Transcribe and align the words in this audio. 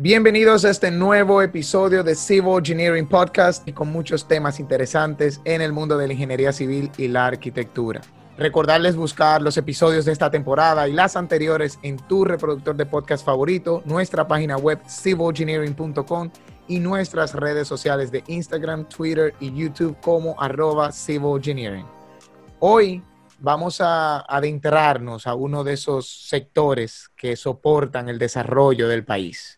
Bienvenidos 0.00 0.64
a 0.64 0.70
este 0.70 0.92
nuevo 0.92 1.42
episodio 1.42 2.04
de 2.04 2.14
Civil 2.14 2.58
Engineering 2.58 3.08
Podcast 3.08 3.66
y 3.66 3.72
con 3.72 3.88
muchos 3.88 4.28
temas 4.28 4.60
interesantes 4.60 5.40
en 5.44 5.60
el 5.60 5.72
mundo 5.72 5.98
de 5.98 6.06
la 6.06 6.12
ingeniería 6.12 6.52
civil 6.52 6.92
y 6.96 7.08
la 7.08 7.26
arquitectura. 7.26 8.00
Recordarles 8.36 8.94
buscar 8.94 9.42
los 9.42 9.56
episodios 9.56 10.04
de 10.04 10.12
esta 10.12 10.30
temporada 10.30 10.86
y 10.86 10.92
las 10.92 11.16
anteriores 11.16 11.80
en 11.82 11.96
tu 11.96 12.24
reproductor 12.24 12.76
de 12.76 12.86
podcast 12.86 13.26
favorito, 13.26 13.82
nuestra 13.86 14.28
página 14.28 14.56
web 14.56 14.78
civilengineering.com 14.88 16.30
y 16.68 16.78
nuestras 16.78 17.34
redes 17.34 17.66
sociales 17.66 18.12
de 18.12 18.22
Instagram, 18.28 18.88
Twitter 18.88 19.34
y 19.40 19.52
YouTube 19.52 19.96
como 20.00 20.40
arroba 20.40 20.92
civilengineering. 20.92 21.86
Hoy 22.60 23.02
vamos 23.40 23.80
a 23.80 24.20
adentrarnos 24.20 25.26
a 25.26 25.34
uno 25.34 25.64
de 25.64 25.72
esos 25.72 26.08
sectores 26.08 27.10
que 27.16 27.34
soportan 27.34 28.08
el 28.08 28.20
desarrollo 28.20 28.86
del 28.86 29.04
país 29.04 29.57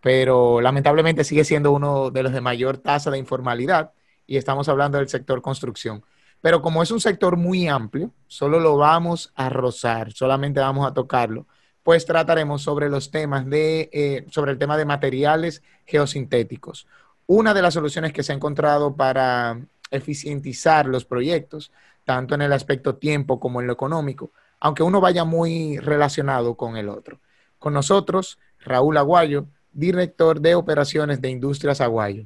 pero 0.00 0.60
lamentablemente 0.60 1.24
sigue 1.24 1.44
siendo 1.44 1.72
uno 1.72 2.10
de 2.10 2.22
los 2.22 2.32
de 2.32 2.40
mayor 2.40 2.78
tasa 2.78 3.10
de 3.10 3.18
informalidad 3.18 3.92
y 4.26 4.36
estamos 4.36 4.68
hablando 4.68 4.98
del 4.98 5.08
sector 5.08 5.42
construcción. 5.42 6.04
Pero 6.40 6.62
como 6.62 6.82
es 6.82 6.90
un 6.90 7.00
sector 7.00 7.36
muy 7.36 7.68
amplio, 7.68 8.12
solo 8.26 8.60
lo 8.60 8.76
vamos 8.76 9.32
a 9.34 9.50
rozar, 9.50 10.12
solamente 10.12 10.60
vamos 10.60 10.86
a 10.86 10.94
tocarlo, 10.94 11.46
pues 11.82 12.06
trataremos 12.06 12.62
sobre 12.62 12.88
los 12.88 13.10
temas 13.10 13.48
de, 13.48 13.90
eh, 13.92 14.26
sobre 14.30 14.52
el 14.52 14.58
tema 14.58 14.76
de 14.76 14.86
materiales 14.86 15.62
geosintéticos. 15.86 16.86
Una 17.26 17.52
de 17.52 17.62
las 17.62 17.74
soluciones 17.74 18.12
que 18.12 18.22
se 18.22 18.32
ha 18.32 18.36
encontrado 18.36 18.96
para 18.96 19.60
eficientizar 19.90 20.86
los 20.86 21.04
proyectos, 21.04 21.72
tanto 22.04 22.34
en 22.34 22.42
el 22.42 22.52
aspecto 22.52 22.96
tiempo 22.96 23.38
como 23.38 23.60
en 23.60 23.66
lo 23.66 23.72
económico, 23.72 24.32
aunque 24.60 24.82
uno 24.82 25.00
vaya 25.00 25.24
muy 25.24 25.78
relacionado 25.78 26.56
con 26.56 26.76
el 26.76 26.88
otro. 26.88 27.20
Con 27.58 27.74
nosotros, 27.74 28.38
Raúl 28.60 28.96
Aguayo, 28.96 29.46
director 29.72 30.40
de 30.40 30.54
operaciones 30.54 31.20
de 31.20 31.30
Industrias 31.30 31.80
Aguayo. 31.80 32.24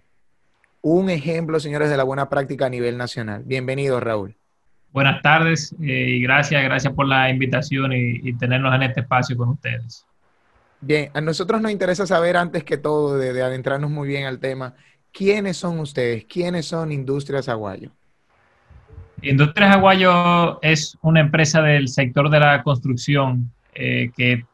Un 0.82 1.08
ejemplo, 1.10 1.58
señores, 1.60 1.88
de 1.88 1.96
la 1.96 2.04
buena 2.04 2.28
práctica 2.28 2.66
a 2.66 2.70
nivel 2.70 2.98
nacional. 2.98 3.42
Bienvenido, 3.44 4.00
Raúl. 4.00 4.36
Buenas 4.92 5.22
tardes 5.22 5.74
eh, 5.82 5.86
y 5.86 6.22
gracias, 6.22 6.62
gracias 6.62 6.92
por 6.92 7.08
la 7.08 7.28
invitación 7.28 7.92
y, 7.92 8.32
tenernos 8.34 8.72
en 8.74 8.84
este 8.84 9.00
espacio 9.00 9.36
con 9.36 9.48
ustedes. 9.48 10.06
Bien, 10.80 11.10
a 11.14 11.20
nosotros 11.20 11.60
nos 11.60 11.72
interesa 11.72 12.06
saber 12.06 12.36
antes 12.36 12.62
que 12.62 12.76
todo, 12.76 13.18
de, 13.18 13.42
adentrarnos 13.42 13.90
muy 13.90 14.06
bien 14.06 14.26
al 14.26 14.38
tema, 14.38 14.74
¿quiénes 15.10 15.56
son 15.56 15.80
ustedes? 15.80 16.26
¿Quiénes 16.26 16.66
son 16.66 16.92
Industrias 16.92 17.48
Aguayo? 17.48 17.90
Industrias 19.20 19.74
Aguayo 19.74 20.62
es 20.62 20.96
una 21.02 21.20
empresa 21.20 21.60
del 21.62 21.88
sector 21.88 22.30
de 22.30 22.38
la 22.40 22.62
construcción 22.62 23.50
eh, 23.74 24.12
que 24.16 24.44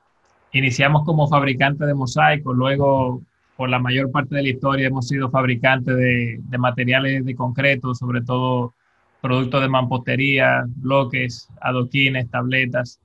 Iniciamos 0.53 1.05
como 1.05 1.29
fabricante 1.29 1.87
de 1.87 1.95
mosaicos, 1.95 2.57
luego 2.57 3.23
por 3.57 3.69
la 3.69 3.79
mayor 3.79 4.11
parte 4.11 4.37
de 4.37 4.43
la 4.43 4.49
historia 4.49 4.89
hemos 4.89 5.07
sido 5.07 5.31
fabricantes 5.31 5.95
de, 5.95 6.41
materiales 6.59 7.25
de 7.25 7.35
concreto, 7.35 7.95
sobre 7.95 8.23
todo 8.23 8.75
productos 9.21 9.61
de 9.61 9.69
mampostería, 9.69 10.65
bloques, 10.77 11.47
adoquines, 11.61 12.31
tabletas. 12.31 13.01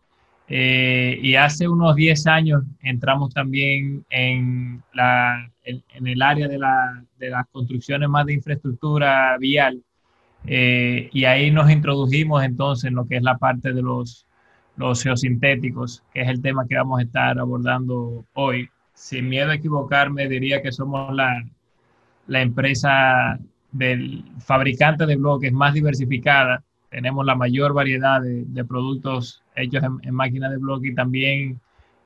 Eh, 0.47 1.19
y 1.21 1.35
hace 1.35 1.67
unos 1.67 1.95
10 1.95 2.27
años 2.27 2.63
entramos 2.81 3.33
también 3.33 4.05
en, 4.09 4.81
la, 4.93 5.51
en, 5.63 6.07
el 6.07 6.21
área 6.21 6.47
de, 6.47 6.57
la, 6.57 7.03
de, 7.19 7.31
las 7.31 7.47
construcciones 7.51 8.07
más 8.07 8.25
de 8.25 8.33
infraestructura 8.33 9.37
vial. 9.37 9.83
Eh, 10.47 11.09
y 11.11 11.25
ahí 11.25 11.51
nos 11.51 11.69
introdujimos 11.69 12.43
entonces 12.43 12.85
en 12.85 12.95
lo 12.95 13.05
que 13.05 13.17
es 13.17 13.23
la 13.23 13.37
parte 13.37 13.73
de 13.73 13.81
los 13.81 14.25
los 14.77 15.03
geosintéticos, 15.03 16.03
que 16.13 16.21
es 16.21 16.29
el 16.29 16.41
tema 16.41 16.65
que 16.67 16.75
vamos 16.75 16.99
a 16.99 17.03
estar 17.03 17.39
abordando 17.39 18.25
hoy. 18.33 18.69
Sin 18.93 19.27
miedo 19.27 19.51
a 19.51 19.55
equivocarme, 19.55 20.27
diría 20.27 20.61
que 20.61 20.71
somos 20.71 21.13
la, 21.13 21.43
la 22.27 22.41
empresa 22.41 23.37
del 23.71 24.23
fabricante 24.39 25.05
de 25.05 25.17
bloques 25.17 25.51
más 25.51 25.73
diversificada. 25.73 26.63
Tenemos 26.89 27.25
la 27.25 27.35
mayor 27.35 27.73
variedad 27.73 28.21
de, 28.21 28.65
productos 28.65 29.43
hechos 29.55 29.83
en, 29.83 30.13
máquinas 30.13 30.51
de 30.51 30.57
bloque 30.57 30.89
y 30.89 30.95
también 30.95 31.59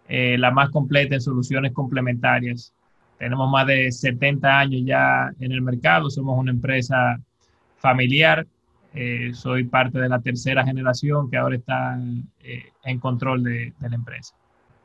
eh, 0.08 0.38
la 0.40 0.50
más 0.50 0.70
completa 0.72 1.16
en 1.16 1.22
soluciones 1.22 1.74
complementarias. 1.74 2.74
Tenemos 3.20 3.52
más 3.52 3.68
de 3.68 3.92
70 3.92 4.60
años 4.60 4.82
ya 4.84 5.32
en 5.40 5.52
el 5.52 5.62
mercado, 5.62 6.10
somos 6.10 6.40
una 6.40 6.52
empresa 6.52 7.20
familiar 7.78 8.48
eh, 8.94 9.32
soy 9.34 9.66
parte 9.66 10.00
de 10.00 10.10
la 10.10 10.20
tercera 10.20 10.66
generación 10.66 11.30
que 11.30 11.38
ahora 11.38 11.56
está 11.56 12.00
eh, 12.44 12.64
en 12.84 13.00
control 13.00 13.44
de, 13.44 13.74
la 13.82 13.96
empresa. 13.96 14.34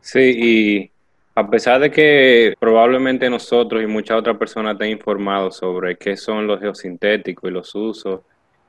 Sí, 0.00 0.20
y 0.20 0.90
a 1.34 1.48
pesar 1.48 1.80
de 1.80 1.90
que 1.90 2.54
probablemente 2.58 3.30
nosotros 3.30 3.82
y 3.82 3.86
muchas 3.86 4.18
otras 4.18 4.36
personas 4.36 4.74
estén 4.74 4.90
informados 4.90 5.56
sobre 5.56 5.96
qué 5.96 6.16
son 6.16 6.46
los 6.46 6.60
geosintéticos 6.60 7.50
y 7.50 7.52
los 7.52 7.74
usos 7.74 8.20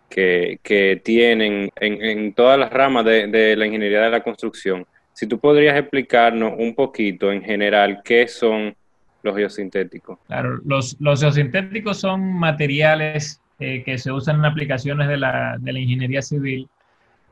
que, 0.09 1.01
tienen 1.03 1.69
en, 1.75 2.33
todas 2.33 2.57
las 2.57 2.71
ramas 2.71 3.03
de, 3.03 3.55
la 3.57 3.65
ingeniería 3.65 4.01
de 4.01 4.11
la 4.11 4.23
construcción, 4.23 4.85
si 5.11 5.27
tú 5.27 5.37
podrías 5.39 5.77
explicarnos 5.77 6.53
un 6.57 6.73
poquito 6.73 7.31
en 7.31 7.43
general 7.43 8.01
qué 8.05 8.27
son 8.27 8.73
los 9.21 9.35
geosintéticos. 9.35 10.19
Claro, 10.27 10.61
los, 10.63 10.95
los 11.01 11.19
geosintéticos 11.19 11.99
son 11.99 12.33
materiales 12.33 13.41
eh, 13.59 13.83
que 13.83 13.97
se 13.97 14.11
usan 14.11 14.37
en 14.37 14.45
aplicaciones 14.45 15.07
de 15.07 15.17
la, 15.17 15.57
de 15.59 15.71
la 15.73 15.79
ingeniería 15.79 16.21
civil 16.21 16.67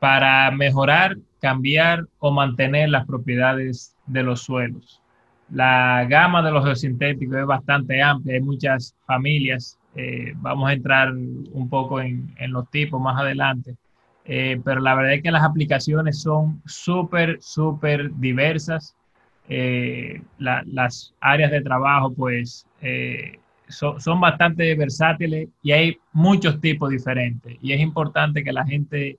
para 0.00 0.50
mejorar, 0.50 1.16
cambiar 1.40 2.06
o 2.18 2.30
mantener 2.30 2.88
las 2.88 3.06
propiedades 3.06 3.94
de 4.06 4.22
los 4.22 4.42
suelos. 4.42 5.02
La 5.50 6.06
gama 6.08 6.42
de 6.42 6.50
los 6.50 6.64
geosintéticos 6.64 7.36
es 7.36 7.46
bastante 7.46 8.02
amplia, 8.02 8.36
hay 8.36 8.40
muchas 8.40 8.94
familias. 9.06 9.78
Eh, 9.94 10.32
vamos 10.36 10.70
a 10.70 10.72
entrar 10.72 11.12
un 11.12 11.68
poco 11.68 12.00
en, 12.00 12.34
en 12.38 12.52
los 12.52 12.70
tipos 12.70 13.00
más 13.00 13.20
adelante, 13.20 13.76
eh, 14.24 14.60
pero 14.64 14.80
la 14.80 14.94
verdad 14.94 15.14
es 15.14 15.22
que 15.22 15.30
las 15.30 15.44
aplicaciones 15.44 16.20
son 16.22 16.62
súper, 16.64 17.38
súper 17.42 18.10
diversas. 18.14 18.96
las 20.38 21.14
áreas 21.20 21.50
de 21.50 21.60
trabajo, 21.60 22.12
pues, 22.14 22.66
son, 23.68 24.20
bastante 24.20 24.74
versátiles 24.74 25.48
y 25.62 25.72
hay 25.72 25.98
muchos 26.12 26.60
tipos 26.60 26.90
diferentes. 26.90 27.56
Y 27.62 27.72
es 27.72 27.80
importante 27.80 28.44
que 28.44 28.52
la 28.52 28.64
gente 28.64 29.18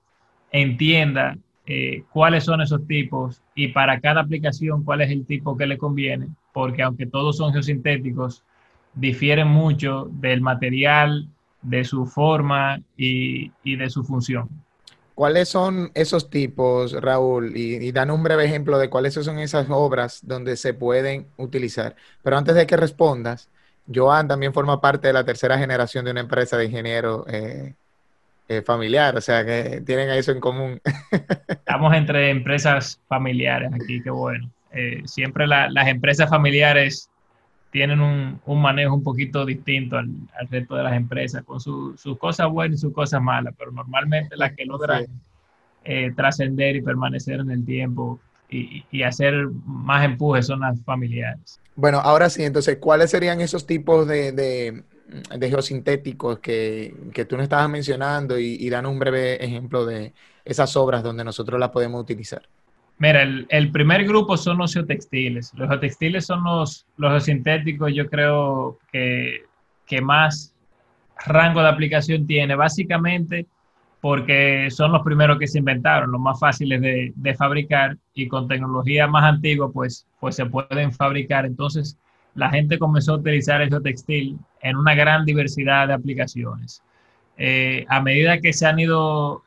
entienda 0.52 1.38
eh, 1.66 2.04
cuáles 2.12 2.44
son 2.44 2.62
esos 2.62 2.86
tipos 2.88 3.42
y 3.56 3.70
para 3.70 4.00
cada 4.00 4.22
aplicación 4.22 4.84
cuál 4.84 5.02
es 5.02 5.12
el 5.12 5.26
tipo 5.26 5.58
que 5.58 5.66
le 5.66 5.78
conviene, 5.78 6.28
porque 6.54 6.84
aunque 6.84 7.08
todos 7.08 7.38
son 7.38 7.52
geosintéticos, 7.54 8.44
difieren 8.94 9.48
mucho 9.48 10.08
del 10.12 10.42
material, 10.42 11.28
de 11.62 11.84
su 11.84 12.06
forma 12.06 12.80
y, 12.96 13.52
de 13.64 13.90
su 13.90 14.04
función. 14.04 14.48
¿Cuáles 15.16 15.50
son 15.50 15.92
esos 15.96 16.30
tipos, 16.30 16.94
Raúl? 17.02 17.56
Y, 17.58 17.76
y 17.78 17.92
dan 17.92 18.12
un 18.12 18.22
breve 18.22 18.46
ejemplo 18.46 18.78
de 18.78 18.90
cuáles 18.90 19.14
son 19.14 19.40
esas 19.40 19.68
obras 19.70 20.20
donde 20.24 20.58
se 20.58 20.74
pueden 20.74 21.28
utilizar. 21.38 21.96
Pero 22.22 22.38
antes 22.38 22.54
de 22.54 22.68
que 22.68 22.78
respondas, 22.78 23.50
Joan 23.94 24.28
también 24.28 24.54
forma 24.54 24.82
parte 24.82 25.08
de 25.08 25.14
la 25.14 25.24
tercera 25.24 25.58
generación 25.58 26.06
de 26.06 26.12
una 26.12 26.22
empresa 26.22 26.58
de 26.58 26.66
ingenieros 26.66 27.26
eh, 27.28 27.74
eh, 28.48 28.62
familiar, 28.62 29.16
o 29.16 29.22
sea 29.22 29.46
que 29.46 29.82
tienen 29.86 30.10
eso 30.10 30.32
en 30.32 30.40
común. 30.40 30.82
Estamos 31.48 31.94
entre 31.94 32.30
empresas 32.30 33.00
familiares 33.08 33.72
aquí, 33.74 34.02
qué 34.02 34.10
bueno. 34.10 34.50
Eh, 34.72 35.04
siempre 35.06 35.48
las 35.48 35.88
empresas 35.88 36.30
familiares 36.30 37.10
tienen 37.72 38.02
un, 38.02 38.40
manejo 38.62 38.96
un 38.96 39.04
poquito 39.04 39.46
distinto 39.46 39.98
al, 39.98 40.10
resto 40.50 40.76
de 40.76 40.84
las 40.84 40.94
empresas, 40.94 41.44
con 41.44 41.60
sus 41.60 42.18
cosas 42.18 42.50
buenas 42.50 42.80
y 42.80 42.82
sus 42.82 42.94
cosas 42.94 43.22
malas, 43.22 43.54
pero 43.58 43.72
normalmente 43.72 44.36
las 44.36 44.54
que 44.54 44.66
logran 44.66 45.06
trascender 46.16 46.76
y 46.76 46.82
permanecer 46.82 47.40
en 47.42 47.52
el 47.52 47.64
tiempo 47.64 48.20
y, 48.92 49.04
hacer 49.04 49.48
más 49.66 50.06
empuje 50.06 50.42
son 50.44 50.62
las 50.62 50.82
familiares. 50.84 51.60
Bueno, 51.76 52.00
ahora 52.00 52.30
sí, 52.30 52.44
entonces, 52.44 52.78
¿cuáles 52.78 53.12
serían 53.12 53.42
esos 53.42 53.68
tipos 53.68 54.08
de, 54.08 54.32
de, 54.32 55.50
geosintéticos 55.50 56.40
que, 56.40 56.94
que, 57.14 57.26
tú 57.26 57.36
nos 57.36 57.44
estabas 57.44 57.70
mencionando 57.70 58.40
y, 58.40 58.70
dan 58.70 58.86
un 58.86 59.00
breve 59.00 59.44
ejemplo 59.44 59.86
de 59.86 60.14
esas 60.46 60.76
obras 60.78 61.04
donde 61.04 61.24
nosotros 61.24 61.60
las 61.60 61.70
podemos 61.70 62.02
utilizar? 62.02 62.44
Mira, 62.98 63.24
el, 63.24 63.46
el, 63.50 63.72
primer 63.72 64.06
grupo 64.06 64.38
son 64.38 64.58
los 64.58 64.74
geotextiles. 64.74 65.52
Los 65.56 65.68
geotextiles 65.68 66.26
son 66.26 66.44
los, 66.44 66.86
los 66.96 67.12
geosintéticos, 67.12 67.94
yo 67.94 68.10
creo 68.10 68.80
que, 68.92 69.42
que 69.86 70.00
más 70.00 70.56
rango 71.26 71.62
de 71.62 71.68
aplicación 71.68 72.26
tiene. 72.26 72.56
Básicamente, 72.56 73.48
porque 74.06 74.68
son 74.70 74.92
los 74.92 75.02
primeros 75.02 75.40
que 75.40 75.48
se 75.48 75.58
inventaron, 75.58 76.12
los 76.12 76.22
más 76.22 76.40
fáciles 76.40 76.80
de, 76.80 77.36
fabricar 77.36 77.98
y 78.14 78.28
con 78.28 78.48
tecnología 78.48 79.08
más 79.08 79.24
antigua, 79.24 79.72
pues, 79.72 80.06
pues 80.20 80.36
se 80.36 80.46
pueden 80.46 80.94
fabricar. 80.94 81.44
Entonces, 81.44 81.98
la 82.36 82.52
gente 82.52 82.78
comenzó 82.78 83.14
a 83.14 83.18
utilizar 83.18 83.64
el 83.64 83.82
textil 83.82 84.38
en 84.62 84.76
una 84.78 84.94
gran 84.94 85.26
diversidad 85.26 85.88
de 85.88 85.96
aplicaciones. 85.96 86.84
Eh, 87.36 87.84
a 87.90 88.00
medida 88.00 88.40
que 88.40 88.54
se 88.54 88.68
han 88.68 88.80
ido 88.80 89.42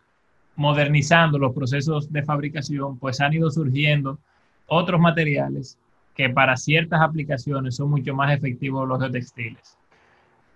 modernizando 0.56 1.38
los 1.38 1.54
procesos 1.54 2.12
de 2.12 2.24
fabricación, 2.24 2.98
pues 2.98 3.20
han 3.20 3.34
ido 3.34 3.52
surgiendo 3.52 4.18
otros 4.66 5.00
materiales 5.00 5.78
que 6.16 6.30
para 6.30 6.56
ciertas 6.56 7.00
aplicaciones 7.00 7.76
son 7.76 7.90
mucho 7.90 8.12
más 8.12 8.34
efectivos 8.36 8.88
los 8.88 8.98
geotextiles. 8.98 9.77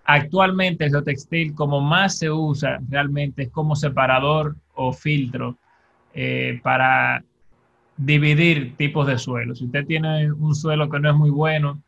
Actualmente 0.05 0.85
el 0.85 0.91
geotextil 0.91 1.53
como 1.55 1.79
más 1.79 2.17
se 2.17 2.29
usa 2.29 2.79
realmente 2.89 3.43
es 3.43 3.49
como 3.49 3.75
separador 3.75 4.55
o 4.75 4.91
filtro 4.91 5.57
eh, 6.13 6.59
para 6.61 7.23
dividir 7.95 8.75
tipos 8.75 9.07
de 9.07 9.17
suelos. 9.17 9.59
Si 9.59 9.65
usted 9.65 9.85
tiene 9.85 10.31
un 10.31 10.55
suelo 10.55 10.89
que 10.89 10.99
no 10.99 11.09
es 11.09 11.15
muy 11.15 11.29
bueno 11.29 11.81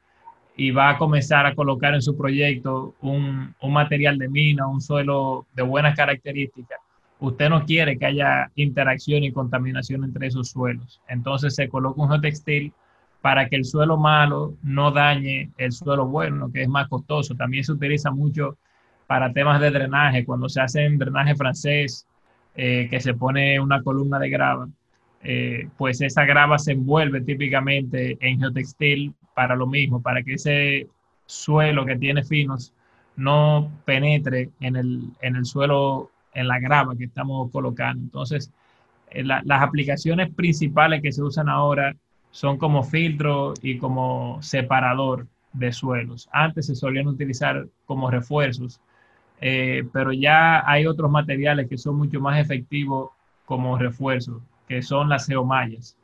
y 0.55 0.71
va 0.71 0.91
a 0.91 0.97
comenzar 0.97 1.45
a 1.45 1.55
colocar 1.55 1.93
en 1.93 2.01
su 2.01 2.15
proyecto 2.15 2.95
un, 3.01 3.53
un 3.59 3.73
material 3.73 4.17
de 4.17 4.29
mina, 4.29 4.65
un 4.67 4.81
suelo 4.81 5.45
de 5.53 5.63
buenas 5.63 5.95
características, 5.95 6.79
usted 7.19 7.49
no 7.49 7.65
quiere 7.65 7.97
que 7.97 8.05
haya 8.05 8.49
interacción 8.55 9.23
y 9.23 9.31
contaminación 9.33 10.05
entre 10.05 10.27
esos 10.27 10.49
suelos. 10.49 11.01
Entonces 11.09 11.55
se 11.55 11.67
coloca 11.67 12.01
un 12.01 12.09
geotextil 12.09 12.71
para 13.25 13.49
que 13.49 13.55
el 13.55 13.65
suelo 13.65 13.97
malo 13.97 14.53
no 14.61 14.91
dañe 14.91 15.49
el 15.57 15.71
suelo 15.71 16.05
bueno, 16.05 16.51
que 16.51 16.61
es 16.61 16.69
más 16.69 16.87
costoso. 16.87 17.33
También 17.33 17.63
se 17.63 17.71
utiliza 17.71 18.11
mucho 18.11 18.59
para 19.07 19.33
temas 19.33 19.59
de 19.59 19.71
drenaje, 19.71 20.23
cuando 20.23 20.47
se 20.47 20.61
hace 20.61 20.85
en 20.85 20.99
drenaje 20.99 21.33
francés, 21.35 22.05
eh, 22.55 22.87
que 22.87 22.99
se 22.99 23.15
pone 23.15 23.59
una 23.59 23.81
columna 23.81 24.19
de 24.19 24.29
grava, 24.29 24.69
eh, 25.23 25.67
pues 25.75 26.01
esa 26.01 26.23
grava 26.23 26.59
se 26.59 26.73
envuelve 26.73 27.21
típicamente 27.21 28.15
en 28.21 28.41
geotextil 28.41 29.15
para 29.33 29.55
lo 29.55 29.65
mismo, 29.65 30.03
para 30.03 30.21
que 30.21 30.35
ese 30.35 30.87
suelo 31.25 31.83
que 31.83 31.95
tiene 31.95 32.23
finos 32.23 32.73
no 33.15 33.71
penetre 33.85 34.51
en 34.59 34.75
el, 34.75 35.01
en 35.21 35.35
el 35.35 35.45
suelo, 35.45 36.11
en 36.31 36.47
la 36.47 36.59
grava 36.59 36.95
que 36.95 37.05
estamos 37.05 37.49
colocando. 37.49 38.03
Entonces, 38.03 38.51
eh, 39.09 39.23
las 39.23 39.63
aplicaciones 39.63 40.31
principales 40.31 41.01
que 41.01 41.11
se 41.11 41.23
usan 41.23 41.49
ahora 41.49 41.95
son 42.35 42.57
como 42.57 42.83
filtro 42.83 43.53
y 43.61 43.77
como 43.77 44.39
separador 44.41 45.25
de 45.53 45.71
suelos. 45.71 46.27
Antes 46.33 46.65
se 46.65 46.75
solían 46.75 47.07
utilizar 47.07 47.65
como 47.85 48.11
refuerzos, 48.11 48.81
eh, 49.39 49.87
pero 49.93 50.11
ya 50.11 50.69
hay 50.69 50.85
otros 50.85 51.09
materiales 51.09 51.69
que 51.69 51.77
son 51.77 51.95
mucho 51.95 52.19
más 52.19 52.37
efectivos 52.37 53.11
como 53.45 53.77
refuerzos, 53.77 54.41
que 54.67 54.81
son 54.81 55.07
las 55.07 55.27
geomallas, 55.27 55.95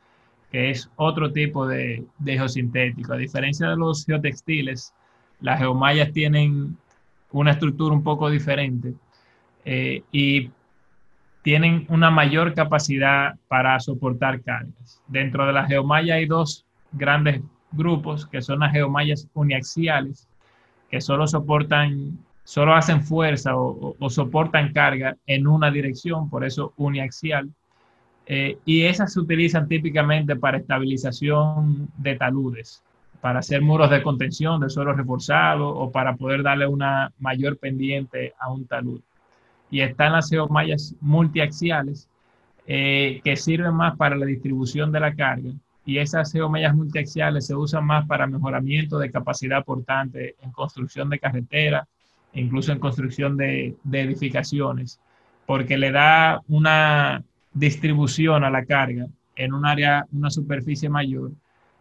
que 0.54 0.70
es 0.70 0.90
otro 0.96 1.34
tipo 1.34 1.68
de, 1.68 2.06
de 2.20 2.34
geosintético. 2.38 3.12
A 3.12 3.18
diferencia 3.18 3.68
de 3.68 3.76
los 3.76 4.06
geotextiles, 4.06 4.94
las 5.42 5.60
geomallas 5.60 6.14
tienen 6.14 6.78
una 7.34 7.52
estructura 7.52 7.94
un 7.94 8.04
poco 8.04 8.30
diferente 8.30 8.94
eh, 9.66 10.02
y 10.14 10.50
tienen 11.44 11.86
una 11.90 12.12
mayor 12.12 12.54
capacidad 12.54 13.36
para 13.48 13.80
soportar 13.80 14.42
cargas. 14.42 15.02
Dentro 15.08 15.46
de 15.46 15.54
las 15.54 15.68
geomallas 15.68 16.18
hay 16.18 16.26
dos 16.26 16.66
grandes 16.92 17.42
grupos, 17.72 18.28
que 18.28 18.42
son 18.42 18.60
las 18.60 18.72
geomallas 18.72 19.28
uniaxiales, 19.34 20.28
que 20.90 21.02
solo 21.02 21.26
soportan, 21.28 22.20
solo 22.44 22.76
hacen 22.76 23.04
fuerza 23.04 23.56
o, 23.56 23.96
soportan 24.10 24.74
carga 24.74 25.16
en 25.26 25.48
una 25.48 25.72
dirección, 25.72 26.30
por 26.30 26.44
eso 26.44 26.74
uniaxial. 26.78 27.50
Eh, 28.28 28.60
y 28.66 28.84
esas 28.84 29.14
se 29.14 29.20
utilizan 29.20 29.68
típicamente 29.68 30.36
para 30.36 30.58
estabilización 30.58 31.90
de 31.98 32.16
taludes, 32.16 32.84
para 33.20 33.40
hacer 33.40 33.62
muros 33.62 33.90
de 33.90 34.04
contención 34.04 34.62
de 34.62 34.70
suelo 34.70 34.94
reforzado 34.94 35.68
o 35.68 35.92
para 35.92 36.16
poder 36.16 36.44
darle 36.44 36.68
una 36.68 37.12
mayor 37.20 37.58
pendiente 37.58 38.34
a 38.40 38.52
un 38.52 38.68
talud 38.68 39.02
y 39.72 39.82
están 39.82 40.12
las 40.12 40.30
geomallas 40.30 40.94
multiaxiales 41.00 42.08
eh, 42.68 43.22
que 43.24 43.36
sirven 43.36 43.74
más 43.74 43.96
para 43.98 44.16
la 44.16 44.26
distribución 44.26 44.92
de 44.92 45.00
la 45.00 45.16
carga 45.16 45.52
y 45.86 45.98
esas 45.98 46.32
geomallas 46.32 46.76
multiaxiales 46.76 47.48
se 47.48 47.56
usan 47.56 47.86
más 47.86 48.06
para 48.06 48.28
mejoramiento 48.28 49.00
de 49.00 49.12
capacidad 49.12 49.66
portante 49.66 50.36
en 50.42 50.52
construcción 50.52 51.10
de 51.10 51.20
carreteras, 51.20 51.88
incluso 52.34 52.72
en 52.72 52.80
construcción 52.80 53.36
de, 53.36 53.76
de 53.84 54.02
edificaciones, 54.02 55.00
porque 55.48 55.78
le 55.78 55.92
da 55.92 56.42
una 56.48 57.24
distribución 57.54 58.44
a 58.44 58.52
la 58.52 58.66
carga 58.66 59.08
en 59.36 59.54
un 59.54 59.66
área, 59.66 60.06
una 60.12 60.30
superficie 60.30 60.88
mayor, 60.88 61.32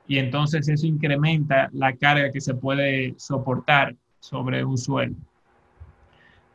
y 0.09 0.19
entonces 0.19 0.67
eso 0.69 0.87
incrementa 0.87 1.69
la 1.73 1.95
carga 1.95 2.33
que 2.33 2.41
se 2.41 2.55
puede 2.55 3.15
soportar 3.19 3.95
sobre 4.19 4.65
un 4.65 4.79
suelo. 4.79 5.15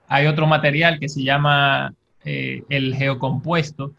Hay 0.07 0.27
otro 0.27 0.47
material 0.47 0.99
que 0.99 1.09
se 1.09 1.23
llama 1.23 1.93
eh, 2.23 2.63
el 2.69 2.95
geocompuesto, 2.95 3.93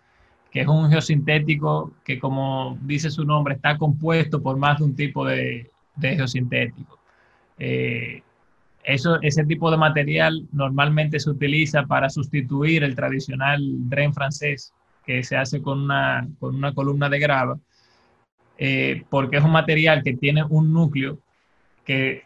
que 0.50 0.60
es 0.60 0.68
un 0.68 0.90
geosintético 0.90 1.92
que, 2.04 2.18
como 2.18 2.78
dice 2.82 3.10
su 3.10 3.24
nombre, 3.24 3.54
está 3.54 3.76
compuesto 3.76 4.42
por 4.42 4.56
más 4.56 4.78
de 4.78 4.84
un 4.84 4.96
tipo 4.96 5.24
de, 5.24 5.70
geosintético. 6.00 6.98
Eh, 7.58 8.22
eso, 8.84 9.18
ese 9.20 9.44
tipo 9.44 9.70
de 9.70 9.76
material 9.76 10.46
normalmente 10.52 11.18
se 11.18 11.30
utiliza 11.30 11.84
para 11.84 12.08
sustituir 12.08 12.84
el 12.84 12.94
tradicional 12.94 13.60
dren 13.88 14.14
francés 14.14 14.72
que 15.04 15.22
se 15.22 15.36
hace 15.36 15.60
con 15.60 15.82
una, 15.82 16.28
con 16.38 16.54
una 16.54 16.72
columna 16.72 17.08
de 17.08 17.18
grava, 17.18 17.58
eh, 18.58 19.04
porque 19.08 19.36
es 19.36 19.44
un 19.44 19.52
material 19.52 20.02
que 20.02 20.16
tiene 20.16 20.44
un 20.44 20.72
núcleo 20.72 21.18
que 21.84 22.24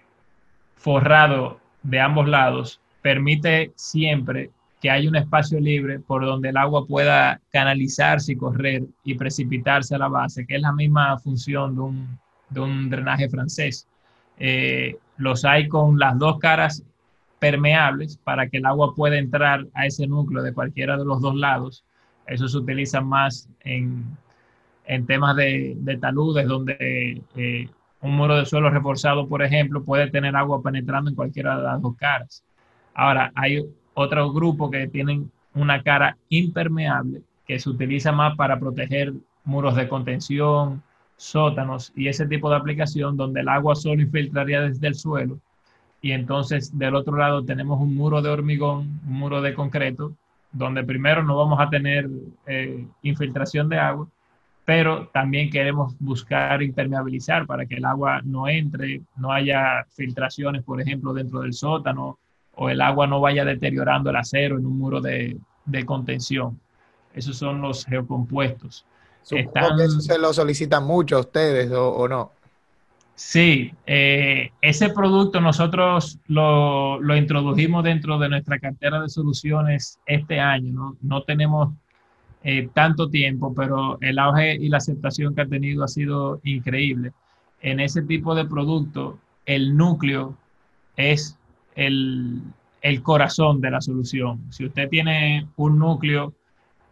forrado 0.77 1.61
de 1.83 2.01
ambos 2.01 2.29
lados 2.29 2.81
permite 3.03 3.73
siempre 3.77 4.51
que 4.81 4.91
haya 4.91 5.09
un 5.09 5.17
espacio 5.17 5.61
libre 5.61 6.01
por 6.01 6.25
donde 6.25 6.49
el 6.49 6.57
agua 6.57 6.87
pueda 6.87 7.41
canalizarse 7.53 8.33
y 8.33 8.37
correr 8.37 8.83
y 9.05 9.15
precipitarse 9.15 9.95
a 9.95 9.99
la 9.99 10.09
base, 10.09 10.47
que 10.47 10.57
es 10.57 10.63
la 10.63 10.73
misma 10.73 11.19
función 11.19 11.75
de 11.75 11.81
un, 11.83 12.19
de 12.49 12.61
un 12.61 12.89
drenaje 12.89 13.29
francés. 13.29 13.87
Eh, 14.39 14.97
los 15.19 15.45
hay 15.45 15.69
con 15.69 15.99
las 15.99 16.19
dos 16.19 16.39
caras 16.39 16.83
permeables 17.39 18.17
para 18.25 18.49
que 18.49 18.59
el 18.59 18.67
agua 18.67 18.95
pueda 18.95 19.19
entrar 19.19 19.67
a 19.75 19.87
ese 19.87 20.07
núcleo 20.07 20.43
de 20.43 20.55
cualquiera 20.55 20.97
de 20.97 21.05
los 21.05 21.21
dos 21.21 21.35
lados. 21.35 21.85
Eso 22.27 22.49
se 22.49 22.57
utiliza 22.57 23.03
más 23.03 23.51
en, 23.61 24.05
en 24.87 25.07
temas 25.07 25.37
de, 25.37 25.75
de, 25.77 25.99
taludes, 25.99 26.47
donde 26.47 27.23
eh, 27.37 27.69
un 28.01 28.17
muro 28.17 28.37
de 28.37 28.47
suelo 28.47 28.71
reforzado, 28.71 29.29
por 29.29 29.43
ejemplo, 29.43 29.85
puede 29.85 30.11
tener 30.11 30.37
agua 30.37 30.63
penetrando 30.63 31.11
en 31.11 31.17
cualquiera 31.17 31.59
de 31.59 31.65
las 31.65 31.83
dos 31.83 31.97
caras. 31.97 32.45
Ahora, 32.95 33.33
hay 33.35 33.65
otro 33.95 34.33
grupo 34.33 34.71
que 34.71 34.89
tienen 34.89 35.31
una 35.55 35.83
cara 35.83 36.17
impermeable 36.29 37.23
que 37.47 37.59
se 37.59 37.69
utiliza 37.69 38.13
más 38.13 38.37
para 38.37 38.61
proteger 38.61 39.13
muros 39.45 39.75
de 39.75 39.89
contención, 39.89 40.83
sótanos 41.17 41.93
y 41.97 42.09
ese 42.09 42.27
tipo 42.27 42.49
de 42.49 42.57
aplicación 42.57 43.17
donde 43.17 43.41
el 43.41 43.49
agua 43.49 43.75
solo 43.75 44.01
infiltraría 44.01 44.61
desde 44.63 44.87
el 44.87 44.95
suelo. 44.95 45.41
Y 46.01 46.13
entonces 46.13 46.77
del 46.79 46.95
otro 46.95 47.17
lado 47.17 47.45
tenemos 47.45 47.81
un 47.81 47.95
muro 47.95 48.23
de 48.23 48.31
hormigón, 48.31 49.01
un 49.07 49.13
muro 49.13 49.43
de 49.43 49.53
concreto, 49.53 50.17
donde 50.53 50.85
primero 50.85 51.23
no 51.23 51.37
vamos 51.37 51.61
a 51.61 51.69
tener 51.69 52.09
eh, 52.47 52.87
infiltración 53.03 53.69
de 53.69 53.79
agua, 53.79 54.09
pero 54.65 55.09
también 55.09 55.51
queremos 55.51 55.95
buscar 55.99 56.63
impermeabilizar 56.63 57.47
para 57.47 57.67
que 57.67 57.77
el 57.77 57.85
agua 57.85 58.21
no 58.25 58.49
entre, 58.49 59.03
no 59.17 59.33
haya 59.33 59.85
filtraciones, 59.91 60.63
por 60.63 60.81
ejemplo, 60.81 61.13
dentro 61.13 61.41
del 61.41 61.53
sótano 61.53 62.19
o 62.63 62.69
el 62.69 62.83
agua 62.83 63.07
no 63.07 63.23
vaya 63.23 63.43
deteriorando 63.43 64.11
el 64.11 64.17
acero 64.17 64.59
en 64.59 64.67
un 64.67 64.79
muro 64.79 65.01
de, 65.01 65.41
contención. 65.87 66.61
Esos 67.15 67.39
son 67.39 67.63
los 67.63 67.87
geocompuestos. 67.87 68.85
Supongo 69.23 69.77
que 69.79 69.85
eso 69.85 70.01
se 70.01 70.19
lo 70.19 70.31
solicitan 70.35 70.85
mucho 70.85 71.17
a 71.17 71.21
ustedes 71.21 71.73
o, 71.73 72.07
no. 72.07 72.33
Sí, 73.15 73.73
eh, 73.87 74.51
ese 74.61 74.91
producto 74.91 75.41
nosotros 75.41 76.19
lo, 76.27 77.01
introdujimos 77.17 77.83
dentro 77.83 78.19
de 78.19 78.29
nuestra 78.29 78.59
cartera 78.59 79.01
de 79.01 79.09
soluciones 79.09 79.99
este 80.05 80.39
año. 80.39 80.97
No, 81.01 81.23
tenemos 81.23 81.73
eh, 82.45 82.69
tanto 82.75 83.09
tiempo, 83.09 83.55
pero 83.55 83.97
el 84.03 84.19
auge 84.19 84.57
y 84.57 84.69
la 84.69 84.77
aceptación 84.77 85.35
que 85.35 85.41
ha 85.41 85.47
tenido 85.47 85.83
ha 85.83 85.89
sido 85.89 86.41
increíble. 86.45 87.13
En 87.63 87.81
ese 87.81 88.03
tipo 88.03 88.35
de 88.35 88.45
producto, 88.45 89.19
el 89.47 89.79
núcleo 89.79 90.35
es 90.99 91.39
el, 91.75 92.43
corazón 93.03 93.61
de 93.61 93.71
la 93.71 93.81
solución. 93.81 94.51
Si 94.51 94.65
usted 94.65 94.89
tiene 94.89 95.47
un 95.57 95.79
núcleo 95.79 96.35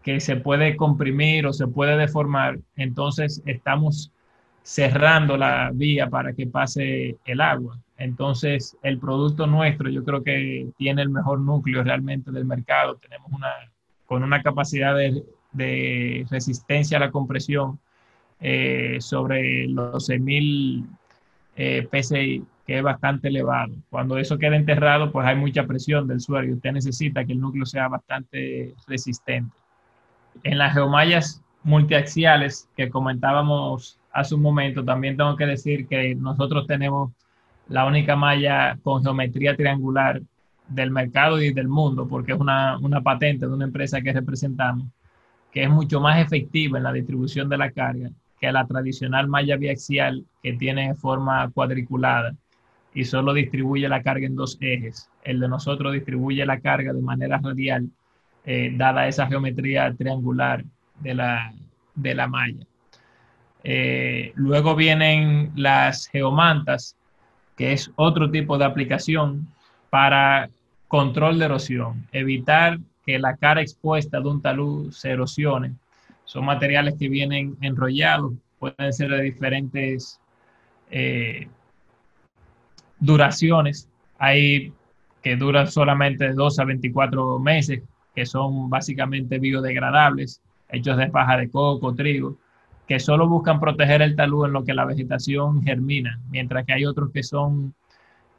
que 0.02 0.20
se 0.20 0.37
puede 0.37 0.76
comprimir 0.76 1.47
o 1.47 1.52
se 1.52 1.66
puede 1.66 1.97
deformar, 1.97 2.58
entonces 2.76 3.42
estamos 3.47 4.11
cerrando 4.62 5.37
la 5.37 5.70
vía 5.73 6.08
para 6.08 6.32
que 6.32 6.47
pase 6.47 7.16
el 7.25 7.40
agua. 7.40 7.78
Entonces, 7.97 8.76
el 8.82 8.99
producto 8.99 9.47
nuestro 9.47 9.88
yo 9.88 10.04
creo 10.04 10.23
que 10.23 10.68
tiene 10.76 11.02
el 11.02 11.11
mejor 11.11 11.40
núcleo 11.40 11.82
realmente 11.82 12.30
del 12.30 12.44
mercado. 12.44 12.97
Tenemos 12.97 13.32
una, 13.32 13.50
con 14.06 14.23
una 14.23 14.42
capacidad 14.42 14.94
de, 14.94 15.25
resistencia 16.30 16.99
a 16.99 17.00
la 17.00 17.11
compresión 17.11 17.80
eh, 18.40 18.99
sobre 19.00 19.66
los 19.66 20.08
6.000 20.08 20.87
eh, 21.56 21.88
PSI 21.90 22.44
que 22.69 22.77
es 22.77 22.83
bastante 22.83 23.29
elevado. 23.29 23.73
Cuando 23.89 24.19
eso 24.19 24.37
queda 24.37 24.55
enterrado, 24.55 25.11
pues 25.11 25.27
hay 25.27 25.37
mucha 25.37 25.67
presión 25.67 26.07
del 26.07 26.21
suelo 26.21 26.49
y 26.49 26.53
usted 26.53 26.73
necesita 26.73 27.25
que 27.25 27.33
el 27.33 27.41
núcleo 27.41 27.65
sea 27.65 27.89
bastante 27.89 28.75
resistente. 28.87 29.57
En 30.43 30.59
las 30.59 30.75
geomallas 30.75 31.43
multiaxiales 31.63 32.69
que 32.77 32.91
comentábamos 32.91 33.99
hace 34.13 34.35
un 34.35 34.43
momento, 34.43 34.85
también 34.85 35.17
tengo 35.17 35.35
que 35.35 35.47
decir 35.47 35.89
que 35.89 36.15
nosotros 36.15 36.67
tenemos 36.67 37.11
la 37.71 37.87
única 37.87 38.17
malla 38.17 38.79
con 38.83 39.03
geometría 39.03 39.57
triangular 39.57 40.21
del 40.69 40.91
mercado 40.91 41.41
y 41.41 41.55
del 41.55 41.69
mundo, 41.69 42.07
porque 42.07 42.33
es 42.33 42.39
una, 42.39 42.77
una 42.81 43.01
patente 43.01 43.47
de 43.47 43.53
una 43.55 43.65
empresa 43.65 44.03
que 44.03 44.13
representamos, 44.13 44.87
que 45.53 45.63
es 45.63 45.71
mucho 45.71 46.01
más 46.01 46.21
efectiva 46.21 46.77
en 46.77 46.85
la 46.85 46.93
distribución 46.93 47.49
de 47.49 47.57
la 47.57 47.71
carga 47.71 48.11
que 48.39 48.53
la 48.53 48.67
tradicional 48.67 49.27
malla 49.27 49.57
biaxial 49.57 50.25
que 50.43 50.53
tiene 50.53 50.95
forma 50.95 51.51
cuadriculada 51.51 52.35
y 52.99 53.05
solo 53.05 53.33
distribuye 53.33 53.88
la 53.88 54.02
carga 54.02 54.26
en 54.26 54.35
dos 54.35 54.59
ejes. 54.61 55.09
El 55.23 55.38
de 55.38 55.47
nosotros 55.47 55.93
distribuye 55.93 56.45
la 56.45 56.59
carga 56.59 56.93
de 56.93 57.00
manera 57.00 57.38
radial, 57.40 57.88
eh, 58.45 58.73
dada 58.75 59.07
esa 59.07 59.28
geometría 59.28 59.95
triangular 59.97 60.64
de 60.99 61.14
la, 61.14 61.52
de 61.95 62.14
la 62.17 62.26
malla. 62.26 62.67
Eh, 63.62 64.33
luego 64.35 64.75
vienen 64.75 65.52
las 65.55 66.09
geomantas, 66.09 66.97
que 67.57 67.73
es 67.73 67.88
otro 67.95 68.33
tipo 68.33 68.59
de 68.59 68.64
aplicación 68.64 69.47
para 69.90 70.50
control 70.88 71.38
de 71.38 71.45
erosión, 71.45 72.05
evitar 72.11 72.81
que 73.07 73.21
la 73.21 73.37
cara 73.37 73.61
expuesta 73.61 74.19
de 74.19 74.28
un 74.28 74.43
talud 74.43 74.90
se 74.90 75.11
erosione. 75.11 75.75
Son 76.25 76.45
materiales 76.45 76.97
que 76.99 77.09
vienen 77.09 77.57
enrollados, 77.61 78.33
pueden 78.59 78.93
ser 78.93 79.11
de 79.11 79.23
diferentes 79.23 80.19
eh, 80.90 81.47
duraciones. 83.00 83.88
Hay 84.19 84.73
que 85.23 85.37
duran 85.37 85.71
solamente 85.71 86.33
2 86.33 86.59
a 86.59 86.64
24 86.64 87.38
meses, 87.38 87.83
que 88.14 88.26
son 88.26 88.71
básicamente 88.71 89.38
biodegradables, 89.38 90.40
hechos 90.69 90.97
de 90.97 91.09
paja 91.09 91.37
de 91.37 91.50
coco, 91.50 91.95
trigo, 91.95 92.37
que 92.87 92.99
solo 93.00 93.28
buscan 93.28 93.61
proteger 93.61 94.02
el 94.02 94.17
talud 94.17 94.47
en 94.47 94.52
lo 94.52 94.64
que 94.64 94.75
la 94.75 94.85
vegetación 94.85 95.62
germina, 95.62 96.21
mientras 96.31 96.64
que 96.64 96.73
hay 96.73 96.87
otros 96.87 97.11
que 97.12 97.23
son 97.23 97.75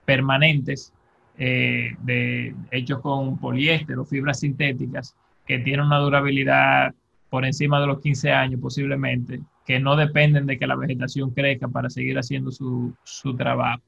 permanentes, 0.05 0.93
eh, 1.37 1.91
de, 2.01 2.55
hechos 2.71 2.99
con 2.99 3.37
poliéster 3.37 3.97
o 3.99 4.05
fibras 4.05 4.39
sintéticas, 4.39 5.15
que 5.45 5.59
tienen 5.59 5.85
una 5.85 5.99
durabilidad 5.99 6.93
por 7.29 7.45
encima 7.45 7.79
de 7.79 7.87
los 7.87 8.01
15 8.01 8.31
años 8.31 8.59
posiblemente, 8.59 9.39
que 9.65 9.79
no 9.79 9.95
dependen 9.95 10.47
de 10.47 10.57
que 10.57 10.67
la 10.67 10.75
vegetación 10.75 11.29
crezca 11.31 11.67
para 11.67 11.89
seguir 11.89 12.17
haciendo 12.17 12.51
su, 12.51 12.93
su 13.03 13.35
trabajo. 13.35 13.83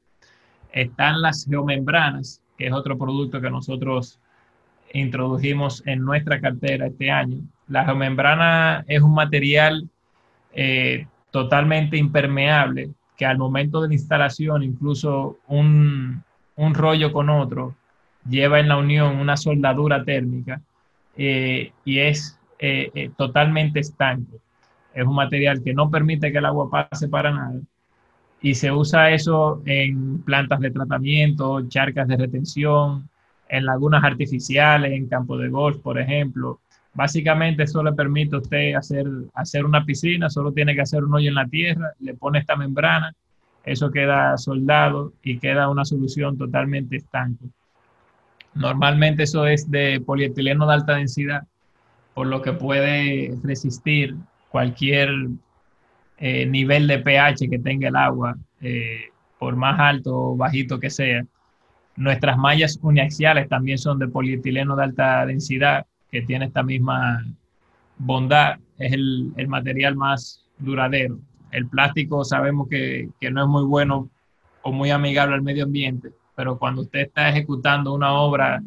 Están 0.71 1.21
las 1.21 1.45
geomembranas, 1.45 2.41
que 2.57 2.67
es 2.67 2.73
otro 2.73 2.97
producto 2.97 3.41
que 3.41 3.49
nosotros 3.49 4.19
introdujimos 4.93 5.83
en 5.85 6.03
nuestra 6.03 6.39
cartera 6.39 6.87
este 6.87 7.11
año. 7.11 7.39
La 7.67 7.85
geomembrana 7.85 8.83
es 8.87 9.01
un 9.01 9.13
material 9.13 9.89
eh, 10.53 11.07
totalmente 11.31 11.97
impermeable 11.97 12.89
que 13.17 13.25
al 13.25 13.37
momento 13.37 13.81
de 13.81 13.89
la 13.89 13.93
instalación, 13.93 14.63
incluso 14.63 15.39
un, 15.47 16.23
un 16.55 16.73
rollo 16.73 17.11
con 17.11 17.29
otro, 17.29 17.75
lleva 18.27 18.59
en 18.59 18.67
la 18.67 18.77
unión 18.77 19.17
una 19.17 19.37
soldadura 19.37 20.03
térmica 20.03 20.61
eh, 21.15 21.71
y 21.85 21.99
es 21.99 22.39
eh, 22.59 23.11
totalmente 23.17 23.79
estanco. 23.79 24.37
Es 24.93 25.05
un 25.05 25.15
material 25.15 25.63
que 25.63 25.73
no 25.73 25.89
permite 25.89 26.31
que 26.31 26.37
el 26.37 26.45
agua 26.45 26.69
pase 26.69 27.07
para 27.07 27.31
nada 27.31 27.59
y 28.41 28.55
se 28.55 28.71
usa 28.71 29.11
eso 29.11 29.61
en 29.65 30.23
plantas 30.23 30.59
de 30.59 30.71
tratamiento, 30.71 31.67
charcas 31.67 32.07
de 32.07 32.17
retención, 32.17 33.07
en 33.47 33.65
lagunas 33.65 34.03
artificiales, 34.03 34.93
en 34.93 35.07
campo 35.07 35.37
de 35.37 35.49
golf, 35.49 35.77
por 35.79 35.99
ejemplo. 35.99 36.59
Básicamente 36.93 37.63
eso 37.63 37.83
le 37.83 37.93
permite 37.93 38.35
a 38.35 38.39
usted 38.39 38.73
hacer, 38.75 39.05
hacer 39.35 39.65
una 39.65 39.85
piscina, 39.85 40.29
solo 40.29 40.51
tiene 40.51 40.73
que 40.73 40.81
hacer 40.81 41.03
un 41.03 41.13
hoyo 41.13 41.29
en 41.29 41.35
la 41.35 41.47
tierra, 41.47 41.91
le 41.99 42.15
pone 42.15 42.39
esta 42.39 42.55
membrana, 42.55 43.13
eso 43.63 43.91
queda 43.91 44.37
soldado 44.37 45.13
y 45.21 45.37
queda 45.37 45.69
una 45.69 45.85
solución 45.85 46.37
totalmente 46.37 46.97
estanco. 46.97 47.45
Normalmente 48.55 49.23
eso 49.23 49.45
es 49.45 49.69
de 49.69 50.01
polietileno 50.01 50.65
de 50.65 50.73
alta 50.73 50.95
densidad, 50.95 51.43
por 52.13 52.27
lo 52.27 52.41
que 52.41 52.53
puede 52.53 53.37
resistir 53.43 54.15
cualquier 54.49 55.09
eh, 56.23 56.45
nivel 56.45 56.85
de 56.85 56.99
pH 56.99 57.49
que 57.49 57.57
tenga 57.57 57.87
el 57.87 57.95
agua, 57.95 58.37
eh, 58.61 59.09
por 59.39 59.55
más 59.55 59.79
alto 59.79 60.15
o 60.15 60.37
bajito 60.37 60.79
que 60.79 60.91
sea. 60.91 61.25
Nuestras 61.95 62.37
mallas 62.37 62.77
uniaxiales 62.83 63.49
también 63.49 63.79
son 63.79 63.97
de 63.97 64.07
polietileno 64.07 64.75
de 64.75 64.83
alta 64.83 65.25
densidad, 65.25 65.87
que 66.11 66.21
tiene 66.21 66.45
esta 66.45 66.61
misma 66.61 67.25
bondad, 67.97 68.59
es 68.77 68.93
el, 68.93 69.33
el 69.35 69.47
material 69.47 69.95
más 69.95 70.45
duradero. 70.59 71.17
El 71.49 71.65
plástico 71.67 72.23
sabemos 72.23 72.69
que, 72.69 73.09
que, 73.19 73.31
no 73.31 73.41
es 73.41 73.47
muy 73.47 73.63
bueno 73.63 74.07
o 74.61 74.71
muy 74.71 74.91
amigable 74.91 75.33
al 75.33 75.41
medio 75.41 75.63
ambiente, 75.63 76.11
pero 76.35 76.59
cuando 76.59 76.83
usted 76.83 76.99
está 76.99 77.29
ejecutando 77.29 77.95
una 77.95 78.13
obra 78.13 78.61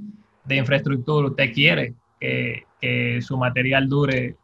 de 0.44 0.56
infraestructura, 0.56 1.28
usted 1.28 1.52
quiere 1.52 1.94
que, 2.18 2.64
que 2.80 3.22
su 3.22 3.38
material 3.38 3.88
dure 3.88 4.34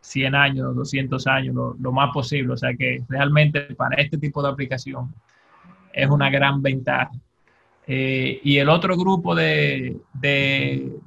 100 0.00 0.34
años, 0.34 0.74
200 0.74 1.26
años, 1.26 1.54
lo, 1.78 1.92
más 1.92 2.10
posible. 2.12 2.54
O 2.54 2.56
sea 2.56 2.74
que 2.74 3.02
realmente 3.08 3.60
para 3.74 3.96
este 3.96 4.18
tipo 4.18 4.42
de 4.42 4.48
aplicación 4.48 5.12
es 5.92 6.08
una 6.08 6.30
gran 6.30 6.62
ventaja. 6.62 7.10
Eh, 7.86 8.40
y 8.44 8.58
el 8.58 8.68
otro 8.68 8.96
grupo 8.96 9.34
de, 9.34 9.96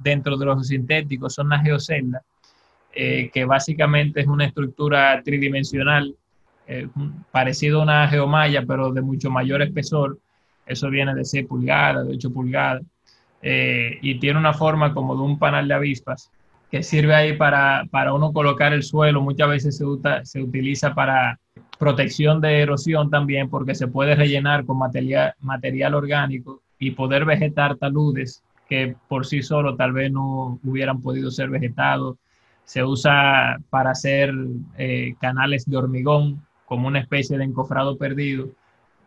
dentro 0.00 0.36
de 0.36 0.46
los 0.46 0.66
sintéticos 0.66 1.34
son 1.34 1.48
las 1.48 1.62
geoceldas, 1.62 2.22
eh, 2.92 3.30
que 3.32 3.44
básicamente 3.44 4.20
es 4.20 4.26
una 4.26 4.46
estructura 4.46 5.22
tridimensional, 5.24 6.14
eh, 6.66 6.88
parecido 7.30 7.80
a 7.80 7.84
una 7.84 8.08
geomalla, 8.08 8.64
pero 8.66 8.92
de 8.92 9.00
mucho 9.00 9.30
mayor 9.30 9.62
espesor. 9.62 10.18
Eso 10.66 10.90
viene 10.90 11.14
de 11.14 11.24
6 11.24 11.46
pulgadas, 11.46 12.06
de 12.06 12.14
8 12.14 12.32
pulgadas, 12.32 12.82
y 13.44 14.20
tiene 14.20 14.38
una 14.38 14.52
forma 14.52 14.94
como 14.94 15.16
de 15.16 15.22
un 15.22 15.36
panal 15.38 15.66
de 15.66 15.74
avispas 15.74 16.30
que 16.72 16.82
sirve 16.82 17.14
ahí 17.14 17.36
para, 17.36 17.84
para 17.90 18.14
uno 18.14 18.32
colocar 18.32 18.72
el 18.72 18.82
suelo. 18.82 19.20
Muchas 19.20 19.46
veces 19.46 19.76
se, 19.76 19.84
se 20.24 20.42
utiliza 20.42 20.94
para 20.94 21.38
protección 21.78 22.40
de 22.40 22.62
erosión 22.62 23.10
también 23.10 23.50
porque 23.50 23.74
se 23.74 23.88
puede 23.88 24.14
rellenar 24.14 24.64
con 24.64 24.78
material, 24.78 25.34
material 25.40 25.94
orgánico 25.94 26.62
y 26.78 26.92
poder 26.92 27.26
vegetar 27.26 27.76
taludes 27.76 28.42
que 28.70 28.96
por 29.06 29.26
sí 29.26 29.42
solo 29.42 29.76
tal 29.76 29.92
vez 29.92 30.10
no 30.10 30.58
hubieran 30.64 31.02
podido 31.02 31.30
ser 31.30 31.50
vegetados. 31.50 32.16
Se 32.64 32.82
usa 32.82 33.58
para 33.68 33.90
hacer 33.90 34.32
eh, 34.78 35.14
canales 35.20 35.66
de 35.66 35.76
hormigón 35.76 36.40
como 36.64 36.88
una 36.88 37.00
especie 37.00 37.36
de 37.36 37.44
encofrado 37.44 37.98
perdido, 37.98 38.48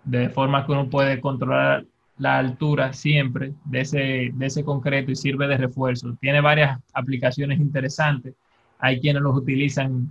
de 0.04 0.30
forma 0.30 0.68
que 0.68 0.72
uno 0.72 0.88
puede 0.88 1.20
controlar 1.20 1.84
la 2.18 2.38
altura 2.38 2.94
siempre 2.94 3.54
de 3.66 3.82
ese, 3.82 4.32
de 4.34 4.46
ese 4.46 4.64
concreto 4.64 5.12
y 5.12 5.16
sirve 5.16 5.48
de 5.48 5.58
refuerzo. 5.58 6.16
Tiene 6.22 6.42
varias 6.42 6.80
aplicaciones 6.94 7.60
interesantes. 7.60 8.34
Hay 8.80 9.00
quienes 9.00 9.22
los 9.22 9.36
utilizan 9.36 10.10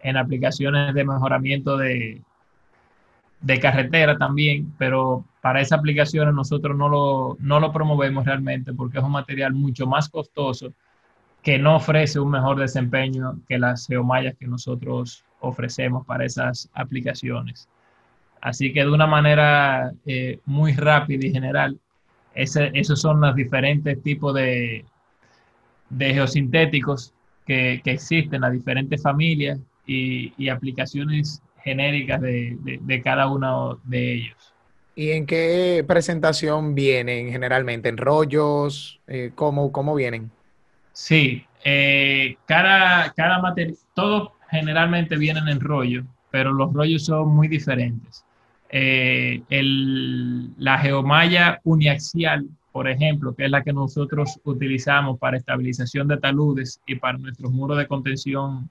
en 0.00 0.16
aplicaciones 0.16 0.94
de 0.94 1.04
mejoramiento 1.04 1.76
de, 1.76 2.22
de 3.40 3.60
carretera 3.60 4.16
también, 4.16 4.72
pero 4.78 5.24
para 5.40 5.60
esas 5.60 5.78
aplicaciones 5.78 6.34
nosotros 6.34 6.76
no 6.76 6.88
lo, 6.88 7.36
no 7.40 7.60
lo 7.60 7.72
promovemos 7.72 8.24
realmente 8.24 8.72
porque 8.72 8.98
es 8.98 9.04
un 9.04 9.12
material 9.12 9.52
mucho 9.52 9.86
más 9.86 10.08
costoso 10.08 10.72
que 11.42 11.58
no 11.58 11.76
ofrece 11.76 12.20
un 12.20 12.30
mejor 12.30 12.60
desempeño 12.60 13.40
que 13.48 13.58
las 13.58 13.86
geomallas 13.86 14.36
que 14.38 14.46
nosotros 14.46 15.24
ofrecemos 15.40 16.06
para 16.06 16.24
esas 16.24 16.70
aplicaciones. 16.72 17.68
Así 18.42 18.72
que 18.72 18.80
de 18.80 18.90
una 18.90 19.06
manera 19.06 19.92
eh, 20.04 20.40
muy 20.46 20.72
rápida 20.72 21.24
y 21.24 21.32
general, 21.32 21.78
ese, 22.34 22.72
esos 22.74 23.00
son 23.00 23.20
los 23.20 23.36
diferentes 23.36 24.02
tipos 24.02 24.34
de, 24.34 24.84
de 25.88 26.14
geosintéticos 26.14 27.14
que, 27.46 27.80
que, 27.84 27.92
existen, 27.92 28.40
las 28.40 28.52
diferentes 28.52 29.00
familias 29.00 29.60
y, 29.86 30.32
y 30.36 30.48
aplicaciones 30.48 31.40
genéricas 31.62 32.20
de, 32.20 32.56
de, 32.60 32.80
de, 32.82 33.02
cada 33.02 33.28
uno 33.28 33.78
de 33.84 34.14
ellos. 34.14 34.52
¿Y 34.96 35.12
en 35.12 35.24
qué 35.24 35.84
presentación 35.86 36.74
vienen 36.74 37.30
generalmente? 37.30 37.88
¿En 37.88 37.96
rollos? 37.96 39.00
Eh, 39.06 39.30
¿cómo, 39.36 39.70
¿Cómo 39.70 39.94
vienen? 39.94 40.32
Sí, 40.92 41.46
eh, 41.64 42.36
cada, 42.46 43.12
cada 43.12 43.40
material, 43.40 43.76
todos 43.94 44.30
generalmente 44.50 45.16
vienen 45.16 45.46
en 45.46 45.60
rollo, 45.60 46.02
pero 46.32 46.52
los 46.52 46.72
rollos 46.72 47.04
son 47.04 47.28
muy 47.28 47.46
diferentes. 47.46 48.24
Eh, 48.74 49.42
la 50.56 50.78
geomalla 50.78 51.60
uniaxial, 51.62 52.48
por 52.72 52.88
ejemplo, 52.88 53.34
que 53.34 53.44
es 53.44 53.50
la 53.50 53.62
que 53.62 53.72
nosotros 53.72 54.40
utilizamos 54.44 55.18
para 55.18 55.36
estabilización 55.36 56.08
de 56.08 56.16
taludes 56.16 56.80
y 56.86 56.94
para 56.94 57.18
nuestros 57.18 57.52
muros 57.52 57.76
de 57.76 57.86
contención 57.86 58.70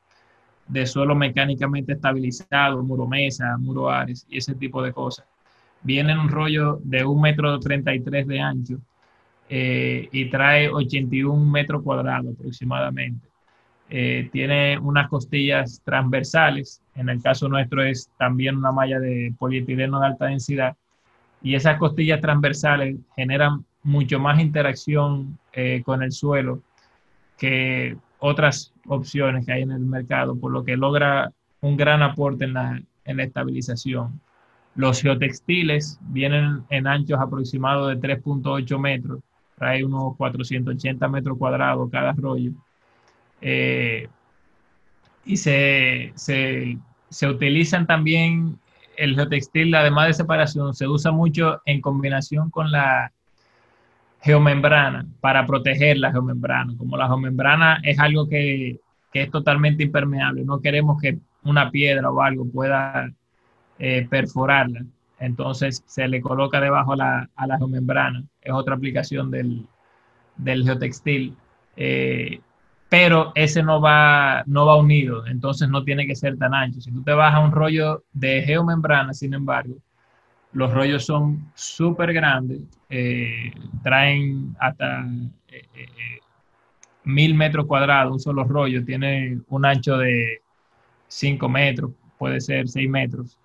de 0.67 0.87
suelo 0.87 1.13
mecánicamente 1.13 1.93
estabilizado, 1.93 2.81
muro 2.81 3.07
mesa, 3.07 3.57
muro 3.59 3.91
ares 3.91 4.25
y 4.27 4.39
ese 4.39 4.55
tipo 4.55 4.81
de 4.81 4.91
cosas. 4.91 5.25
Viene 5.83 6.13
en 6.13 6.19
un 6.19 6.29
rollo 6.29 6.79
de 6.83 7.05
un 7.05 7.21
metro 7.21 7.59
33 7.59 8.25
de 8.27 8.39
ancho 8.39 8.77
eh, 9.49 10.09
y 10.11 10.29
trae 10.31 10.67
81 10.67 11.45
metros 11.45 11.83
cuadrados 11.83 12.33
aproximadamente. 12.33 13.30
Eh, 13.93 14.29
tiene 14.31 14.79
unas 14.79 15.09
costillas 15.09 15.81
transversales, 15.83 16.81
en 16.95 17.09
el 17.09 17.21
caso 17.21 17.49
nuestro 17.49 17.83
es 17.83 18.09
también 18.17 18.55
una 18.55 18.71
malla 18.71 19.01
de 19.01 19.33
polietileno 19.37 19.99
de 19.99 20.07
alta 20.07 20.27
densidad, 20.27 20.77
y 21.41 21.55
esas 21.55 21.77
costillas 21.77 22.21
transversales 22.21 22.95
generan 23.17 23.65
mucho 23.83 24.17
más 24.17 24.39
interacción 24.39 25.37
eh, 25.51 25.81
con 25.83 26.03
el 26.03 26.13
suelo 26.13 26.61
que 27.37 27.97
otras 28.19 28.71
opciones 28.87 29.45
que 29.45 29.51
hay 29.51 29.63
en 29.63 29.71
el 29.71 29.81
mercado, 29.81 30.37
por 30.37 30.53
lo 30.53 30.63
que 30.63 30.77
logra 30.77 31.29
un 31.59 31.75
gran 31.75 32.01
aporte 32.01 32.45
en 32.45 32.53
la, 32.53 32.81
en 33.03 33.17
la 33.17 33.23
estabilización. 33.23 34.21
Los 34.73 35.01
geotextiles 35.01 35.99
vienen 36.03 36.63
en 36.69 36.87
anchos 36.87 37.19
aproximados 37.19 37.89
de 37.89 37.99
3.8 37.99 38.79
metros, 38.79 39.19
trae 39.57 39.83
unos 39.83 40.15
480 40.15 41.09
metros 41.09 41.37
cuadrados 41.37 41.89
cada 41.91 42.13
rollo. 42.13 42.51
Eh, 43.41 44.07
y 45.25 45.37
se, 45.37 46.13
se, 46.15 46.77
se, 47.09 47.27
utilizan 47.27 47.87
también 47.87 48.59
el 48.97 49.15
geotextil, 49.15 49.73
además 49.75 50.07
de 50.07 50.13
separación, 50.13 50.73
se 50.73 50.87
usa 50.87 51.11
mucho 51.11 51.61
en 51.65 51.81
combinación 51.81 52.49
con 52.49 52.71
la 52.71 53.11
geomembrana 54.21 55.05
para 55.19 55.45
proteger 55.45 55.97
la 55.97 56.11
geomembrana. 56.11 56.73
Como 56.77 56.97
la 56.97 57.07
geomembrana 57.07 57.79
es 57.83 57.99
algo 57.99 58.27
que, 58.29 58.79
que 59.11 59.23
es 59.23 59.31
totalmente 59.31 59.83
impermeable, 59.83 60.43
no 60.45 60.61
queremos 60.61 61.01
que 61.01 61.17
una 61.43 61.71
piedra 61.71 62.09
o 62.09 62.21
algo 62.21 62.45
pueda 62.45 63.11
eh, 63.79 64.07
perforarla. 64.09 64.85
Entonces 65.19 65.83
se 65.85 66.07
le 66.07 66.21
coloca 66.21 66.59
debajo 66.59 66.93
a 66.93 66.97
la, 66.97 67.29
la 67.47 67.57
geomembrana. 67.57 68.23
Es 68.41 68.53
otra 68.53 68.75
aplicación 68.75 69.29
del, 69.29 69.65
del 70.37 70.63
geotextil. 70.63 71.35
Eh, 71.75 72.39
pero 72.91 73.31
ese 73.35 73.63
no 73.63 73.79
va, 73.79 74.43
no 74.47 74.65
va 74.65 74.75
unido, 74.75 75.25
entonces 75.25 75.69
no 75.69 75.81
tiene 75.85 76.05
que 76.05 76.13
ser 76.13 76.37
tan 76.37 76.53
ancho. 76.53 76.81
Si 76.81 76.91
tú 76.91 77.01
te 77.01 77.13
vas 77.13 77.33
a 77.33 77.39
un 77.39 77.53
rollo 77.53 78.03
de 78.11 78.41
geomembrana, 78.41 79.13
sin 79.13 79.33
embargo, 79.33 79.75
los 80.51 80.73
rollos 80.73 81.05
son 81.05 81.53
súper 81.55 82.11
grandes, 82.11 82.59
eh, 82.89 83.53
traen 83.81 84.57
hasta 84.59 85.05
eh, 85.47 85.63
eh, 85.73 86.19
mil 87.05 87.33
metros 87.33 87.65
cuadrados, 87.65 88.11
un 88.11 88.19
solo 88.19 88.43
rollo, 88.43 88.83
tiene 88.83 89.39
un 89.47 89.65
ancho 89.65 89.97
de 89.97 90.41
5 91.07 91.47
metros, 91.47 91.91
puede 92.17 92.41
ser 92.41 92.67
6 92.67 92.89
metros. 92.89 93.37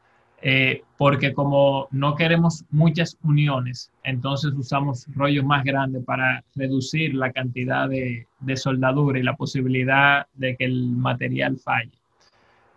Eh, 0.42 0.82
porque 0.98 1.32
como 1.32 1.88
no 1.90 2.14
queremos 2.14 2.64
muchas 2.70 3.16
uniones, 3.22 3.90
entonces 4.04 4.52
usamos 4.52 5.06
rollos 5.14 5.44
más 5.44 5.64
grandes 5.64 6.04
para 6.04 6.44
reducir 6.54 7.14
la 7.14 7.32
cantidad 7.32 7.88
de, 7.88 8.26
soldadura 8.56 9.18
y 9.18 9.22
la 9.22 9.34
posibilidad 9.34 10.26
de 10.34 10.56
que 10.56 10.64
el 10.64 10.90
material 10.90 11.56
falle. 11.58 11.98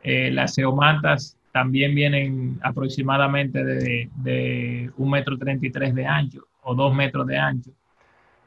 Eh, 0.03 0.31
las 0.31 0.55
geomantas 0.55 1.37
también 1.51 1.93
vienen 1.93 2.59
aproximadamente 2.63 3.63
de, 3.63 4.09
de 4.15 4.91
1,33 4.97 5.13
metro 5.13 5.93
de 5.93 6.05
ancho 6.05 6.47
o 6.63 6.75
2 6.75 6.95
metros 6.95 7.27
de 7.27 7.37
ancho 7.37 7.71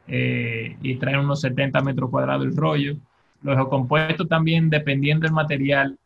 eh, 0.09 0.77
y 0.83 0.97
traen 0.97 1.21
unos 1.21 1.41
70 1.41 1.81
metros 1.83 2.11
cuadrados 2.11 2.47
el 2.47 2.57
rollo. 2.57 2.97
Los 3.43 3.69
compuestos 3.69 4.29
también, 4.29 4.71
dependiendo 4.71 5.25
del 5.25 5.33
material, 5.33 5.99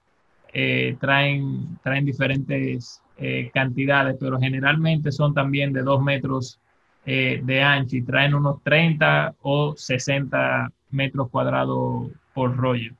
eh, 0.58 0.96
traen, 0.98 1.78
traen 1.82 2.06
diferentes 2.06 3.02
eh, 3.18 3.50
cantidades, 3.52 4.16
pero 4.18 4.40
generalmente 4.40 5.12
son 5.12 5.34
también 5.34 5.70
de 5.74 5.82
2 5.82 6.02
metros 6.02 6.58
eh, 7.04 7.42
de 7.44 7.62
ancho 7.62 7.96
y 7.96 8.02
traen 8.02 8.34
unos 8.34 8.62
30 8.62 9.34
o 9.42 9.74
60 9.76 10.72
metros 10.92 11.28
cuadrados 11.28 12.08
por 12.32 12.56
rollo. 12.56 12.94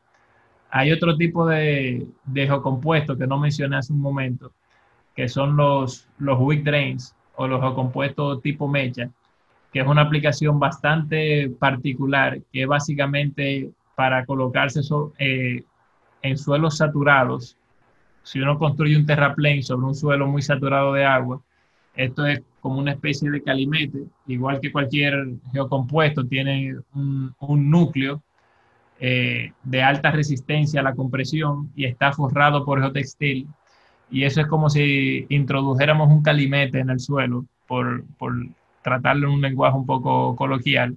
Hay 0.69 0.93
otro 0.93 1.17
tipo 1.17 1.47
de, 1.47 2.07
de 2.27 2.47
compuestos 2.61 3.17
que 3.17 3.27
no 3.27 3.39
mencioné 3.39 3.77
hace 3.77 3.95
un 3.95 4.01
momento, 4.01 4.53
que 5.15 5.27
son 5.27 5.57
los, 5.57 6.11
los 6.19 6.39
wick 6.39 6.63
drains 6.63 7.17
o 7.37 7.49
los 7.49 7.75
compuestos 7.75 8.43
tipo 8.43 8.69
mecha, 8.69 9.09
que 9.73 9.81
es 9.81 9.87
una 9.87 10.03
aplicación 10.03 10.59
bastante 10.59 11.49
particular, 11.59 12.39
que 12.53 12.67
básicamente 12.67 13.71
para 13.95 14.27
colocarse 14.27 14.81
eso 14.81 15.15
en 16.23 16.37
suelos 16.39 16.79
saturados, 16.79 17.57
si 18.23 18.41
uno 18.41 18.59
construye 18.59 18.97
un 18.97 19.07
terraplén 19.07 19.63
sobre 19.63 19.87
un 19.87 19.95
suelo 19.95 20.27
muy 20.27 20.43
saturado 20.43 20.93
de 20.93 21.05
agua, 21.05 21.41
esto 21.95 22.27
es 22.27 22.43
como 22.61 22.81
una 22.81 22.93
especie 22.93 23.31
de 23.31 23.43
calimete, 23.43 24.05
igual 24.27 24.61
que 24.61 24.73
cualquier 24.73 25.29
geocompuesto, 25.53 26.27
tiene 26.27 26.75
un, 26.93 27.71
núcleo 27.71 28.23
eh, 28.99 29.53
de 29.63 29.83
alta 29.83 30.11
resistencia 30.11 30.81
a 30.81 30.83
la 30.83 30.95
compresión 30.95 31.71
y 31.77 31.85
está 31.85 32.13
forrado 32.13 32.65
por 32.65 32.81
geotextil. 32.81 33.47
Y 34.11 34.25
eso 34.25 34.41
es 34.41 34.49
como 34.49 34.69
si 34.71 35.27
introdujéramos 35.29 36.11
un 36.11 36.23
calimete 36.23 36.81
en 36.81 36.91
el 36.91 36.99
suelo, 36.99 37.47
por, 37.69 38.05
por 38.19 38.35
tratarlo 38.83 39.29
en 39.29 39.35
un 39.35 39.41
lenguaje 39.41 39.77
un 39.77 39.87
poco 39.87 40.35
coloquial, 40.37 40.97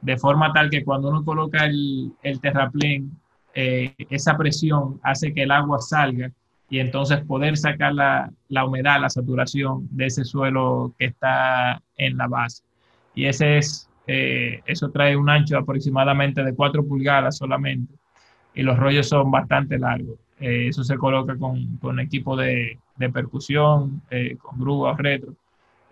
de 0.00 0.16
forma 0.16 0.52
tal 0.54 0.70
que 0.70 0.84
cuando 0.84 1.10
uno 1.10 1.24
coloca 1.24 1.66
el, 1.66 2.12
el 2.22 2.40
terraplén 2.40 3.19
eh, 3.54 3.94
esa 4.10 4.36
presión 4.36 5.00
hace 5.02 5.32
que 5.32 5.42
el 5.42 5.50
agua 5.50 5.80
salga 5.80 6.30
y 6.68 6.78
entonces 6.78 7.20
poder 7.24 7.56
sacar 7.56 7.94
la, 7.94 8.30
la, 8.48 8.64
humedad, 8.64 9.00
la 9.00 9.10
saturación 9.10 9.88
de 9.90 10.06
ese 10.06 10.24
suelo 10.24 10.94
que 10.98 11.06
está 11.06 11.82
en 11.96 12.16
la 12.16 12.28
base. 12.28 12.62
Y 13.14 13.26
ese 13.26 13.58
es, 13.58 13.88
eh, 14.06 14.60
eso 14.66 14.90
trae 14.90 15.16
un 15.16 15.28
ancho 15.28 15.58
aproximadamente 15.58 16.44
de 16.44 16.54
4 16.54 16.86
pulgadas 16.86 17.38
solamente 17.38 17.92
y 18.54 18.62
los 18.62 18.78
rollos 18.78 19.08
son 19.08 19.30
bastante 19.30 19.78
largos. 19.78 20.18
Eh, 20.38 20.68
eso 20.68 20.84
se 20.84 20.96
coloca 20.96 21.36
con, 21.36 21.76
con 21.78 21.98
equipo 21.98 22.36
de, 22.36 22.78
de 22.96 23.10
percusión, 23.10 24.02
con 24.38 24.60
grúas, 24.60 24.96
retro, 24.96 25.34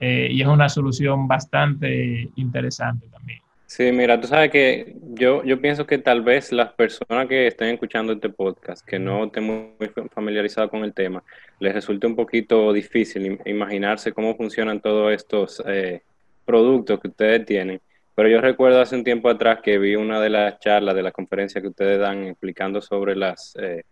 y 0.00 0.40
es 0.40 0.46
una 0.46 0.68
solución 0.68 1.26
bastante 1.26 2.30
interesante 2.36 3.08
también. 3.08 3.40
Sí, 3.70 3.92
mira, 3.92 4.18
tú 4.18 4.26
sabes 4.26 4.50
que 4.50 4.94
yo, 5.11 5.44
yo 5.44 5.61
pienso 5.61 5.87
que 5.87 5.98
tal 5.98 6.22
vez 6.22 6.52
las 6.52 6.72
personas 6.72 7.28
que 7.28 7.46
estén 7.46 7.68
escuchando 7.74 8.14
este 8.14 8.31
podcast, 8.31 8.83
que 8.85 8.98
no 8.98 9.26
estén 9.26 9.44
muy 9.44 9.90
familiarizadas 10.11 10.70
con 10.70 10.85
el 10.85 10.94
tema, 10.94 11.22
les 11.61 11.74
resulte 11.74 12.07
un 12.07 12.16
poquito 12.16 12.72
difícil 12.72 13.38
imaginarse 13.44 14.12
cómo 14.12 14.35
funcionan 14.37 14.81
todos 14.81 15.12
estos 15.12 15.62
eh, 15.66 16.00
productos 16.46 16.98
que 16.98 17.09
ustedes 17.09 17.44
tienen. 17.44 17.78
Pero 18.14 18.31
yo 18.31 18.40
recuerdo 18.40 18.81
hace 18.81 18.96
un 18.96 19.04
tiempo 19.04 19.28
atrás 19.28 19.61
que 19.62 19.76
vi 19.78 19.96
una 19.96 20.18
de 20.18 20.31
las 20.31 20.59
charlas 20.61 20.94
de 20.94 21.02
la 21.02 21.12
conferencia 21.12 21.61
que 21.61 21.68
ustedes 21.68 21.98
dan 21.98 22.24
explicando 22.26 22.81
sobre 22.81 23.16
las 23.16 23.54
eh, 23.61 23.83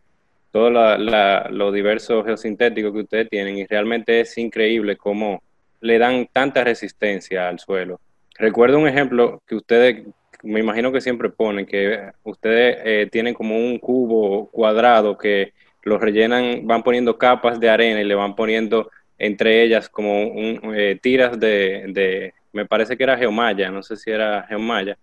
todo 0.52 0.70
la, 0.70 1.50
lo 1.50 1.70
diverso 1.70 2.24
geosintético 2.24 2.94
que 2.94 3.00
ustedes 3.00 3.28
tienen 3.28 3.58
y 3.58 3.66
realmente 3.66 4.20
es 4.20 4.38
increíble 4.38 4.96
cómo 4.96 5.42
le 5.82 5.98
dan 5.98 6.28
tanta 6.32 6.64
resistencia 6.64 7.46
al 7.46 7.58
suelo 7.58 8.00
Recuerdo 8.38 8.78
un 8.78 8.88
ejemplo 8.88 9.42
que 9.46 9.54
ustedes, 9.54 10.06
me 10.42 10.60
imagino 10.60 10.92
que 10.92 11.00
siempre 11.00 11.30
ponen, 11.30 11.66
que 11.66 12.10
ustedes 12.22 12.78
eh, 12.84 13.08
tienen 13.10 13.34
como 13.34 13.56
un 13.56 13.78
cubo 13.78 14.50
cuadrado 14.50 15.16
que 15.16 15.52
lo 15.82 15.98
rellenan, 15.98 16.66
van 16.66 16.82
poniendo 16.82 17.16
capas 17.16 17.60
de 17.60 17.70
arena 17.70 18.00
y 18.00 18.04
le 18.04 18.14
van 18.14 18.34
poniendo 18.34 18.90
entre 19.18 19.62
ellas 19.62 19.88
como 19.88 20.24
un, 20.24 20.74
eh, 20.74 20.98
tiras 21.00 21.38
de, 21.40 22.34
me 22.52 22.66
parece 22.66 22.96
que 22.96 23.04
era 23.04 23.16
geomaya, 23.16 23.70
no 23.70 23.82
sé 23.82 23.96
si 23.96 24.10
era 24.10 24.44
geomaya. 24.48 24.98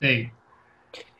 Sí. 0.00 0.30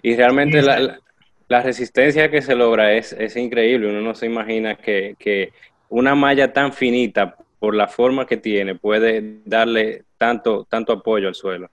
Y 0.02 0.14
realmente 0.14 0.62
la, 0.62 1.00
la, 1.48 1.62
resistencia 1.62 2.30
que 2.30 2.42
se 2.42 2.54
logra 2.54 2.92
es, 2.92 3.12
es 3.12 3.36
increíble, 3.36 3.88
uno 3.88 4.00
no 4.00 4.14
se 4.14 4.26
imagina 4.26 4.76
que, 4.76 5.16
que 5.18 5.52
una 5.88 6.14
malla 6.14 6.52
tan 6.52 6.72
finita 6.72 7.36
por 7.58 7.74
la 7.74 7.88
forma 7.88 8.26
que 8.26 8.36
tiene, 8.36 8.76
puede 8.76 9.40
darle 9.44 10.04
tanto, 10.18 10.66
tanto 10.68 10.92
apoyo 10.92 11.28
al 11.28 11.34
suelo. 11.34 11.70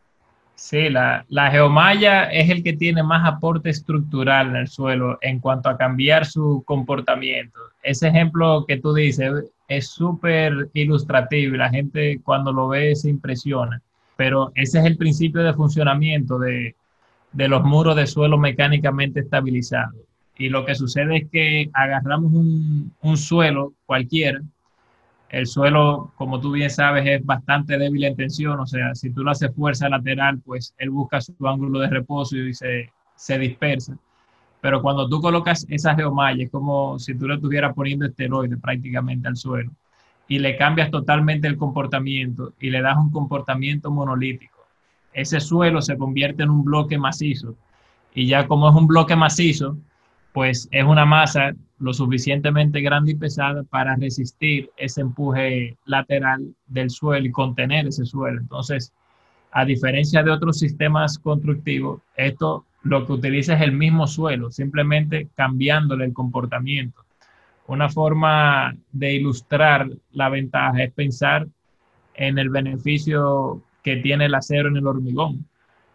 Sí, 0.56 0.90
la, 0.90 1.26
la 1.28 1.52
geomalla 1.52 2.32
es 2.32 2.50
el 2.50 2.64
que 2.64 2.74
tiene 2.74 3.04
más 3.04 3.28
aporte 3.28 3.70
estructural 3.70 4.50
en 4.50 4.56
el 4.56 4.68
suelo 4.70 5.18
en 5.22 5.40
cuanto 5.40 5.68
a 5.68 5.78
cambiar 5.78 6.26
su 6.26 6.64
comportamiento. 6.66 7.60
Ese 7.84 8.08
ejemplo 8.08 8.64
que 8.66 8.78
tú 8.78 8.94
dices 8.94 9.52
es 9.68 9.88
súper 9.90 10.70
ilustrativo 10.74 11.56
y 11.56 11.58
la 11.58 11.70
gente 11.70 12.22
cuando 12.24 12.54
lo 12.54 12.70
ve 12.70 12.96
se 12.96 13.10
impresiona. 13.10 13.82
Pero 14.16 14.54
ese 14.56 14.80
es 14.80 14.86
el 14.86 14.96
principio 14.96 15.44
de 15.44 15.54
funcionamiento 15.54 16.40
de, 16.40 16.76
de 17.34 17.48
los 17.50 17.64
muros 17.64 17.98
de 17.98 18.08
suelo 18.08 18.38
mecánicamente 18.38 19.20
estabilizados. 19.20 20.00
Y 20.38 20.48
lo 20.48 20.66
que 20.66 20.76
sucede 20.76 21.18
es 21.18 21.30
que 21.30 21.70
agarramos 21.74 22.32
un, 22.32 22.94
un 23.02 23.18
suelo 23.18 23.74
cualquiera 23.86 24.40
el 25.36 25.48
suelo, 25.48 26.14
como 26.16 26.40
tú 26.40 26.54
bien 26.54 26.70
sabes, 26.70 27.06
es 27.06 27.26
bastante 27.26 27.78
débil 27.78 28.06
en 28.06 28.16
tensión, 28.16 28.58
o 28.58 28.66
sea, 28.66 28.96
si 28.96 29.10
tú 29.10 29.22
lo 29.22 29.32
haces 29.32 29.54
fuerza 29.54 29.90
lateral, 29.90 30.40
pues 30.40 30.74
él 30.78 30.92
busca 30.92 31.20
su 31.20 31.36
ángulo 31.46 31.82
de 31.82 31.90
reposo 31.90 32.38
y 32.38 32.54
se, 32.54 32.90
se 33.18 33.38
dispersa. 33.38 33.98
Pero 34.62 34.82
cuando 34.82 35.10
tú 35.10 35.20
colocas 35.20 35.68
esa 35.70 35.94
geomalla, 35.94 36.42
es 36.42 36.50
como 36.50 36.98
si 37.00 37.16
tú 37.16 37.28
le 37.28 37.36
estuvieras 37.36 37.74
poniendo 37.74 38.06
esteroides 38.06 38.58
prácticamente 38.62 39.28
al 39.28 39.36
suelo 39.36 39.72
y 40.30 40.40
le 40.40 40.56
cambias 40.56 40.90
totalmente 40.90 41.50
el 41.50 41.58
comportamiento 41.58 42.54
y 42.62 42.70
le 42.70 42.82
das 42.82 42.96
un 42.96 43.12
comportamiento 43.12 43.92
monolítico. 43.92 44.66
Ese 45.12 45.42
suelo 45.42 45.82
se 45.82 45.98
convierte 45.98 46.44
en 46.44 46.50
un 46.50 46.64
bloque 46.64 46.98
macizo 46.98 47.56
y 48.14 48.26
ya 48.26 48.48
como 48.48 48.70
es 48.70 48.76
un 48.76 48.88
bloque 48.88 49.18
macizo, 49.18 49.76
pues 50.36 50.68
es 50.70 50.84
una 50.84 51.06
masa 51.06 51.54
lo 51.80 51.94
suficientemente 51.94 52.82
grande 52.82 53.14
y 53.14 53.16
pesada 53.16 53.64
para 53.64 53.96
resistir 53.96 54.70
ese 54.76 55.00
empuje 55.00 55.78
lateral 55.86 56.54
del 56.68 56.90
suelo 56.90 57.26
y 57.26 57.32
contener 57.32 57.88
ese 57.88 58.06
suelo. 58.06 58.42
Entonces, 58.42 58.92
a 59.54 59.64
diferencia 59.64 60.24
de 60.24 60.32
otros 60.32 60.60
sistemas 60.60 61.20
constructivos, 61.20 62.02
esto 62.18 62.66
lo 62.84 63.06
que 63.06 63.14
utiliza 63.14 63.54
es 63.54 63.62
el 63.62 63.72
mismo 63.72 64.08
suelo, 64.08 64.52
simplemente 64.52 65.30
cambiándole 65.36 66.04
el 66.04 66.12
comportamiento. 66.12 67.06
Una 67.68 67.88
forma 67.88 68.76
de 68.92 69.14
ilustrar 69.14 69.88
la 70.12 70.28
ventaja 70.28 70.84
es 70.84 70.92
pensar 70.92 71.48
en 72.14 72.40
el 72.40 72.50
beneficio 72.50 73.62
que 73.82 73.96
tiene 73.96 74.26
el 74.26 74.36
acero 74.36 74.68
en 74.68 74.76
el 74.76 74.86
hormigón. 74.86 75.46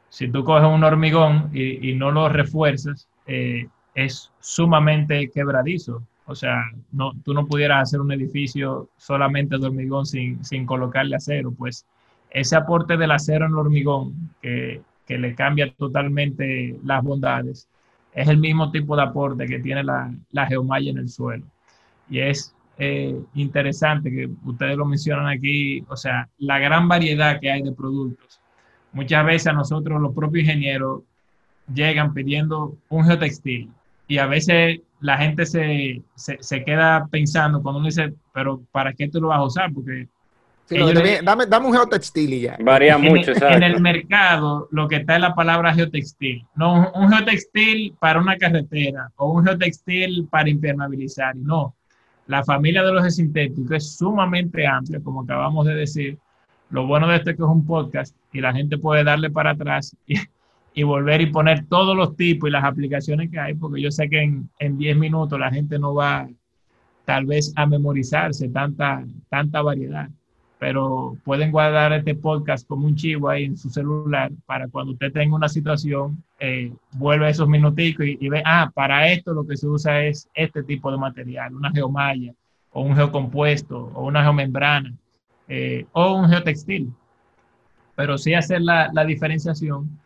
Si 0.09 0.29
tú 0.29 0.45
coges 0.45 0.67
un 0.67 0.83
hormigón 0.83 1.51
y, 1.53 1.93
no 1.93 2.11
lo 2.11 2.31
refuerzas, 2.31 3.07
eh, 3.27 3.69
es 3.95 4.31
sumamente 4.41 5.31
quebradizo. 5.31 6.03
O 6.27 6.35
sea, 6.35 6.63
no, 6.93 7.13
tú 7.25 7.35
no 7.35 7.47
pudieras 7.47 7.83
hacer 7.83 8.01
un 8.01 8.13
edificio 8.13 8.89
solamente 8.97 9.59
de 9.59 9.67
hormigón 9.67 10.07
sin, 10.07 10.45
sin 10.45 10.65
colocarle 10.65 11.17
acero. 11.17 11.51
Pues 11.53 11.85
ese 12.31 12.57
aporte 12.57 12.97
del 12.97 13.11
acero 13.11 13.47
en 13.47 13.53
el 13.53 13.59
hormigón, 13.59 14.31
que, 14.41 14.81
que, 15.07 15.19
le 15.19 15.35
cambia 15.35 15.73
totalmente 15.73 16.79
las 16.85 17.03
bondades, 17.03 17.69
es 18.15 18.29
el 18.29 18.39
mismo 18.39 18.71
tipo 18.71 18.97
de 18.97 19.03
aporte 19.03 19.47
que 19.47 19.59
tiene 19.59 19.83
la, 19.83 20.13
la 20.31 20.47
geomalla 20.47 20.91
en 20.91 20.99
el 20.99 21.09
suelo. 21.09 21.47
Y 22.09 22.21
es 22.21 22.55
eh, 22.79 23.21
interesante 23.35 24.11
que 24.11 24.31
ustedes 24.45 24.77
lo 24.77 24.85
mencionan 24.85 25.27
aquí, 25.27 25.85
o 25.89 25.97
sea, 25.97 26.29
la 26.39 26.59
gran 26.59 26.89
variedad 26.89 27.41
que 27.41 27.51
hay 27.51 27.63
de 27.63 27.73
productos. 27.73 28.41
Muchas 28.93 29.25
veces 29.27 29.49
a 29.49 29.53
nosotros, 29.53 30.01
los 30.01 30.15
propios 30.15 30.45
ingenieros, 30.45 31.03
llegan 31.73 32.15
pidiendo 32.15 32.77
un 32.89 33.05
geotextil 33.05 33.71
y 34.11 34.19
a 34.19 34.27
veces 34.27 34.81
la 34.99 35.17
gente 35.19 35.47
se, 35.47 36.03
se, 36.17 36.65
queda 36.65 37.07
pensando 37.13 37.63
cuando 37.63 37.79
uno 37.79 37.87
dice, 37.87 38.13
pero 38.35 38.61
¿para 38.73 38.93
qué 38.93 39.09
tú 39.09 39.21
lo 39.21 39.29
vas 39.29 39.39
a 39.39 39.45
usar? 39.45 39.73
Porque... 39.73 40.09
dame, 41.23 41.47
dame, 41.47 41.67
un 41.67 41.73
geotextil 41.73 42.35
y 42.35 42.41
ya. 42.41 42.59
Varía 42.61 42.99
mucho, 42.99 43.33
¿sabes? 43.37 43.59
En 43.59 43.63
el 43.63 43.81
mercado 43.81 44.67
lo 44.73 44.89
que 44.89 44.97
está 44.97 45.15
es 45.15 45.21
la 45.21 45.33
palabra 45.37 45.73
geotextil. 45.73 46.45
No, 46.57 46.91
un, 46.93 47.09
geotextil 47.09 47.95
para 48.01 48.21
una 48.21 48.37
carretera 48.37 49.13
o 49.15 49.31
un 49.31 49.45
geotextil 49.45 50.27
para 50.29 50.51
impermeabilizar. 50.51 51.37
No, 51.37 51.77
la 52.27 52.43
familia 52.43 52.83
de 52.83 52.93
los 52.93 53.15
sintéticos 53.15 53.71
es 53.71 53.97
sumamente 53.97 54.67
amplia, 54.67 54.99
como 55.05 55.21
acabamos 55.21 55.67
de 55.67 55.75
decir. 55.77 56.19
Lo 56.71 56.85
bueno 56.85 57.07
de 57.07 57.17
esto 57.17 57.31
es 57.31 57.37
que 57.37 57.43
es 57.45 57.49
un 57.49 57.65
podcast 57.65 58.17
y 58.33 58.41
la 58.41 58.53
gente 58.53 58.77
puede 58.77 59.05
darle 59.05 59.31
para 59.31 59.51
atrás 59.51 59.97
y, 60.05 60.17
y 60.75 60.83
volver 60.83 61.21
y 61.21 61.27
poner 61.27 61.67
todos 61.67 61.97
los 61.97 62.17
tipos 62.17 62.49
y 62.49 62.53
las 62.53 62.65
aplicaciones 62.65 63.31
que 63.31 63.39
hay, 63.39 63.55
porque 63.55 63.81
yo 63.81 63.91
sé 63.91 64.09
que 64.09 64.23
en, 64.23 64.79
10 64.79 64.97
minutos 64.97 65.39
la 65.39 65.51
gente 65.51 65.79
no 65.79 65.95
va 65.95 66.29
tal 67.05 67.27
vez 67.27 67.53
a 67.57 67.67
memorizarse 67.67 68.49
tanta, 68.49 69.05
tanta 69.29 69.63
variedad, 69.63 70.09
pero 70.59 71.17
pueden 71.25 71.51
guardar 71.51 71.93
este 71.93 72.15
podcast 72.15 72.67
como 72.69 72.87
un 72.87 72.95
chivo 72.95 73.29
ahí 73.29 73.45
en 73.45 73.57
su 73.57 73.69
celular 73.71 74.31
para 74.47 74.69
cuando 74.69 74.93
usted 74.93 75.13
tenga 75.13 75.35
una 75.35 75.49
situación, 75.49 76.23
eh, 76.39 76.73
vuelve 76.93 77.29
esos 77.29 77.49
minuticos 77.49 78.07
y, 78.07 78.29
ve, 78.29 78.43
ah, 78.45 78.71
para 78.73 79.11
esto 79.11 79.33
lo 79.33 79.47
que 79.47 79.57
se 79.57 79.67
usa 79.67 80.05
es 80.05 80.29
este 80.35 80.63
tipo 80.63 80.93
de 80.93 80.99
material, 80.99 81.55
una 81.55 81.73
geomalla 81.73 82.33
o 82.73 82.83
un 82.83 82.95
geocompuesto 82.95 83.91
o 83.95 84.07
una 84.07 84.23
geomembrana 84.23 84.93
eh, 85.49 85.87
o 85.93 86.15
un 86.15 86.29
geotextil. 86.29 86.93
Pero 87.97 88.17
sí 88.17 88.35
hacer 88.35 88.61
la, 88.63 88.89
la 88.93 89.05
diferenciación 89.05 89.99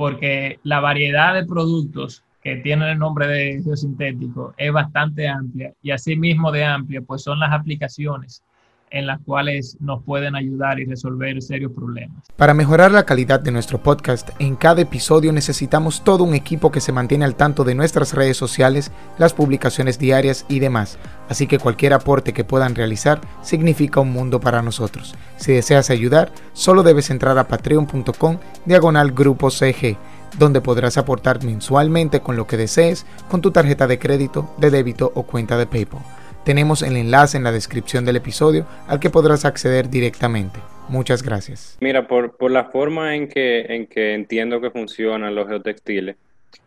porque 0.00 0.58
la 0.62 0.80
variedad 0.80 1.34
de 1.34 1.44
productos 1.44 2.24
que 2.42 2.56
tienen 2.56 2.88
el 2.88 2.98
nombre 2.98 3.26
de 3.26 3.62
geosintético 3.62 4.54
es 4.56 4.72
bastante 4.72 5.28
amplia 5.28 5.74
y 5.82 5.90
asimismo 5.90 6.50
de 6.50 6.64
amplia, 6.64 7.02
pues 7.02 7.20
son 7.22 7.38
las 7.38 7.52
aplicaciones 7.52 8.42
en 8.90 9.06
las 9.06 9.20
cuales 9.22 9.76
nos 9.80 10.02
pueden 10.02 10.34
ayudar 10.34 10.80
y 10.80 10.84
resolver 10.84 11.40
serios 11.42 11.72
problemas. 11.72 12.24
Para 12.36 12.54
mejorar 12.54 12.90
la 12.90 13.04
calidad 13.04 13.40
de 13.40 13.52
nuestro 13.52 13.82
podcast, 13.82 14.30
en 14.38 14.56
cada 14.56 14.82
episodio 14.82 15.32
necesitamos 15.32 16.02
todo 16.02 16.24
un 16.24 16.34
equipo 16.34 16.70
que 16.70 16.80
se 16.80 16.92
mantiene 16.92 17.24
al 17.24 17.36
tanto 17.36 17.64
de 17.64 17.74
nuestras 17.74 18.14
redes 18.14 18.36
sociales, 18.36 18.90
las 19.18 19.32
publicaciones 19.32 19.98
diarias 19.98 20.44
y 20.48 20.58
demás, 20.58 20.98
así 21.28 21.46
que 21.46 21.58
cualquier 21.58 21.92
aporte 21.92 22.32
que 22.32 22.44
puedan 22.44 22.74
realizar 22.74 23.20
significa 23.42 24.00
un 24.00 24.12
mundo 24.12 24.40
para 24.40 24.62
nosotros. 24.62 25.14
Si 25.36 25.52
deseas 25.52 25.90
ayudar, 25.90 26.32
solo 26.52 26.82
debes 26.82 27.10
entrar 27.10 27.38
a 27.38 27.48
patreon.com 27.48 28.38
diagonal 28.66 29.12
grupo 29.12 29.50
CG 29.50 29.96
donde 30.38 30.60
podrás 30.60 30.96
aportar 30.96 31.42
mensualmente 31.44 32.20
con 32.20 32.36
lo 32.36 32.46
que 32.46 32.56
desees 32.56 33.06
con 33.28 33.40
tu 33.40 33.50
tarjeta 33.50 33.86
de 33.86 33.98
crédito, 33.98 34.48
de 34.58 34.70
débito 34.70 35.10
o 35.14 35.24
cuenta 35.24 35.56
de 35.56 35.66
PayPal. 35.66 36.02
Tenemos 36.44 36.82
el 36.82 36.96
enlace 36.96 37.36
en 37.36 37.44
la 37.44 37.52
descripción 37.52 38.04
del 38.04 38.16
episodio 38.16 38.66
al 38.88 38.98
que 38.98 39.10
podrás 39.10 39.44
acceder 39.44 39.90
directamente. 39.90 40.58
Muchas 40.88 41.22
gracias. 41.22 41.76
Mira, 41.80 42.08
por, 42.08 42.50
la 42.50 42.64
forma 42.64 43.14
en 43.14 43.28
que, 43.28 43.60
en 43.60 43.86
que 43.86 44.14
entiendo 44.14 44.60
que 44.60 44.70
funcionan 44.70 45.34
los 45.34 45.46
geotextiles, 45.48 46.16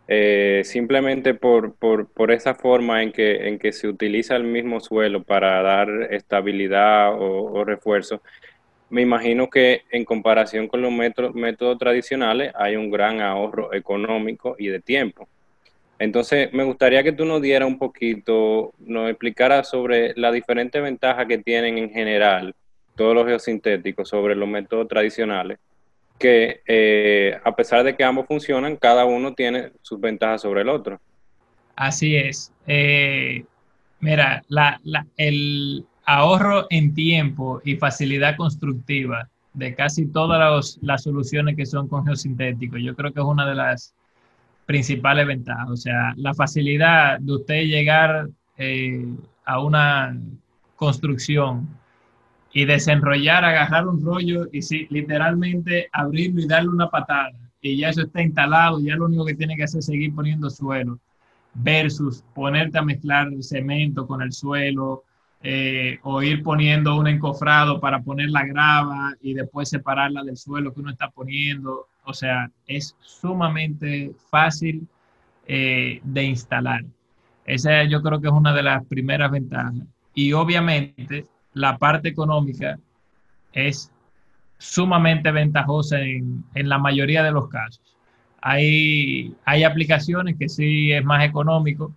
eh, 0.08 0.62
simplemente 0.64 1.34
por, 1.34 1.76
esa 2.30 2.56
forma 2.56 3.02
en 3.04 3.12
que 3.12 3.72
se 3.74 3.88
utiliza 3.88 4.36
el 4.36 4.44
mismo 4.44 4.80
suelo 4.80 5.24
para 5.24 5.62
dar 5.62 5.90
estabilidad 6.12 7.16
o, 7.20 7.66
refuerzo, 7.66 8.22
me 8.90 9.02
imagino 9.02 9.50
que 9.50 9.82
en 9.92 10.06
comparación 10.06 10.68
con 10.68 10.82
los 10.82 10.94
métodos 11.34 11.78
tradicionales 11.80 12.54
hay 12.56 12.76
un 12.76 12.92
gran 12.92 13.22
ahorro 13.22 13.74
económico 13.74 14.56
y 14.60 14.68
de 14.68 14.80
tiempo. 14.80 15.28
Entonces, 16.04 16.52
me 16.52 16.66
gustaría 16.66 17.02
que 17.02 17.14
tú 17.14 17.24
nos 17.24 17.42
dieras 17.42 17.66
un 17.66 17.80
poquito, 17.80 18.74
nos 18.78 19.10
explicaras 19.10 19.70
sobre 19.70 20.14
la 20.18 20.34
diferente 20.34 20.82
ventaja 20.82 21.26
que 21.26 21.38
tienen 21.38 21.78
en 21.78 21.90
general 21.92 22.54
todos 22.98 23.16
los 23.16 23.26
geosintéticos 23.26 24.10
sobre 24.10 24.36
los 24.36 24.50
métodos 24.50 24.90
tradicionales, 24.90 25.60
que 26.20 26.62
eh, 26.68 27.40
a 27.42 27.56
pesar 27.56 27.86
de 27.86 27.96
que 27.96 28.04
ambos 28.04 28.28
funcionan, 28.28 28.76
cada 28.76 29.06
uno 29.06 29.34
tiene 29.34 29.72
sus 29.82 29.98
ventajas 30.02 30.42
sobre 30.42 30.64
el 30.64 30.68
otro. 30.68 31.00
Así 31.78 32.18
es. 32.18 32.52
Eh, 32.68 33.46
mira, 34.02 34.44
el 35.16 35.86
ahorro 36.04 36.68
en 36.70 36.94
tiempo 36.94 37.62
y 37.64 37.78
facilidad 37.78 38.36
constructiva 38.36 39.30
de 39.54 39.74
casi 39.74 40.08
todas 40.08 40.78
las 40.82 41.04
soluciones 41.04 41.56
que 41.56 41.66
son 41.66 41.88
con 41.88 42.06
geosintéticos, 42.06 42.82
yo 42.84 42.94
creo 42.94 43.14
que 43.14 43.22
es 43.22 43.26
una 43.26 43.48
de 43.48 43.56
las 43.56 43.96
principales 44.66 45.28
ventajas. 45.28 45.70
O 45.70 45.78
sea, 45.78 46.14
la 46.16 46.34
facilidad 46.34 47.20
de 47.20 47.34
usted 47.34 47.64
llegar 47.64 48.30
eh, 48.58 49.06
a 49.46 49.60
una 49.60 50.18
construcción 50.76 51.68
y 52.54 52.66
desenrollar, 52.66 53.44
agarrar 53.44 53.88
un 53.88 54.04
rollo 54.04 54.48
y 54.52 54.62
sí, 54.62 54.88
literalmente 54.90 55.90
abrirlo 55.92 56.42
y 56.42 56.48
darle 56.48 56.70
una 56.70 56.90
patada. 56.90 57.32
Y 57.62 57.78
ya 57.78 57.90
eso 57.90 58.02
está 58.02 58.22
instalado, 58.22 58.80
ya 58.80 58.96
lo 58.96 59.06
único 59.06 59.26
que 59.26 59.36
tiene 59.36 59.56
que 59.56 59.64
hacer 59.64 59.80
es 59.80 59.86
seguir 59.86 60.14
poniendo 60.14 60.50
suelo, 60.50 61.00
versus 61.54 62.24
ponerte 62.36 62.78
a 62.78 62.84
mezclar 62.84 63.30
cemento 63.42 64.06
con 64.06 64.22
el 64.22 64.34
suelo, 64.34 65.04
eh, 65.46 66.00
o 66.04 66.22
ir 66.24 66.42
poniendo 66.42 66.96
un 66.96 67.08
encofrado 67.08 67.82
para 67.82 68.02
poner 68.02 68.30
la 68.30 68.46
grava 68.46 69.14
y 69.22 69.34
después 69.34 69.70
separarla 69.70 70.24
del 70.24 70.38
suelo 70.38 70.74
que 70.74 70.80
uno 70.80 70.92
está 70.92 71.10
poniendo. 71.10 71.88
O 72.06 72.14
sea, 72.14 72.50
es 72.68 72.96
sumamente 73.00 74.12
fácil 74.30 74.88
eh, 75.48 76.02
de 76.04 76.24
instalar. 76.24 76.84
Esa 77.46 77.84
yo 77.84 78.02
creo 78.02 78.22
que 78.22 78.28
es 78.28 78.34
una 78.34 78.54
de 78.54 78.64
las 78.64 78.86
primeras 78.86 79.32
ventajas. 79.32 79.74
Y 80.14 80.34
obviamente 80.34 81.26
la 81.54 81.78
parte 81.78 82.10
económica 82.10 82.78
es 83.52 83.92
sumamente 84.58 85.32
ventajosa 85.32 86.00
en, 86.00 86.44
en, 86.56 86.70
la 86.70 86.78
mayoría 86.78 87.24
de 87.24 87.32
los 87.32 87.50
casos. 87.50 87.98
Hay, 88.42 89.34
hay 89.46 89.64
aplicaciones 89.64 90.36
que 90.38 90.50
sí 90.50 90.92
es 90.92 91.04
más 91.04 91.26
económico. 91.26 91.94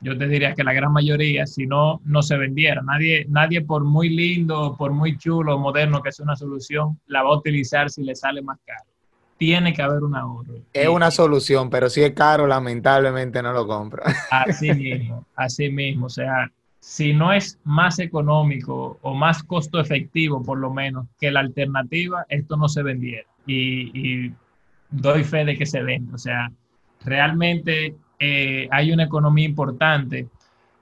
Yo 0.00 0.16
te 0.16 0.28
diría 0.28 0.54
que 0.54 0.64
la 0.64 0.74
gran 0.74 0.92
mayoría, 0.92 1.46
si 1.46 1.66
no, 1.66 2.00
no 2.04 2.22
se 2.22 2.36
vendiera. 2.36 2.82
Nadie, 2.82 3.26
nadie 3.28 3.62
por 3.62 3.84
muy 3.84 4.10
lindo, 4.10 4.76
por 4.78 4.92
muy 4.92 5.16
chulo, 5.16 5.58
moderno 5.58 6.02
que 6.02 6.12
sea 6.12 6.24
una 6.24 6.36
solución, 6.36 7.00
la 7.06 7.22
va 7.22 7.30
a 7.30 7.38
utilizar 7.38 7.90
si 7.90 8.02
le 8.02 8.14
sale 8.14 8.42
más 8.42 8.58
caro 8.64 8.95
tiene 9.36 9.72
que 9.72 9.82
haber 9.82 10.02
un 10.02 10.14
ahorro. 10.14 10.54
Es 10.72 10.88
una 10.88 11.10
solución, 11.10 11.68
pero 11.70 11.90
si 11.90 12.02
es 12.02 12.12
caro, 12.12 12.46
lamentablemente 12.46 13.42
no 13.42 13.52
lo 13.52 13.66
compro. 13.66 14.02
Así 14.30 14.72
mismo, 14.74 15.24
así 15.34 15.68
mismo. 15.70 16.06
O 16.06 16.10
sea, 16.10 16.50
si 16.80 17.12
no 17.12 17.32
es 17.32 17.58
más 17.64 17.98
económico 17.98 18.98
o 19.02 19.14
más 19.14 19.42
costo 19.42 19.80
efectivo, 19.80 20.42
por 20.42 20.58
lo 20.58 20.72
menos, 20.72 21.06
que 21.20 21.30
la 21.30 21.40
alternativa, 21.40 22.24
esto 22.28 22.56
no 22.56 22.68
se 22.68 22.82
vendiera. 22.82 23.26
Y, 23.46 24.32
doy 24.88 25.24
fe 25.24 25.44
de 25.44 25.56
que 25.56 25.66
se 25.66 25.82
vende. 25.82 26.14
O 26.14 26.18
sea, 26.18 26.50
realmente 27.04 27.96
eh, 28.18 28.68
hay 28.70 28.92
una 28.92 29.04
economía 29.04 29.44
importante 29.44 30.28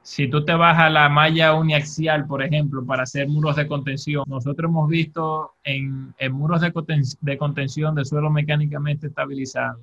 si 0.04 0.28
tú 0.28 0.44
te 0.44 0.52
vas 0.52 0.78
a 0.78 0.90
la 0.90 1.08
malla 1.08 1.54
uniaxial, 1.54 2.26
por 2.26 2.42
ejemplo, 2.42 2.84
para 2.84 3.04
hacer 3.04 3.26
muros 3.26 3.56
de 3.56 3.66
contención, 3.66 4.22
nosotros 4.26 4.68
hemos 4.68 4.86
visto 4.86 5.54
en, 5.64 6.14
muros 6.30 6.60
de, 6.60 7.38
contención 7.38 7.94
de 7.94 8.04
suelo 8.04 8.28
mecánicamente 8.30 9.06
estabilizado, 9.06 9.80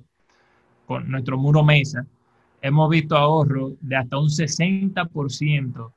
con 0.86 1.10
nuestro 1.10 1.36
muro 1.38 1.64
mesa, 1.64 2.06
hemos 2.60 2.88
visto 2.88 3.16
ahorro 3.16 3.72
de 3.80 3.96
hasta 3.96 4.16
un 4.16 4.28
60% 4.28 5.92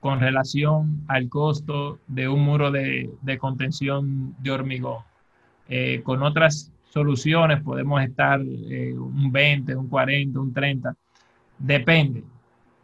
con 0.00 0.20
relación 0.20 1.04
al 1.06 1.28
costo 1.28 1.98
de 2.06 2.28
un 2.28 2.40
muro 2.40 2.70
de, 2.70 3.10
contención 3.38 4.34
de 4.38 4.52
hormigón. 4.52 5.02
Eh, 5.68 6.00
con 6.02 6.22
otras 6.22 6.72
soluciones 6.88 7.62
podemos 7.62 8.02
estar 8.02 8.40
eh, 8.40 8.94
un 8.94 9.30
20, 9.30 9.76
un 9.76 9.88
40, 9.88 10.40
un 10.40 10.54
30. 10.54 10.96
Depende. 11.58 12.24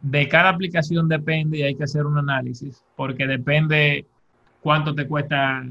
De 0.03 0.27
cada 0.27 0.49
aplicación 0.49 1.07
depende 1.07 1.59
y 1.59 1.63
hay 1.63 1.75
que 1.75 1.85
hacer 1.85 2.05
un 2.05 2.17
análisis 2.17 2.83
porque 2.97 3.25
depende 3.25 4.05
cuánto 4.59 4.93
te 4.93 5.07
cuesta 5.07 5.63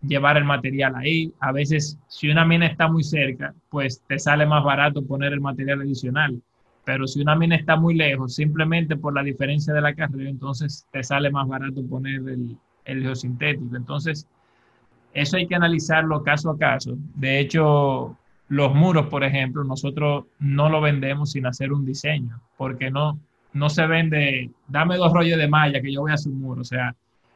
llevar 0.00 0.36
el 0.36 0.44
material 0.44 0.94
ahí. 0.94 1.32
A 1.40 1.50
veces, 1.50 1.98
si 2.06 2.30
una 2.30 2.44
mina 2.44 2.66
está 2.66 2.86
muy 2.86 3.02
cerca, 3.02 3.52
pues 3.68 4.00
te 4.06 4.18
sale 4.20 4.46
más 4.46 4.62
barato 4.62 5.04
poner 5.04 5.32
el 5.32 5.40
material 5.40 5.80
adicional. 5.80 6.40
Pero 6.84 7.08
si 7.08 7.20
una 7.20 7.34
mina 7.34 7.56
está 7.56 7.74
muy 7.74 7.94
lejos, 7.94 8.36
simplemente 8.36 8.96
por 8.96 9.12
la 9.12 9.24
diferencia 9.24 9.74
de 9.74 9.80
la 9.80 9.94
carrera, 9.94 10.30
entonces 10.30 10.86
te 10.92 11.02
sale 11.02 11.30
más 11.30 11.48
barato 11.48 11.84
poner 11.84 12.20
el, 12.28 12.56
el 12.84 13.02
geosintético. 13.02 13.76
Entonces, 13.76 14.26
eso 15.12 15.36
hay 15.36 15.48
que 15.48 15.56
analizarlo 15.56 16.22
caso 16.22 16.50
a 16.50 16.58
caso. 16.58 16.96
De 17.16 17.40
hecho, 17.40 18.16
los 18.48 18.72
muros, 18.72 19.06
por 19.08 19.24
ejemplo, 19.24 19.64
nosotros 19.64 20.26
no 20.38 20.68
lo 20.68 20.80
vendemos 20.80 21.32
sin 21.32 21.46
hacer 21.46 21.72
un 21.72 21.84
diseño, 21.84 22.40
porque 22.56 22.90
no, 22.90 23.18
no 23.52 23.70
se 23.70 23.86
vende, 23.86 24.50
dame 24.68 24.96
dos 24.96 25.12
rollos 25.12 25.38
de 25.38 25.48
malla 25.48 25.80
que 25.80 25.92
yo 25.92 26.02
voy 26.02 26.12
a 26.12 26.16
un 26.26 26.40
muro. 26.40 26.60
O 26.60 26.64
sea, 26.64 26.94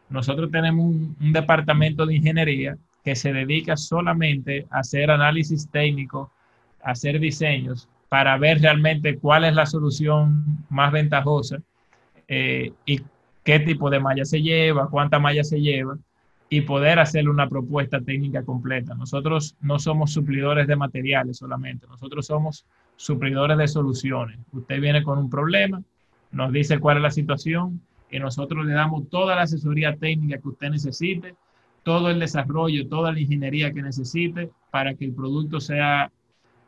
nosotros 0.09 0.51
tenemos 0.51 0.85
un, 0.85 1.17
un 1.21 1.33
departamento 1.33 2.07
de 2.07 2.17
ingeniería 2.17 2.77
que 3.05 3.15
se 3.15 3.33
dedica 3.33 3.77
solamente 3.77 4.67
a 4.71 4.79
hacer 4.79 5.11
análisis 5.11 5.69
técnico, 5.71 6.31
a 6.83 6.93
hacer 6.93 7.21
diseños 7.21 7.89
para 8.09 8.39
ver 8.39 8.61
realmente 8.61 9.19
cuál 9.19 9.45
es 9.45 9.55
la 9.55 9.67
solución 9.67 10.65
más 10.71 10.93
ventajosa 10.93 11.59
eh, 12.29 12.73
y 12.87 13.03
qué 13.43 13.59
tipo 13.59 13.91
de 13.91 13.99
malla 14.01 14.25
se 14.25 14.41
lleva, 14.41 14.89
cuánta 14.89 15.19
malla 15.19 15.43
se 15.43 15.61
lleva 15.61 15.99
y 16.49 16.61
poder 16.61 17.01
hacerle 17.01 17.31
una 17.31 17.49
propuesta 17.49 18.01
técnica 18.01 18.45
completa. 18.45 18.95
Nosotros 18.95 19.57
no 19.61 19.79
somos 19.79 20.13
suplidores 20.13 20.67
de 20.67 20.77
materiales 20.77 21.39
solamente, 21.39 21.87
nosotros 21.89 22.27
somos 22.27 22.65
suplidores 22.97 23.59
de 23.59 23.67
soluciones. 23.67 24.39
Usted 24.53 24.81
viene 24.81 25.03
con 25.03 25.19
un 25.19 25.29
problema, 25.29 25.83
nos 26.35 26.53
dice 26.53 26.79
cuál 26.79 26.99
es 26.99 27.03
la 27.03 27.11
situación 27.11 27.81
y 28.11 28.19
nosotros 28.19 28.65
le 28.67 28.75
damos 28.75 29.09
toda 29.09 29.37
la 29.37 29.43
asesoría 29.43 29.97
técnica 29.97 30.39
que 30.39 30.49
usted 30.49 30.71
necesite, 30.71 31.35
todo 31.83 32.11
el 32.11 32.19
desarrollo, 32.19 32.89
toda 32.89 33.13
la 33.13 33.21
ingeniería 33.21 33.73
que 33.73 33.83
necesite 33.83 34.51
para 34.71 34.95
que 34.95 35.05
el 35.05 35.13
producto 35.13 35.61
sea 35.61 36.11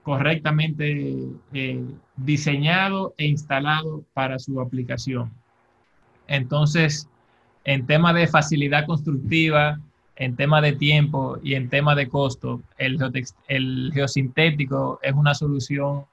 correctamente 0.02 1.18
eh, 1.52 1.84
diseñado 2.16 3.14
e 3.18 3.26
instalado 3.26 4.04
para 4.14 4.38
su 4.38 4.60
aplicación. 4.60 5.32
Entonces, 6.28 7.08
en 7.64 7.86
tema 7.86 8.12
de 8.12 8.28
facilidad 8.28 8.86
constructiva, 8.86 9.80
en 10.16 10.36
tema 10.36 10.60
de 10.60 10.72
tiempo 10.72 11.38
y 11.42 11.54
en 11.54 11.68
tema 11.68 11.94
de 11.94 12.08
costo, 12.08 12.62
el, 12.78 12.98
el 13.48 13.90
geosintético 13.92 15.00
es 15.02 15.12
una 15.12 15.34
solución 15.34 16.04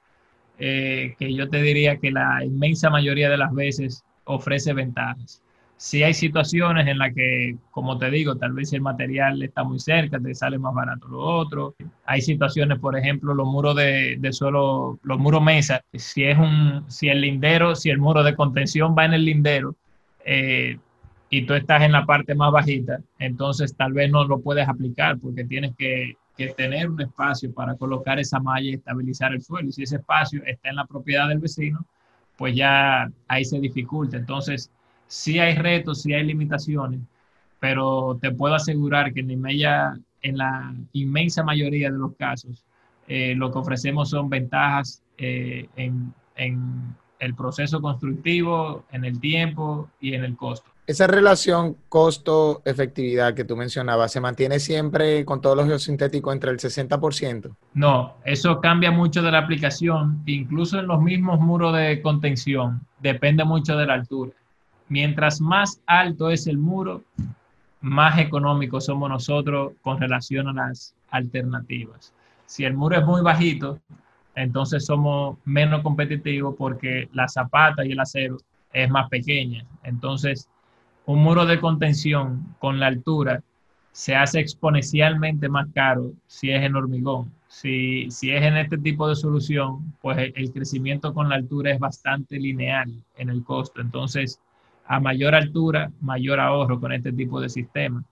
eh, 0.58 1.14
que 1.18 1.34
yo 1.34 1.48
te 1.48 1.62
diría 1.62 1.96
que 1.96 2.10
la 2.10 2.44
inmensa 2.44 2.90
mayoría 2.90 3.28
de 3.30 3.38
las 3.38 3.52
veces 3.52 4.04
ofrece 4.24 4.72
ventajas 4.72 5.42
si 5.76 6.02
hay 6.02 6.14
situaciones 6.14 6.86
en 6.86 6.98
las 6.98 7.12
que, 7.14 7.56
como 7.70 7.98
te 7.98 8.10
digo, 8.10 8.36
tal 8.36 8.52
vez 8.52 8.72
el 8.72 8.80
material 8.80 9.42
está 9.42 9.64
muy 9.64 9.78
cerca, 9.80 10.18
te 10.18 10.34
sale 10.34 10.58
más 10.58 10.74
barato 10.74 11.08
lo 11.08 11.20
otro. 11.20 11.74
Hay 12.06 12.22
situaciones, 12.22 12.78
por 12.78 12.96
ejemplo, 12.96 13.34
los 13.34 13.46
muros 13.46 13.76
de, 13.76 14.16
de 14.18 14.32
suelo, 14.32 14.98
los 15.02 15.18
muros 15.18 15.42
mesa, 15.42 15.82
si 15.92 16.24
es 16.24 16.38
un, 16.38 16.84
si 16.88 17.08
el 17.08 17.20
lindero, 17.20 17.74
si 17.74 17.90
el 17.90 17.98
muro 17.98 18.22
de 18.22 18.34
contención 18.34 18.94
va 18.96 19.04
en 19.04 19.14
el 19.14 19.24
lindero 19.24 19.76
eh, 20.24 20.78
y 21.28 21.42
tú 21.44 21.54
estás 21.54 21.82
en 21.82 21.92
la 21.92 22.06
parte 22.06 22.34
más 22.34 22.52
bajita, 22.52 23.00
entonces 23.18 23.76
tal 23.76 23.92
vez 23.92 24.10
no 24.10 24.24
lo 24.24 24.40
puedes 24.40 24.66
aplicar 24.68 25.18
porque 25.18 25.44
tienes 25.44 25.74
que, 25.76 26.16
que 26.36 26.48
tener 26.48 26.90
un 26.90 27.00
espacio 27.00 27.52
para 27.52 27.76
colocar 27.76 28.18
esa 28.18 28.40
malla 28.40 28.70
y 28.70 28.74
estabilizar 28.74 29.32
el 29.32 29.42
suelo. 29.42 29.68
Y 29.68 29.72
si 29.72 29.82
ese 29.84 29.96
espacio 29.96 30.42
está 30.44 30.70
en 30.70 30.76
la 30.76 30.86
propiedad 30.86 31.28
del 31.28 31.38
vecino, 31.38 31.84
pues 32.36 32.56
ya 32.56 33.10
ahí 33.28 33.44
se 33.44 33.60
dificulta. 33.60 34.16
Entonces, 34.16 34.70
sí 35.06 35.38
hay 35.38 35.54
retos, 35.54 36.02
sí 36.02 36.12
hay 36.12 36.24
limitaciones, 36.24 37.00
pero 37.60 38.18
te 38.20 38.32
puedo 38.32 38.54
asegurar 38.54 39.12
que 39.12 39.20
en 39.20 39.40
la, 39.40 39.98
en 40.22 40.36
la 40.36 40.74
inmensa 40.92 41.44
mayoría 41.44 41.90
de 41.90 41.98
los 41.98 42.14
casos, 42.16 42.64
eh, 43.06 43.34
lo 43.36 43.52
que 43.52 43.58
ofrecemos 43.58 44.10
son 44.10 44.28
ventajas 44.28 45.02
eh, 45.18 45.68
en, 45.76 46.12
en 46.36 46.96
el 47.20 47.34
proceso 47.34 47.80
constructivo, 47.80 48.84
en 48.90 49.04
el 49.04 49.20
tiempo 49.20 49.88
y 50.00 50.14
en 50.14 50.24
el 50.24 50.36
costo. 50.36 50.73
Esa 50.86 51.06
relación 51.06 51.76
costo-efectividad 51.88 53.34
que 53.34 53.44
tú 53.44 53.56
mencionabas, 53.56 54.12
¿se 54.12 54.20
mantiene 54.20 54.60
siempre 54.60 55.24
con 55.24 55.40
todos 55.40 55.56
los 55.56 55.66
geosintéticos 55.66 56.34
entre 56.34 56.50
el 56.50 56.58
60%? 56.58 57.56
No, 57.72 58.16
eso 58.24 58.60
cambia 58.60 58.90
mucho 58.90 59.22
de 59.22 59.30
la 59.30 59.38
aplicación, 59.38 60.22
incluso 60.26 60.78
en 60.78 60.86
los 60.86 61.00
mismos 61.00 61.40
muros 61.40 61.74
de 61.74 62.02
contención, 62.02 62.82
depende 63.00 63.44
mucho 63.44 63.76
de 63.76 63.86
la 63.86 63.94
altura 63.94 64.32
mientras 64.88 65.40
más 65.40 65.80
alto 65.86 66.30
es 66.30 66.46
el 66.46 66.58
muro, 66.58 67.02
más 67.80 68.18
económicos 68.18 68.86
somos 68.86 69.08
nosotros 69.08 69.72
con 69.82 70.00
relación 70.00 70.48
a 70.48 70.52
las 70.52 70.94
alternativas. 71.10 72.12
Si 72.46 72.64
el 72.64 72.74
muro 72.74 72.98
es 72.98 73.04
muy 73.04 73.22
bajito, 73.22 73.78
entonces 74.34 74.86
somos 74.86 75.38
menos 75.44 75.82
competitivos 75.82 76.54
porque 76.56 77.08
la 77.12 77.28
zapata 77.28 77.84
y 77.84 77.92
el 77.92 78.00
acero 78.00 78.38
es 78.72 78.90
más 78.90 79.08
pequeña. 79.08 79.64
Entonces, 79.82 80.48
un 81.06 81.22
muro 81.22 81.46
de 81.46 81.60
contención 81.60 82.54
con 82.58 82.80
la 82.80 82.86
altura 82.86 83.42
se 83.92 84.16
hace 84.16 84.40
exponencialmente 84.40 85.48
más 85.48 85.68
caro 85.72 86.12
si 86.26 86.50
es 86.50 86.62
en 86.62 86.74
hormigón. 86.74 87.32
Si, 87.46 88.10
si 88.10 88.32
es 88.32 88.42
en 88.42 88.56
este 88.56 88.76
tipo 88.78 89.08
de 89.08 89.14
solución, 89.14 89.94
pues 90.00 90.32
el, 90.34 90.52
crecimiento 90.52 91.14
con 91.14 91.28
la 91.28 91.36
altura 91.36 91.70
es 91.70 91.78
bastante 91.78 92.38
lineal 92.40 92.92
en 93.16 93.30
el 93.30 93.44
costo. 93.44 93.80
Entonces, 93.80 94.40
a 94.86 94.98
mayor 94.98 95.36
altura, 95.36 95.92
mayor 96.00 96.40
ahorro 96.40 96.80
con 96.80 96.92
este 96.92 97.12
tipo 97.12 97.40
de 97.40 97.48
sistema. 97.48 98.02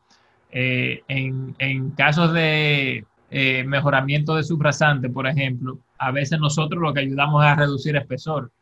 Eh, 0.52 1.02
en, 1.08 1.90
casos 1.96 2.32
de 2.32 3.04
eh, 3.30 3.64
mejoramiento 3.64 4.36
de 4.36 4.44
subrasante, 4.44 5.10
por 5.10 5.26
ejemplo, 5.26 5.78
a 5.98 6.12
veces 6.12 6.38
nosotros 6.38 6.80
lo 6.80 6.94
que 6.94 7.00
ayudamos 7.00 7.42
es 7.42 7.50
a 7.50 7.56
reducir 7.56 7.96
espesor. 7.96 8.52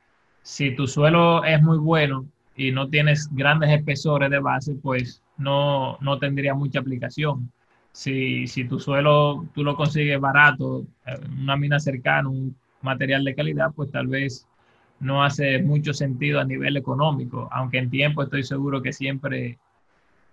Si 0.43 0.75
tu 0.75 0.87
suelo 0.87 1.45
es 1.45 1.63
muy 1.63 1.77
bueno 1.77 2.25
y 2.61 2.73
no 2.73 2.91
tienes 2.91 3.27
grandes 3.33 3.71
espesores 3.71 4.29
de 4.29 4.39
base, 4.39 4.75
pues 4.75 5.23
no, 5.39 5.97
no 6.03 6.19
tendría 6.19 6.53
mucha 6.53 6.81
aplicación. 6.81 7.51
Si, 7.91 8.47
si, 8.49 8.65
tu 8.65 8.79
suelo 8.79 9.47
tú 9.55 9.65
lo 9.65 9.75
consigues 9.77 10.21
barato, 10.21 10.85
una 11.41 11.57
mina 11.57 11.81
cercana, 11.81 12.29
un 12.29 12.55
material 12.83 13.25
de 13.25 13.35
calidad, 13.35 13.73
pues 13.75 13.91
tal 13.91 14.09
vez 14.09 14.47
no 15.01 15.25
hace 15.25 15.63
mucho 15.63 15.95
sentido 15.95 16.39
a 16.39 16.45
nivel 16.45 16.77
económico, 16.77 17.49
aunque 17.51 17.79
en 17.79 17.89
tiempo 17.89 18.23
estoy 18.23 18.43
seguro 18.43 18.83
que 18.83 18.93
siempre, 18.93 19.59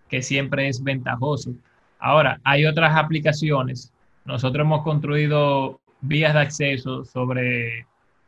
que 0.09 0.21
siempre 0.21 0.67
es 0.67 0.83
ventajoso. 0.83 1.53
Ahora, 1.97 2.41
hay 2.43 2.65
otras 2.65 2.97
aplicaciones. 2.97 3.93
Nosotros 4.25 4.65
hemos 4.65 4.83
construido 4.83 5.79
vías 6.01 6.33
de 6.33 6.41
acceso 6.41 7.05
sobre 7.05 7.87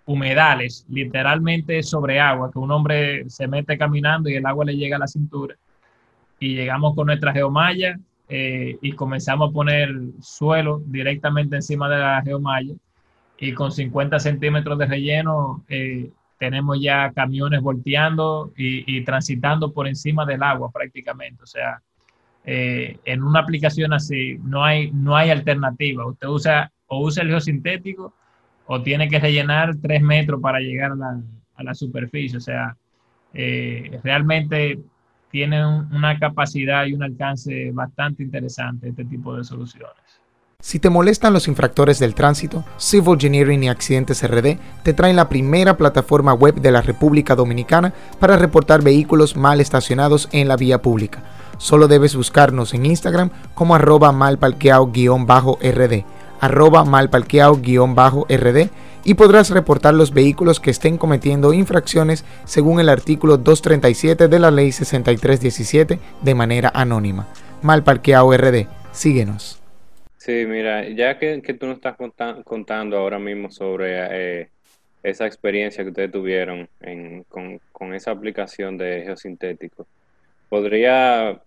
humedales, 0.10 0.88
literalmente 0.90 1.84
sobre 1.84 2.20
agua, 2.20 2.50
que 2.52 2.58
un 2.58 2.72
hombre 2.72 3.30
se 3.30 3.48
mete 3.48 3.78
caminando 3.78 4.28
y 4.28 4.34
el 4.34 4.46
agua 4.48 4.66
le 4.66 4.76
llega 4.76 4.96
a 4.96 5.00
la 5.00 5.08
cintura. 5.08 5.56
Y 6.40 6.56
llegamos 6.56 6.96
con 6.96 7.06
nuestra 7.06 7.32
geomalla 7.32 8.00
eh, 8.28 8.76
y 8.82 8.94
comenzamos 8.94 9.50
a 9.50 9.54
poner 9.54 9.94
suelo 10.20 10.82
directamente 10.88 11.58
encima 11.58 11.88
de 11.88 12.00
la 12.00 12.24
geomalla 12.24 12.74
y 13.38 13.54
con 13.54 13.72
50 13.72 14.20
centímetros 14.20 14.80
de 14.80 14.88
relleno 14.88 15.64
eh, 15.70 16.10
tenemos 16.40 16.82
ya 16.82 17.12
camiones 17.12 17.62
volteando 17.62 18.52
y, 18.58 19.04
transitando 19.04 19.74
por 19.74 19.88
encima 19.88 20.26
del 20.26 20.42
agua 20.42 20.72
prácticamente. 20.72 21.44
O 21.44 21.46
sea, 21.46 21.84
eh, 22.46 22.98
en 23.06 23.22
una 23.22 23.42
aplicación 23.42 23.94
así 23.94 24.40
no 24.42 24.64
hay, 24.64 24.90
no 24.92 25.16
hay 25.16 25.30
alternativa. 25.30 26.08
Usted 26.08 26.28
usa 26.28 26.72
o 26.88 27.06
usa 27.06 27.22
el 27.22 27.30
geosintético 27.30 28.16
o 28.72 28.84
tiene 28.84 29.10
que 29.10 29.20
rellenar 29.20 29.76
tres 29.82 30.00
metros 30.00 30.40
para 30.40 30.60
llegar 30.60 30.92
a 30.92 31.64
la, 31.64 31.74
superficie. 31.74 32.38
O 32.38 32.40
sea, 32.40 32.78
eh, 33.34 34.00
realmente 34.04 34.78
tiene 35.32 35.66
una 35.66 36.20
capacidad 36.20 36.86
y 36.86 36.94
un 36.94 37.02
alcance 37.02 37.72
bastante 37.74 38.22
interesante 38.22 38.90
este 38.90 39.06
tipo 39.06 39.36
de 39.36 39.44
soluciones. 39.44 39.96
Si 40.60 40.78
te 40.78 40.92
molestan 40.92 41.34
los 41.34 41.48
infractores 41.48 41.98
del 41.98 42.14
tránsito, 42.14 42.64
Civil 42.78 43.14
Engineering 43.14 43.64
y 43.64 43.70
Accidentes 43.70 44.22
RD 44.22 44.60
te 44.84 44.94
traen 44.94 45.16
la 45.16 45.30
primera 45.30 45.76
plataforma 45.76 46.36
web 46.36 46.62
de 46.62 46.72
la 46.72 46.84
República 46.84 47.34
Dominicana 47.34 47.92
para 48.20 48.38
reportar 48.38 48.84
vehículos 48.84 49.36
mal 49.36 49.62
estacionados 49.62 50.30
en 50.32 50.48
la 50.48 50.58
vía 50.58 50.80
pública. 50.80 51.24
Solo 51.58 51.88
debes 51.88 52.16
buscarnos 52.16 52.76
en 52.76 52.86
Instagram 52.86 53.32
como 53.56 53.74
arroba 53.74 54.12
malparqueado-rd, 54.12 56.06
arroba 56.40 56.86
malparqueado-rd 56.86 58.70
y 59.06 59.14
podrás 59.14 59.50
reportar 59.50 59.94
los 59.94 60.14
vehículos 60.14 60.60
que 60.60 60.72
estén 60.72 60.98
cometiendo 60.98 61.54
infracciones 61.54 62.26
según 62.46 62.80
el 62.80 62.90
artículo 62.90 63.38
237 63.38 64.28
de 64.28 64.40
la 64.40 64.52
Ley 64.52 64.72
6317 64.72 66.00
de 66.22 66.36
manera 66.36 66.72
anónima. 66.74 67.28
Malparqueado 67.62 68.36
RD, 68.36 68.68
síguenos. 68.92 69.62
Sí, 70.18 70.46
mira, 70.46 70.88
ya 70.90 71.18
que, 71.18 71.42
tú 71.60 71.66
nos 71.66 71.78
estás 71.78 71.96
contando 72.44 72.98
ahora 72.98 73.20
mismo 73.20 73.50
sobre 73.50 74.42
eh, 74.42 74.50
esa 75.02 75.26
experiencia 75.26 75.84
que 75.84 75.90
ustedes 75.92 76.12
tuvieron 76.12 76.68
con, 77.30 77.60
con, 77.72 77.94
esa 77.94 78.12
aplicación 78.12 78.78
de 78.78 79.04
geosintético, 79.06 79.88
¿podría 80.50 81.42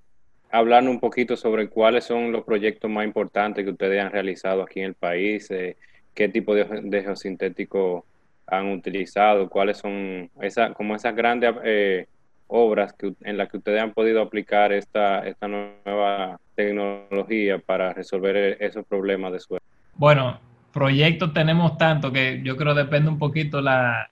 hablar 0.52 0.86
un 0.86 1.00
poquito 1.00 1.36
sobre 1.36 1.68
cuáles 1.68 2.04
son 2.04 2.30
los 2.30 2.44
proyectos 2.44 2.90
más 2.90 3.04
importantes 3.04 3.64
que 3.64 3.70
ustedes 3.70 4.00
han 4.00 4.12
realizado 4.12 4.62
aquí 4.62 4.80
en 4.80 4.86
el 4.86 4.94
país? 4.94 5.50
Eh, 5.50 5.76
¿Qué 6.14 6.28
tipo 6.28 6.54
de, 6.54 6.64
de, 6.64 7.02
geosintético 7.02 8.04
han 8.46 8.70
utilizado? 8.70 9.48
¿Cuáles 9.48 9.78
son 9.78 10.30
esa, 10.40 10.74
como 10.74 10.94
esas 10.94 11.16
grandes 11.16 11.54
eh, 11.64 12.06
obras 12.48 12.92
que, 12.92 13.14
en 13.22 13.38
las 13.38 13.48
que 13.48 13.56
ustedes 13.56 13.80
han 13.80 13.94
podido 13.94 14.20
aplicar 14.20 14.72
esta, 14.72 15.26
esta 15.26 15.48
nueva 15.48 16.38
tecnología 16.54 17.58
para 17.58 17.94
resolver 17.94 18.36
e, 18.36 18.56
esos 18.60 18.84
problemas 18.84 19.32
de 19.32 19.40
suelo? 19.40 19.62
Bueno, 19.94 20.38
proyectos 20.70 21.32
tenemos 21.32 21.78
tanto 21.78 22.12
que 22.12 22.42
yo 22.44 22.58
creo 22.58 22.74
depende 22.74 23.08
un 23.08 23.18
poquito 23.18 23.62
la, 23.62 24.10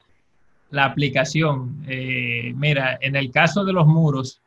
la 0.71 0.87
aplicación. 0.87 1.85
Eh, 1.87 2.55
mira, 2.57 2.99
en 3.03 3.15
el 3.15 3.31
caso 3.31 3.63
de 3.63 3.75
los 3.75 3.87
muros, 3.87 4.41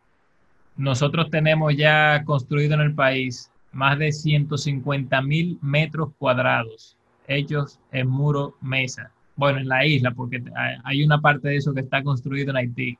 nosotros 0.76 1.30
tenemos 1.30 1.76
ya 1.76 2.24
construido 2.26 2.74
en 2.76 2.82
el 2.82 2.96
país 2.96 3.52
más 3.72 3.98
de 4.00 4.12
150 4.12 5.22
mil 5.22 5.58
metros 5.62 6.10
cuadrados 6.18 6.98
hechos 7.28 7.80
en 7.92 8.08
muro 8.08 8.56
mesa. 8.62 9.12
Bueno, 9.36 9.60
en 9.60 9.68
la 9.68 9.86
isla, 9.86 10.12
porque 10.12 10.44
hay 10.84 11.04
una 11.04 11.20
parte 11.20 11.50
de 11.50 11.58
eso 11.58 11.74
que 11.74 11.82
está 11.82 12.04
construido 12.04 12.52
en 12.52 12.58
Haití. 12.58 12.98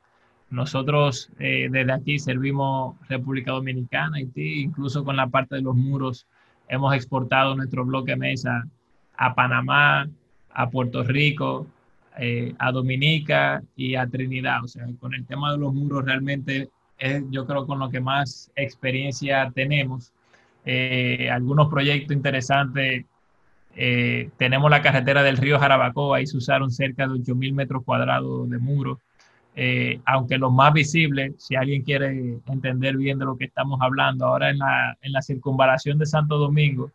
Nosotros 0.50 1.30
eh, 1.38 1.68
desde 1.70 1.92
aquí 1.92 2.18
servimos 2.18 2.96
República 3.08 3.52
Dominicana, 3.52 4.16
Haití, 4.16 4.62
incluso 4.62 5.04
con 5.04 5.16
la 5.16 5.28
parte 5.28 5.56
de 5.56 5.62
los 5.62 5.76
muros 5.76 6.26
hemos 6.68 6.94
exportado 6.94 7.54
nuestro 7.54 7.84
bloque 7.84 8.16
mesa 8.16 8.64
a 9.16 9.34
Panamá, 9.34 10.08
a 10.52 10.70
Puerto 10.70 11.02
Rico, 11.02 11.66
eh, 12.18 12.54
a 12.58 12.72
Dominica 12.72 13.62
y 13.76 13.94
a 13.94 14.06
Trinidad. 14.06 14.64
O 14.64 14.68
sea, 14.68 14.86
con 14.98 15.14
el 15.14 15.24
tema 15.26 15.52
de 15.52 15.58
los 15.58 15.72
muros 15.72 16.04
realmente 16.04 16.70
es 16.98 17.22
yo 17.30 17.46
creo 17.46 17.66
con 17.66 17.78
lo 17.78 17.90
que 17.90 18.00
más 18.00 18.50
experiencia 18.56 19.50
tenemos. 19.54 20.12
Eh, 20.64 21.28
algunos 21.30 21.68
proyectos 21.68 22.16
interesantes. 22.16 23.04
tenemos 24.38 24.70
la 24.70 24.82
carretera 24.82 25.22
del 25.22 25.36
río 25.36 25.58
Jarabacoa, 25.58 26.18
ahí 26.18 26.26
se 26.26 26.36
usaron 26.36 26.70
cerca 26.70 27.08
de 27.08 27.14
8.000 27.14 27.54
metros 27.54 27.84
cuadrados 27.84 28.48
de 28.48 28.58
muros. 28.58 28.98
Eh, 29.56 30.00
aunque 30.04 30.36
lo 30.36 30.50
más 30.50 30.72
visible, 30.72 31.34
si 31.38 31.54
alguien 31.54 31.82
quiere 31.82 32.40
entender 32.46 32.96
bien 32.96 33.18
de 33.18 33.24
lo 33.24 33.36
que 33.36 33.44
estamos 33.44 33.80
hablando, 33.80 34.26
ahora 34.26 34.50
en 34.50 34.58
la, 34.58 34.96
en 35.00 35.12
la 35.12 35.22
circunvalación 35.22 35.98
de 35.98 36.06
Santo 36.06 36.38
Domingo, 36.38 36.90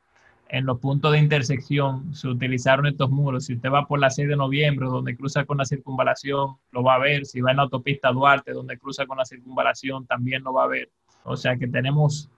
en 0.50 0.66
los 0.66 0.80
puntos 0.80 1.12
de 1.12 1.20
intersección 1.20 2.14
se 2.14 2.28
utilizaron 2.28 2.88
estos 2.88 3.10
muros. 3.10 3.46
Si 3.46 3.54
usted 3.54 3.72
va 3.72 3.86
por 3.86 4.00
la 4.00 4.10
6 4.10 4.28
de 4.28 4.36
noviembre, 4.36 4.88
donde 4.88 5.16
cruza 5.16 5.46
con 5.46 5.58
la 5.58 5.66
circunvalación, 5.66 6.58
lo 6.72 6.84
va 6.84 6.96
a 6.96 7.00
ver. 7.00 7.26
Si 7.26 7.40
va 7.40 7.52
en 7.52 7.58
la 7.58 7.64
autopista 7.64 8.12
Duarte, 8.12 8.52
donde 8.52 8.78
cruza 8.78 9.06
con 9.06 9.18
la 9.18 9.26
circunvalación, 9.26 10.08
también 10.08 10.44
lo 10.44 10.54
va 10.54 10.64
a 10.64 10.68
ver. 10.68 10.90
O 11.24 11.38
sea 11.38 11.56
que 11.56 11.68
tenemos 11.68 12.30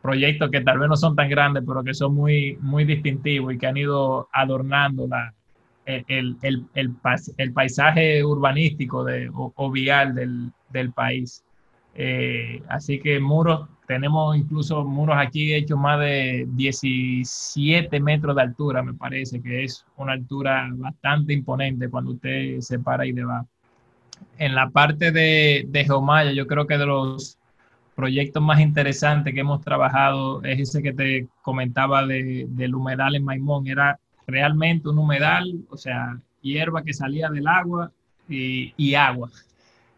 proyectos 0.00 0.50
que 0.50 0.60
tal 0.60 0.78
vez 0.78 0.88
no 0.88 0.96
son 0.96 1.16
tan 1.16 1.28
grandes, 1.28 1.64
pero 1.66 1.82
que 1.82 1.94
son 1.94 2.14
muy, 2.14 2.56
muy 2.60 2.84
distintivos 2.84 3.54
y 3.54 3.58
que 3.58 3.66
han 3.66 3.76
ido 3.76 4.28
adornando 4.32 5.06
la, 5.06 5.34
el, 5.86 6.36
el, 6.42 6.66
el, 6.74 7.52
paisaje 7.52 8.24
urbanístico 8.24 9.04
de, 9.04 9.30
o, 9.32 9.70
vial 9.70 10.14
del, 10.14 10.52
del 10.70 10.92
país. 10.92 11.44
Eh, 11.94 12.62
así 12.68 12.98
que 13.00 13.20
muros, 13.20 13.68
tenemos 13.86 14.36
incluso 14.36 14.84
muros 14.84 15.16
aquí 15.18 15.52
hechos 15.54 15.78
más 15.78 16.00
de 16.00 16.46
17 16.50 18.00
metros 18.00 18.36
de 18.36 18.42
altura, 18.42 18.82
me 18.82 18.94
parece 18.94 19.42
que 19.42 19.64
es 19.64 19.84
una 19.96 20.12
altura 20.12 20.68
bastante 20.72 21.32
imponente 21.32 21.90
cuando 21.90 22.12
usted 22.12 22.60
se 22.60 22.78
para 22.78 23.02
ahí 23.02 23.12
debajo. 23.12 23.48
En 24.38 24.54
la 24.54 24.70
parte 24.70 25.12
de, 25.12 25.66
de 25.68 25.84
Geomaya, 25.84 26.32
yo 26.32 26.46
creo 26.46 26.66
que 26.66 26.78
de 26.78 26.86
los 26.86 27.38
proyectos 27.94 28.42
más 28.42 28.60
interesantes 28.60 29.34
que 29.34 29.40
hemos 29.40 29.60
trabajado 29.60 30.42
es 30.42 30.60
ese 30.60 30.82
que 30.82 30.92
te 30.92 31.28
comentaba 31.42 32.06
de, 32.06 32.46
del 32.48 32.74
humedal 32.74 33.14
en 33.14 33.24
Maimón. 33.24 33.66
Era 33.66 33.98
realmente 34.26 34.88
un 34.88 34.98
humedal, 34.98 35.64
o 35.70 35.76
sea, 35.76 36.18
hierba 36.40 36.82
que 36.82 36.94
salía 36.94 37.28
del 37.30 37.46
agua 37.46 37.92
y, 38.28 38.94
agua. 38.94 39.30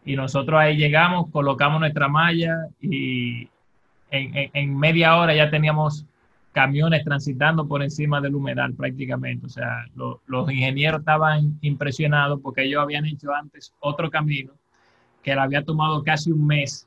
Y 0.04 0.16
nosotros 0.16 0.60
ahí 0.60 0.76
llegamos, 0.76 1.30
colocamos 1.30 1.80
nuestra 1.80 2.08
malla 2.08 2.68
y 2.80 3.48
en, 4.10 4.78
media 4.78 5.16
hora 5.16 5.34
ya 5.34 5.50
teníamos 5.50 6.04
camiones 6.52 7.04
transitando 7.04 7.66
por 7.66 7.82
encima 7.82 8.20
del 8.20 8.34
humedal 8.34 8.74
prácticamente. 8.74 9.46
O 9.46 9.48
sea, 9.48 9.86
los 9.94 10.50
ingenieros 10.50 11.00
estaban 11.00 11.58
impresionados 11.62 12.40
porque 12.42 12.64
ellos 12.64 12.82
habían 12.82 13.06
hecho 13.06 13.32
antes 13.34 13.72
otro 13.80 14.10
camino 14.10 14.52
que 15.22 15.34
le 15.34 15.40
había 15.40 15.64
tomado 15.64 16.02
casi 16.02 16.30
un 16.30 16.46
mes 16.46 16.86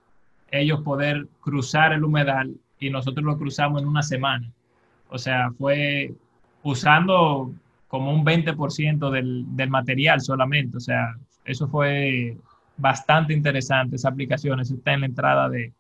ellos 0.52 0.82
poder 0.82 1.28
cruzar 1.42 1.92
el 1.92 2.04
humedal 2.04 2.56
y 2.80 2.90
nosotros 2.90 3.26
lo 3.26 3.38
cruzamos 3.38 3.82
en 3.82 3.88
una 3.88 4.04
semana. 4.04 4.50
O 5.10 5.18
sea, 5.18 5.52
fue 5.58 6.14
usando 6.64 7.52
como 7.88 8.14
un 8.14 8.24
20% 8.24 9.10
del, 9.10 9.44
del 9.56 9.70
material 9.70 10.22
solamente. 10.22 10.78
O 10.78 10.80
sea, 10.80 11.16
eso 11.44 11.68
fue 11.68 12.38
bastante 12.78 13.34
interesante, 13.34 13.96
esa 13.96 14.10
aplicación. 14.10 14.60
Eso 14.60 14.76
está 14.76 14.94
en 14.94 15.02
la 15.02 15.06
entrada 15.08 15.50
de, 15.50 15.74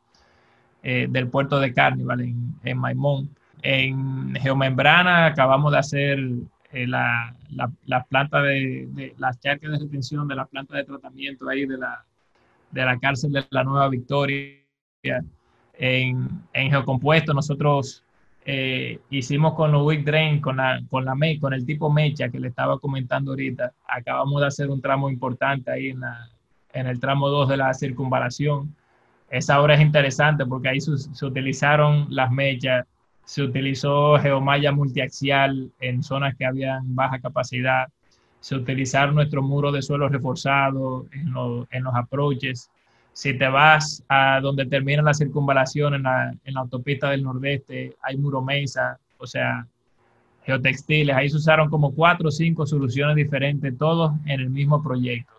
eh, 0.84 1.08
del 1.10 1.28
puerto 1.30 1.60
de 1.60 1.74
Carnival 1.74 2.22
en, 2.22 2.56
en, 2.64 2.78
Maimón. 2.78 3.30
En 3.62 4.36
geomembrana 4.36 5.28
acabamos 5.28 5.72
de 5.72 5.78
hacer 5.78 6.20
eh, 6.72 6.88
la, 6.88 7.36
la, 7.86 8.04
planta 8.04 8.42
de, 8.42 8.88
de, 8.90 9.16
las 9.18 9.40
charcas 9.40 9.72
de 9.72 9.80
retención 9.80 10.28
de 10.28 10.36
la 10.36 10.46
planta 10.46 10.76
de 10.76 10.84
tratamiento 10.84 11.48
ahí 11.48 11.66
de 11.66 11.78
la, 11.78 12.04
de 12.72 12.86
la 12.86 13.00
cárcel 13.00 13.32
de 13.32 13.46
la 13.50 13.64
Nueva 13.64 13.90
Victoria. 13.90 14.58
En, 15.80 16.28
en 16.54 16.72
geocompuesto 16.72 17.34
nosotros 17.34 18.04
eh, 18.50 19.00
hicimos 19.10 19.54
con 19.56 19.72
los 19.72 19.86
Weak 19.86 20.06
Drain, 20.06 20.40
con 20.40 20.58
la, 20.58 20.82
con 20.90 21.04
la 21.04 21.16
con 21.40 21.54
el 21.54 21.66
tipo 21.66 21.92
mecha 21.92 22.30
que 22.30 22.40
le 22.40 22.48
estaba 22.48 22.80
comentando 22.80 23.32
ahorita, 23.32 23.74
acabamos 23.88 24.40
de 24.40 24.48
hacer 24.48 24.70
un 24.70 24.82
tramo 24.82 25.10
importante 25.10 25.70
ahí 25.70 25.90
en, 25.90 26.00
la, 26.00 26.30
en 26.74 26.88
el 26.88 27.00
tramo 27.00 27.30
2 27.30 27.50
de 27.50 27.58
la 27.58 27.74
circunvalación. 27.74 28.76
Esa 29.30 29.62
obra 29.62 29.76
es 29.76 29.82
interesante 29.82 30.46
porque 30.46 30.70
ahí 30.70 30.82
se, 30.82 30.98
se 30.98 31.26
utilizaron 31.26 32.08
las 32.10 32.32
mechas, 32.32 32.86
se 33.26 33.44
utilizó 33.44 34.18
geomalla 34.20 34.72
multiaxial 34.72 35.72
en 35.80 36.02
zonas 36.04 36.36
que 36.36 36.46
habían 36.46 36.96
baja 36.96 37.20
capacidad, 37.20 37.88
se 38.40 38.56
utilizaron 38.56 39.16
nuestros 39.16 39.44
muros 39.44 39.74
de 39.74 39.82
suelo 39.82 40.08
reforzados 40.08 41.06
en, 41.12 41.34
en 41.72 41.84
los 41.84 41.96
approaches, 41.96 42.70
si 43.18 43.36
te 43.36 43.48
vas 43.48 44.04
a 44.08 44.40
donde 44.42 44.68
termina 44.68 45.02
la 45.02 45.14
circunvalación 45.14 45.96
en 45.96 46.04
la, 46.04 46.32
en 46.44 46.54
la 46.54 46.60
autopista 46.60 47.10
del 47.10 47.24
Nordeste, 47.24 47.98
hay 48.00 48.16
muro 48.16 48.44
mesa, 48.44 49.00
o 49.18 49.26
sea, 49.26 49.66
geotextiles. 50.46 51.16
Ahí 51.16 51.28
se 51.28 51.38
usaron 51.38 51.68
como 51.68 51.96
cuatro 51.96 52.28
o 52.28 52.32
cinco 52.32 52.68
soluciones 52.68 53.16
diferentes, 53.16 53.76
todos 53.76 54.14
en 54.26 54.40
el 54.40 54.52
mismo 54.52 54.84
proyecto. 54.84 55.34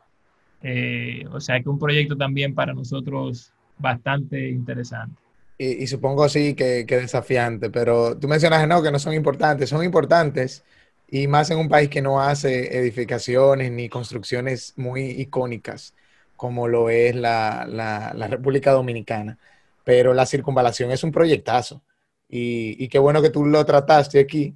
Eh, 0.62 1.24
o 1.32 1.40
sea 1.40 1.60
que 1.62 1.68
un 1.68 1.78
proyecto 1.78 2.16
también 2.16 2.54
para 2.54 2.74
nosotros 2.74 3.52
bastante 3.78 4.48
interesante. 4.48 5.20
Y, 5.60 5.88
supongo 5.88 6.22
así 6.22 6.54
que, 6.54 6.86
que, 6.86 6.98
desafiante, 6.98 7.68
pero 7.68 8.16
tú 8.16 8.28
mencionas 8.28 8.66
no, 8.68 8.80
que 8.80 8.92
no 8.92 8.98
son 9.00 9.12
importantes, 9.14 9.68
son 9.68 9.82
importantes 9.84 10.64
y 11.10 11.26
más 11.26 11.50
en 11.50 11.58
un 11.58 11.68
país 11.68 11.88
que 11.88 12.00
no 12.00 12.20
hace 12.20 12.78
edificaciones 12.78 13.72
ni 13.72 13.88
construcciones 13.88 14.74
muy 14.76 15.02
icónicas 15.02 15.94
como 16.38 16.68
lo 16.68 16.88
es 16.88 17.16
la, 17.16 18.28
República 18.30 18.70
Dominicana. 18.72 19.38
Pero 19.84 20.14
la 20.14 20.24
circunvalación 20.24 20.92
es 20.92 21.02
un 21.04 21.12
proyectazo. 21.12 21.82
Y, 22.28 22.88
qué 22.88 22.98
bueno 23.00 23.20
que 23.22 23.30
tú 23.30 23.44
lo 23.44 23.64
trataste 23.66 24.20
aquí, 24.20 24.54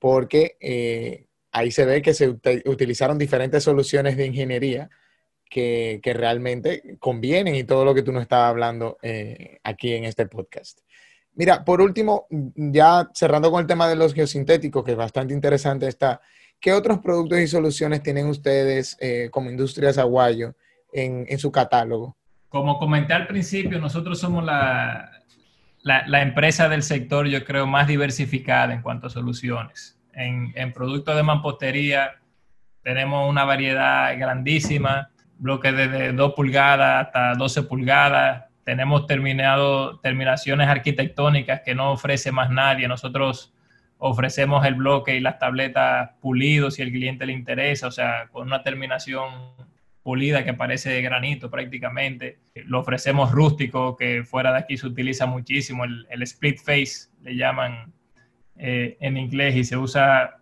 porque 0.00 0.56
eh, 0.60 1.26
ahí 1.52 1.70
se 1.70 1.84
ve 1.86 2.02
que 2.02 2.14
se 2.14 2.28
utilizaron 2.66 3.18
diferentes 3.18 3.62
soluciones 3.64 4.16
de 4.16 4.26
ingeniería 4.26 4.90
que, 5.50 6.00
realmente 6.14 6.96
convienen 6.98 7.54
y 7.54 7.64
todo 7.64 7.84
lo 7.84 7.94
que 7.94 8.02
tú 8.02 8.12
nos 8.12 8.22
estabas 8.22 8.48
hablando 8.48 8.96
eh, 9.02 9.58
aquí 9.64 9.92
en 9.92 10.04
este 10.04 10.26
podcast. 10.26 10.80
Mira, 11.34 11.64
por 11.64 11.80
último, 11.80 12.26
ya 12.30 13.08
cerrando 13.12 13.50
con 13.50 13.60
el 13.60 13.66
tema 13.66 13.88
de 13.88 13.96
los 13.96 14.14
geosintéticos, 14.14 14.84
que 14.84 14.92
es 14.92 14.96
bastante 14.96 15.34
interesante 15.34 15.86
está, 15.88 16.20
¿qué 16.60 16.72
otros 16.72 16.98
productos 16.98 17.38
y 17.40 17.46
soluciones 17.46 18.02
tienen 18.02 18.26
ustedes 18.26 18.96
eh, 19.00 19.28
como 19.30 19.50
Industrias 19.50 19.98
Aguayo 19.98 20.54
en, 20.92 21.38
su 21.38 21.50
catálogo? 21.50 22.16
Como 22.48 22.78
comenté 22.78 23.12
al 23.12 23.26
principio, 23.26 23.78
nosotros 23.78 24.18
somos 24.18 24.44
la, 24.44 25.10
la, 25.82 26.22
empresa 26.22 26.68
del 26.68 26.82
sector, 26.82 27.26
yo 27.26 27.44
creo, 27.44 27.66
más 27.66 27.86
diversificada 27.86 28.74
en 28.74 28.82
cuanto 28.82 29.06
a 29.06 29.10
soluciones. 29.10 29.98
En, 30.12 30.52
en 30.56 30.72
productos 30.72 31.14
de 31.16 31.22
mampostería 31.22 32.20
tenemos 32.82 33.28
una 33.28 33.44
variedad 33.44 34.18
grandísima, 34.18 35.10
bloques 35.40 35.74
desde 35.74 36.12
2 36.12 36.34
pulgadas 36.34 37.06
hasta 37.06 37.34
12 37.34 37.64
pulgadas. 37.64 38.44
Tenemos 38.64 39.06
terminado, 39.06 39.98
terminaciones 40.00 40.68
arquitectónicas 40.68 41.62
que 41.64 41.74
no 41.74 41.92
ofrece 41.92 42.30
más 42.30 42.50
nadie. 42.50 42.86
Nosotros 42.86 43.52
ofrecemos 43.98 44.64
el 44.64 44.74
bloque 44.74 45.16
y 45.16 45.20
las 45.20 45.38
tabletas 45.38 46.10
pulidos 46.20 46.74
si 46.74 46.82
el 46.82 46.92
cliente 46.92 47.26
le 47.26 47.32
interesa, 47.32 47.88
o 47.88 47.90
sea, 47.90 48.28
con 48.30 48.46
una 48.46 48.62
terminación 48.62 49.30
pulida 50.02 50.44
que 50.44 50.54
parece 50.54 50.90
de 50.90 51.02
granito 51.02 51.50
prácticamente. 51.50 52.38
Lo 52.54 52.80
ofrecemos 52.80 53.32
rústico, 53.32 53.96
que 53.96 54.24
fuera 54.24 54.52
de 54.52 54.58
aquí 54.58 54.76
se 54.76 54.86
utiliza 54.86 55.26
muchísimo, 55.26 55.84
el, 55.84 56.22
split 56.22 56.58
face 56.58 57.10
le 57.22 57.36
llaman 57.36 57.92
eh, 58.56 58.96
en 59.00 59.16
inglés 59.16 59.56
y 59.56 59.64
se 59.64 59.76
usa 59.76 60.39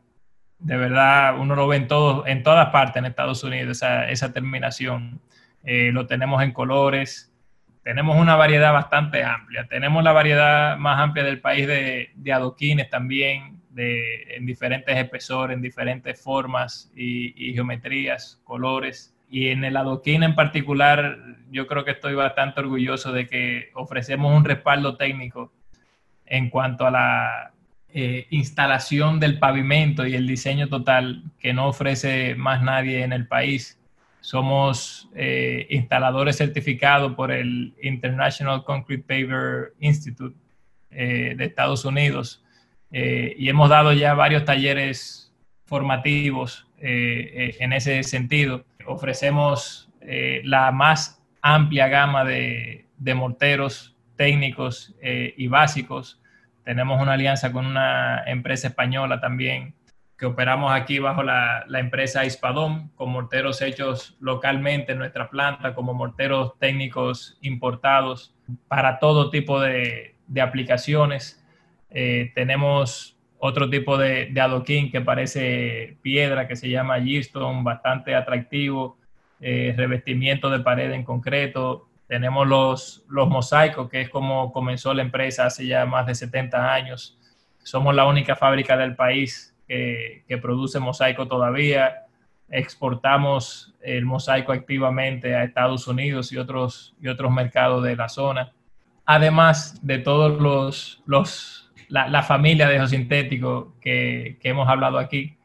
de 0.58 0.76
verdad, 0.76 1.38
uno 1.38 1.54
lo 1.54 1.68
ve 1.68 1.76
en, 1.76 1.88
todo, 1.88 2.26
en 2.26 2.42
todas 2.42 2.70
partes 2.70 2.96
en 2.96 3.06
Estados 3.06 3.44
Unidos, 3.44 3.82
esa, 3.82 4.32
terminación. 4.32 5.20
Eh, 5.64 5.90
lo 5.92 6.06
tenemos 6.06 6.42
en 6.42 6.52
colores, 6.52 7.32
tenemos 7.82 8.16
una 8.16 8.36
variedad 8.36 8.72
bastante 8.72 9.22
amplia. 9.24 9.66
Tenemos 9.68 10.02
la 10.02 10.12
variedad 10.12 10.76
más 10.76 10.98
amplia 10.98 11.24
del 11.24 11.40
país 11.40 11.66
de, 11.66 12.32
adoquines 12.32 12.90
también, 12.90 13.62
en 13.76 14.44
diferentes 14.44 14.96
espesores, 14.96 15.54
en 15.54 15.62
diferentes 15.62 16.20
formas 16.20 16.92
y, 16.94 17.52
geometrías, 17.54 18.40
colores. 18.44 19.14
Y 19.30 19.48
en 19.48 19.62
el 19.64 19.76
adoquín 19.76 20.22
en 20.22 20.34
particular, 20.34 21.18
yo 21.50 21.66
creo 21.66 21.84
que 21.84 21.92
estoy 21.92 22.14
bastante 22.14 22.60
orgulloso 22.60 23.12
de 23.12 23.26
que 23.26 23.70
ofrecemos 23.74 24.36
un 24.36 24.44
respaldo 24.44 24.96
técnico 24.96 25.52
en 26.26 26.50
cuanto 26.50 26.86
a 26.86 26.90
la 26.90 27.52
eh, 27.90 28.26
instalación 28.28 29.18
del 29.18 29.38
pavimento 29.38 30.06
y 30.06 30.14
el 30.14 30.26
diseño 30.26 30.68
total 30.68 31.22
que 31.40 31.54
no 31.54 31.68
ofrece 31.68 32.34
más 32.34 32.62
nadie 32.62 33.02
en 33.02 33.14
el 33.14 33.26
país. 33.26 33.80
Somos 34.20 35.08
eh, 35.14 35.66
instaladores 35.70 36.36
certificados 36.36 37.14
por 37.14 37.32
el 37.32 37.74
International 37.82 38.62
Concrete 38.62 39.02
Paver 39.02 39.72
Institute 39.80 40.36
eh, 40.90 41.34
de 41.34 41.44
Estados 41.46 41.86
Unidos 41.86 42.44
y 42.90 43.48
hemos 43.50 43.68
dado 43.68 43.92
ya 43.92 44.14
varios 44.14 44.46
talleres 44.46 45.30
formativos 45.66 46.66
en 46.78 47.74
ese 47.74 48.02
sentido. 48.02 48.64
Ofrecemos 48.86 49.90
la 50.42 50.72
más 50.72 51.22
amplia 51.42 51.88
gama 51.88 52.24
de, 52.24 52.86
de 52.96 53.14
morteros 53.14 53.94
técnicos 54.16 54.94
y 55.02 55.46
básicos 55.48 56.17
tenemos 56.68 57.00
una 57.00 57.14
alianza 57.14 57.50
con 57.50 57.64
una 57.64 58.24
empresa 58.26 58.68
española 58.68 59.22
también 59.22 59.74
que 60.18 60.26
operamos 60.26 60.70
aquí 60.70 60.98
bajo 60.98 61.22
la, 61.22 61.64
empresa 61.72 62.26
Ispadom 62.26 62.90
con 62.94 63.10
morteros 63.10 63.62
hechos 63.62 64.18
localmente 64.20 64.92
en 64.92 64.98
nuestra 64.98 65.30
planta, 65.30 65.74
como 65.74 65.94
morteros 65.94 66.58
técnicos 66.58 67.38
importados 67.40 68.34
para 68.68 68.98
todo 68.98 69.30
tipo 69.30 69.58
de, 69.62 70.14
aplicaciones. 70.42 71.42
Eh, 71.88 72.32
tenemos 72.34 73.18
otro 73.38 73.70
tipo 73.70 73.96
de, 73.96 74.30
adoquín 74.38 74.90
que 74.90 75.00
parece 75.00 75.96
piedra, 76.02 76.46
que 76.46 76.56
se 76.56 76.68
llama 76.68 77.00
Geestone, 77.00 77.62
bastante 77.62 78.14
atractivo, 78.14 78.98
eh, 79.40 79.72
revestimiento 79.74 80.50
de 80.50 80.60
pared 80.60 80.92
en 80.92 81.02
concreto, 81.02 81.87
tenemos 82.08 82.48
los, 82.48 83.04
los 83.08 83.28
mosaicos, 83.28 83.88
que 83.90 84.00
es 84.00 84.08
como 84.08 84.50
comenzó 84.50 84.94
la 84.94 85.02
empresa 85.02 85.46
hace 85.46 85.66
ya 85.66 85.84
más 85.84 86.06
de 86.06 86.14
70 86.14 86.72
años. 86.72 87.18
Somos 87.62 87.94
la 87.94 88.06
única 88.06 88.34
fábrica 88.34 88.78
del 88.78 88.96
país 88.96 89.54
que, 89.68 90.38
produce 90.40 90.80
mosaico 90.80 91.28
todavía. 91.28 92.06
Exportamos 92.48 93.74
el 93.82 94.06
mosaico 94.06 94.52
activamente 94.52 95.34
a 95.34 95.44
Estados 95.44 95.86
Unidos 95.86 96.32
y 96.32 96.38
otros, 96.38 96.96
y 96.98 97.08
otros 97.08 97.30
mercados 97.30 97.84
de 97.84 97.94
la 97.94 98.08
zona. 98.08 98.52
Además 99.04 99.78
de 99.86 99.98
todos 99.98 100.40
los, 100.40 101.02
los 101.04 101.70
la, 101.88 102.22
familia 102.22 102.68
de 102.68 102.76
geosintéticos 102.76 103.74
que, 103.82 104.38
que 104.40 104.48
hemos 104.48 104.66
hablado 104.66 104.98
aquí, 104.98 105.36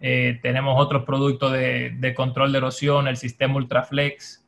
eh, 0.00 0.38
tenemos 0.42 0.78
otros 0.78 1.04
productos 1.04 1.52
de, 1.52 1.90
de, 1.96 2.14
control 2.14 2.52
de 2.52 2.58
erosión, 2.58 3.08
el 3.08 3.16
sistema 3.16 3.56
Ultraflex, 3.56 4.39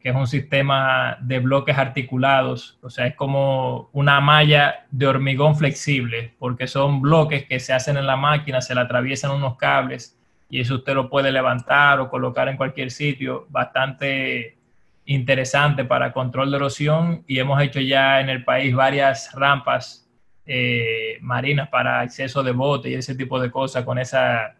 que 0.00 0.10
es 0.10 0.14
un 0.14 0.26
sistema 0.26 1.18
de 1.20 1.40
bloques 1.40 1.76
articulados, 1.76 2.78
o 2.82 2.90
sea, 2.90 3.06
es 3.06 3.16
como 3.16 3.90
una 3.92 4.20
malla 4.20 4.86
de 4.90 5.06
hormigón 5.06 5.56
flexible, 5.56 6.34
porque 6.38 6.66
son 6.66 7.00
bloques 7.00 7.44
que 7.46 7.58
se 7.58 7.72
hacen 7.72 7.96
en 7.96 8.06
la 8.06 8.16
máquina, 8.16 8.60
se 8.60 8.74
le 8.74 8.80
atraviesan 8.80 9.32
unos 9.32 9.56
cables 9.56 10.16
y 10.48 10.60
eso 10.60 10.76
usted 10.76 10.94
lo 10.94 11.10
puede 11.10 11.32
levantar 11.32 12.00
o 12.00 12.08
colocar 12.08 12.48
en 12.48 12.56
cualquier 12.56 12.90
sitio, 12.90 13.46
bastante 13.50 14.56
interesante 15.04 15.84
para 15.84 16.12
control 16.12 16.50
de 16.50 16.56
erosión 16.58 17.24
y 17.26 17.38
hemos 17.38 17.60
hecho 17.62 17.80
ya 17.80 18.20
en 18.20 18.28
el 18.28 18.44
país 18.44 18.74
varias 18.74 19.32
rampas 19.34 20.08
eh, 20.46 21.18
marinas 21.20 21.68
para 21.68 22.00
acceso 22.00 22.42
de 22.42 22.52
bote 22.52 22.90
y 22.90 22.94
ese 22.94 23.14
tipo 23.14 23.40
de 23.40 23.50
cosas 23.50 23.84
con 23.84 23.98
esa, 23.98 24.54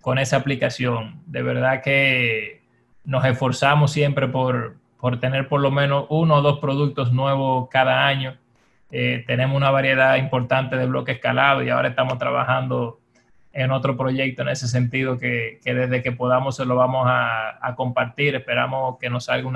con 0.00 0.18
esa 0.18 0.36
aplicación. 0.36 1.22
De 1.26 1.42
verdad 1.42 1.82
que 1.82 2.59
nos 3.04 3.24
esforzamos 3.24 3.92
siempre 3.92 4.28
por, 4.28 4.76
tener 5.20 5.48
por 5.48 5.60
lo 5.60 5.70
menos 5.70 6.06
uno 6.08 6.36
o 6.36 6.42
dos 6.42 6.58
productos 6.58 7.12
nuevos 7.12 7.68
cada 7.70 8.06
año. 8.06 8.36
Eh, 8.90 9.24
tenemos 9.26 9.56
una 9.56 9.70
variedad 9.70 10.16
importante 10.16 10.76
de 10.76 10.86
bloques 10.86 11.16
escalados 11.16 11.64
y 11.64 11.70
ahora 11.70 11.88
estamos 11.88 12.18
trabajando 12.18 13.00
en 13.52 13.70
otro 13.72 13.96
proyecto 13.96 14.42
en 14.42 14.48
ese 14.48 14.68
sentido 14.68 15.18
que, 15.18 15.60
desde 15.64 16.02
que 16.02 16.12
podamos 16.12 16.56
se 16.56 16.64
lo 16.64 16.76
vamos 16.76 17.06
a, 17.08 17.74
compartir. 17.76 18.34
Esperamos 18.34 18.98
que 18.98 19.10
nos 19.10 19.24
salga 19.24 19.48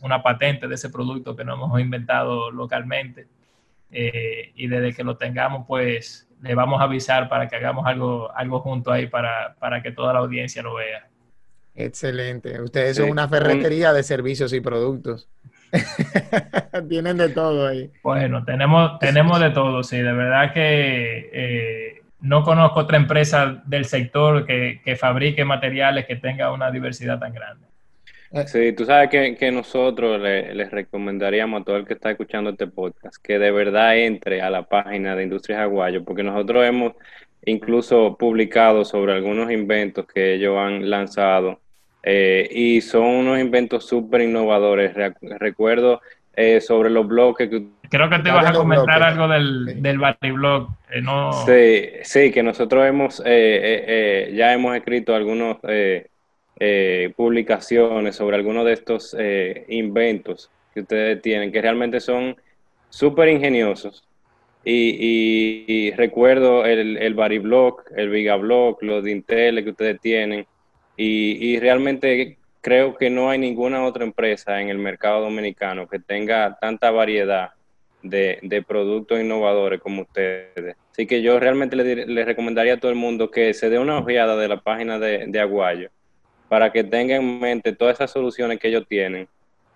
una, 0.00 0.22
patente 0.22 0.68
de 0.68 0.74
ese 0.74 0.90
producto 0.90 1.34
que 1.36 1.44
no 1.44 1.54
hemos 1.54 1.80
inventado 1.80 2.50
localmente. 2.50 3.26
Eh, 3.90 4.52
y 4.54 4.68
desde 4.68 4.94
que 4.94 5.04
lo 5.04 5.16
tengamos, 5.16 5.66
pues 5.66 6.28
le 6.40 6.54
vamos 6.54 6.80
a 6.80 6.84
avisar 6.84 7.28
para 7.28 7.48
que 7.48 7.56
hagamos 7.56 7.86
algo, 7.86 8.34
algo 8.34 8.60
junto 8.60 8.90
ahí 8.90 9.06
para, 9.06 9.54
para 9.58 9.82
que 9.82 9.92
toda 9.92 10.12
la 10.12 10.20
audiencia 10.20 10.62
lo 10.62 10.74
vea. 10.74 11.08
Excelente. 11.74 12.60
Ustedes 12.60 12.96
son 12.96 13.10
una 13.10 13.28
ferretería 13.28 13.92
de 13.92 14.02
servicios 14.02 14.52
y 14.52 14.60
productos. 14.60 15.28
Tienen 16.88 17.16
de 17.16 17.30
todo 17.30 17.66
ahí. 17.66 17.90
Bueno, 18.02 18.44
tenemos, 18.44 18.98
tenemos 18.98 19.40
de 19.40 19.50
todo, 19.50 19.82
sí. 19.82 19.96
De 19.96 20.12
verdad 20.12 20.52
que 20.52 21.30
eh, 21.32 22.02
no 22.20 22.44
conozco 22.44 22.80
otra 22.80 22.98
empresa 22.98 23.62
del 23.66 23.86
sector 23.86 24.46
que, 24.46 24.96
fabrique 24.98 25.44
materiales 25.44 26.06
que 26.06 26.16
tenga 26.16 26.52
una 26.52 26.70
diversidad 26.70 27.18
tan 27.18 27.32
grande. 27.32 27.66
Eh. 28.32 28.46
Sí, 28.46 28.72
tú 28.72 28.84
sabes 28.84 29.08
que, 29.10 29.50
nosotros 29.50 30.20
les 30.20 30.70
recomendaríamos 30.70 31.62
a 31.62 31.64
todo 31.64 31.76
el 31.76 31.86
que 31.86 31.94
está 31.94 32.10
escuchando 32.10 32.50
este 32.50 32.66
podcast 32.66 33.16
que 33.22 33.38
de 33.38 33.50
verdad 33.50 33.96
entre 33.96 34.42
a 34.42 34.50
la 34.50 34.62
página 34.64 35.16
de 35.16 35.24
Industrias 35.24 35.60
Aguayo, 35.60 36.04
porque 36.04 36.22
nosotros 36.22 36.64
hemos 36.66 36.92
incluso 37.44 38.16
publicado 38.18 38.84
sobre 38.84 39.14
algunos 39.14 39.50
inventos 39.50 40.06
que 40.06 40.34
ellos 40.34 40.56
han 40.58 40.88
lanzado 40.88 41.61
eh, 42.02 42.48
y 42.50 42.80
son 42.80 43.04
unos 43.04 43.38
inventos 43.38 43.86
súper 43.86 44.22
innovadores. 44.22 44.92
Recuerdo 45.20 46.00
eh, 46.34 46.60
sobre 46.60 46.90
los 46.90 47.06
bloques 47.06 47.48
que... 47.48 47.64
Creo 47.88 48.08
que 48.08 48.18
te 48.20 48.30
vas 48.30 48.46
a 48.46 48.52
comentar 48.52 49.02
algo 49.02 49.28
del, 49.28 49.82
del 49.82 49.98
Blog. 50.32 50.68
Eh, 50.90 51.02
no... 51.02 51.32
sí, 51.44 51.90
sí, 52.02 52.32
que 52.32 52.42
nosotros 52.42 52.86
hemos 52.86 53.22
ya 53.22 54.52
hemos 54.52 54.76
escrito 54.76 55.14
algunas 55.14 55.58
publicaciones 57.16 58.16
sobre 58.16 58.36
algunos 58.36 58.64
de 58.64 58.72
estos 58.72 59.16
inventos 59.68 60.50
que 60.72 60.80
ustedes 60.80 61.20
tienen, 61.20 61.52
que 61.52 61.60
realmente 61.60 62.00
son 62.00 62.34
súper 62.88 63.28
ingeniosos. 63.28 64.04
Y, 64.64 65.90
recuerdo 65.96 66.64
el, 66.64 66.96
el 66.96 67.14
Blog, 67.14 67.82
el 67.96 68.08
Blog, 68.38 68.78
los 68.80 69.04
de 69.04 69.10
Intel 69.10 69.62
que 69.64 69.70
ustedes 69.70 70.00
tienen, 70.00 70.46
y, 70.96 71.58
realmente 71.58 72.38
creo 72.60 72.96
que 72.96 73.10
no 73.10 73.30
hay 73.30 73.38
ninguna 73.38 73.84
otra 73.84 74.04
empresa 74.04 74.60
en 74.60 74.68
el 74.68 74.78
mercado 74.78 75.22
dominicano 75.22 75.88
que 75.88 75.98
tenga 75.98 76.56
tanta 76.60 76.90
variedad 76.90 77.50
de, 78.02 78.64
productos 78.66 79.20
innovadores 79.20 79.80
como 79.80 80.02
ustedes. 80.02 80.76
Así 80.90 81.06
que 81.06 81.22
yo 81.22 81.40
realmente 81.40 81.76
le, 81.76 82.24
recomendaría 82.24 82.74
a 82.74 82.76
todo 82.76 82.90
el 82.90 82.98
mundo 82.98 83.30
que 83.30 83.54
se 83.54 83.70
dé 83.70 83.78
una 83.78 83.98
ojeada 83.98 84.36
de 84.36 84.48
la 84.48 84.60
página 84.60 84.98
de, 84.98 85.40
Aguayo 85.40 85.90
para 86.48 86.70
que 86.70 86.84
tenga 86.84 87.16
en 87.16 87.40
mente 87.40 87.72
todas 87.72 87.94
esas 87.94 88.10
soluciones 88.10 88.58
que 88.58 88.68
ellos 88.68 88.84
tienen 88.86 89.26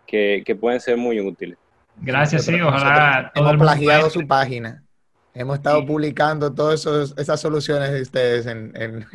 que, 0.06 0.56
pueden 0.60 0.80
ser 0.80 0.96
muy 0.96 1.20
útiles. 1.20 1.58
Gracias, 1.96 2.44
sí, 2.44 2.60
ojalá. 2.60 3.32
hemos 3.34 3.56
plagiado 3.56 4.10
su 4.10 4.26
página. 4.26 4.85
Hemos 5.38 5.56
estado 5.56 5.84
publicando 5.84 6.54
todas 6.54 6.86
esas 7.18 7.38
soluciones 7.38 7.92
de 7.92 8.00
ustedes 8.00 8.46
en, 8.46 8.72
en, 8.74 9.06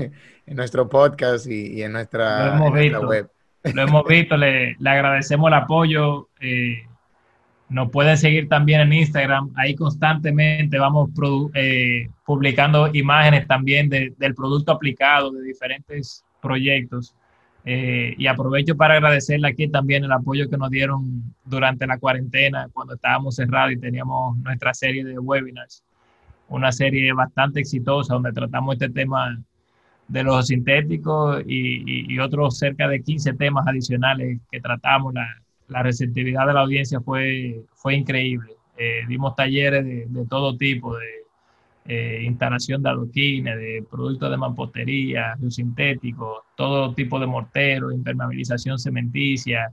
nuestro 0.55 0.87
podcast 0.87 1.47
y, 1.47 1.81
en, 1.81 1.93
nuestra, 1.93 2.59
web. 2.59 3.27
Lo 3.73 3.81
hemos 3.81 4.05
visto, 4.05 4.37
le, 4.37 4.77
agradecemos 4.85 5.47
el 5.47 5.55
apoyo. 5.55 6.29
Eh, 6.39 6.83
nos 7.69 7.89
pueden 7.89 8.17
seguir 8.17 8.47
también 8.47 8.81
en 8.81 8.93
Instagram. 8.93 9.51
Ahí 9.55 9.73
constantemente 9.73 10.77
vamos 10.77 11.09
eh, 11.55 12.07
publicando 12.23 12.91
imágenes 12.93 13.47
también 13.47 13.89
del 13.89 14.35
producto 14.35 14.73
aplicado 14.73 15.31
de 15.31 15.41
diferentes 15.41 16.23
proyectos. 16.39 17.15
Eh, 17.65 18.13
y 18.15 18.27
aprovecho 18.27 18.77
para 18.77 18.95
agradecerle 18.95 19.47
aquí 19.47 19.67
también 19.69 20.03
el 20.03 20.11
apoyo 20.11 20.47
que 20.47 20.57
nos 20.57 20.69
dieron 20.69 21.33
durante 21.43 21.87
la 21.87 21.97
cuarentena, 21.97 22.69
cuando 22.71 22.93
estábamos 22.93 23.35
cerrados 23.35 23.71
y 23.71 23.77
teníamos 23.77 24.37
nuestra 24.37 24.71
serie 24.75 25.03
de 25.03 25.17
webinars. 25.17 25.83
Una 26.51 26.71
serie 26.71 27.11
bastante 27.13 27.59
exitosa 27.59 28.13
donde 28.13 28.31
tratamos 28.31 28.75
este 28.75 28.89
tema 28.89 29.41
de 30.07 30.23
los 30.23 30.47
sintéticos 30.47 31.41
y, 31.47 32.19
otros 32.19 32.57
cerca 32.57 32.87
de 32.87 33.01
15 33.01 33.33
temas 33.33 33.65
adicionales 33.67 34.39
que 34.51 34.61
tratamos. 34.61 35.13
La, 35.13 35.27
la 35.67 35.83
receptividad 35.83 36.45
de 36.45 36.53
la 36.53 36.61
audiencia 36.61 36.99
fue, 37.01 37.63
fue 37.73 37.95
increíble. 37.95 38.53
Eh, 38.77 39.01
dimos 39.07 39.35
talleres 39.35 39.83
de, 39.85 40.05
de, 40.07 40.25
todo 40.25 40.57
tipo, 40.57 40.95
de 40.97 41.21
eh, 41.85 42.23
instalación 42.23 42.83
de 42.83 42.89
adoquines, 42.89 43.57
de 43.57 43.83
productos 43.89 44.29
de 44.29 44.37
mampostería, 44.37 45.35
sintéticos, 45.49 46.43
todo 46.55 46.93
tipo 46.93 47.19
de 47.19 47.25
mortero, 47.25 47.91
impermeabilización 47.91 48.77
cementicia, 48.77 49.71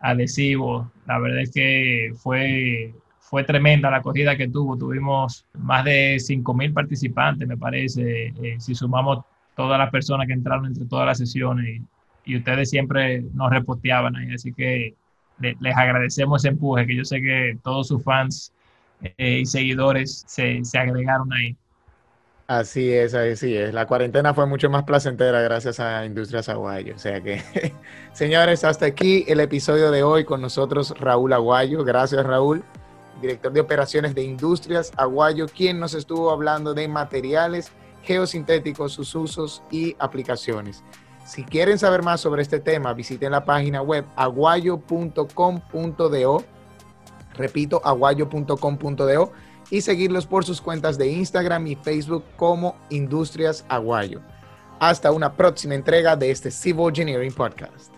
adhesivos. 0.00 0.88
La 1.06 1.18
verdad 1.18 1.42
es 1.42 1.52
que 1.52 2.12
fue, 2.16 2.92
fue 3.30 3.44
tremenda 3.44 3.90
la 3.90 3.98
acogida 3.98 4.36
que 4.36 4.48
tuvo. 4.48 4.76
Tuvimos 4.76 5.46
más 5.56 5.84
de 5.84 6.16
5.000 6.16 6.74
participantes, 6.74 7.46
me 7.46 7.56
parece, 7.56 8.34
eh, 8.42 8.56
si 8.58 8.74
sumamos 8.74 9.24
todas 9.54 9.78
las 9.78 9.88
personas 9.90 10.26
que 10.26 10.32
entraron 10.32 10.66
entre 10.66 10.84
todas 10.86 11.06
las 11.06 11.18
sesiones 11.18 11.78
y, 12.24 12.32
y 12.32 12.38
ustedes 12.38 12.68
siempre 12.70 13.22
nos 13.32 13.50
reposteaban 13.50 14.16
ahí. 14.16 14.34
Así 14.34 14.52
que 14.52 14.94
les 15.38 15.76
agradecemos 15.76 16.42
ese 16.42 16.48
empuje, 16.48 16.84
que 16.88 16.96
yo 16.96 17.04
sé 17.04 17.22
que 17.22 17.56
todos 17.62 17.86
sus 17.86 18.02
fans 18.02 18.52
eh, 19.16 19.38
y 19.42 19.46
seguidores 19.46 20.24
se, 20.26 20.64
se, 20.64 20.78
agregaron 20.78 21.32
ahí. 21.32 21.56
Así 22.48 22.92
es, 22.92 23.14
así 23.14 23.56
es. 23.56 23.72
La 23.72 23.86
cuarentena 23.86 24.34
fue 24.34 24.44
mucho 24.46 24.68
más 24.70 24.82
placentera 24.82 25.40
gracias 25.40 25.78
a 25.78 26.04
Industrias 26.04 26.48
Aguayo. 26.48 26.96
O 26.96 26.98
sea 26.98 27.20
que, 27.20 27.40
señores, 28.12 28.64
hasta 28.64 28.86
aquí 28.86 29.24
el 29.28 29.38
episodio 29.38 29.92
de 29.92 30.02
hoy 30.02 30.24
con 30.24 30.40
nosotros 30.40 30.92
Raúl 30.98 31.32
Aguayo. 31.32 31.84
Gracias, 31.84 32.26
Raúl, 32.26 32.64
director 33.20 33.52
de 33.52 33.60
operaciones 33.60 34.14
de 34.14 34.24
Industrias 34.24 34.92
Aguayo, 34.96 35.46
quien 35.46 35.78
nos 35.78 35.94
estuvo 35.94 36.30
hablando 36.30 36.74
de 36.74 36.88
materiales 36.88 37.70
geosintéticos, 38.02 38.92
sus 38.92 39.14
usos 39.14 39.62
y 39.70 39.94
aplicaciones. 39.98 40.82
Si 41.24 41.44
quieren 41.44 41.78
saber 41.78 42.02
más 42.02 42.20
sobre 42.20 42.42
este 42.42 42.58
tema, 42.58 42.92
visiten 42.92 43.30
la 43.32 43.44
página 43.44 43.82
web 43.82 44.04
aguayo.com.do. 44.16 46.44
Repito, 47.34 47.80
aguayo.com.do 47.84 49.32
y 49.70 49.80
seguirlos 49.80 50.26
por 50.26 50.44
sus 50.44 50.60
cuentas 50.60 50.98
de 50.98 51.08
Instagram 51.08 51.66
y 51.68 51.76
Facebook 51.76 52.24
como 52.36 52.76
Industrias 52.90 53.64
Aguayo. 53.68 54.20
Hasta 54.80 55.12
una 55.12 55.36
próxima 55.36 55.74
entrega 55.74 56.16
de 56.16 56.30
este 56.30 56.50
Civil 56.50 56.88
Engineering 56.88 57.32
Podcast. 57.32 57.89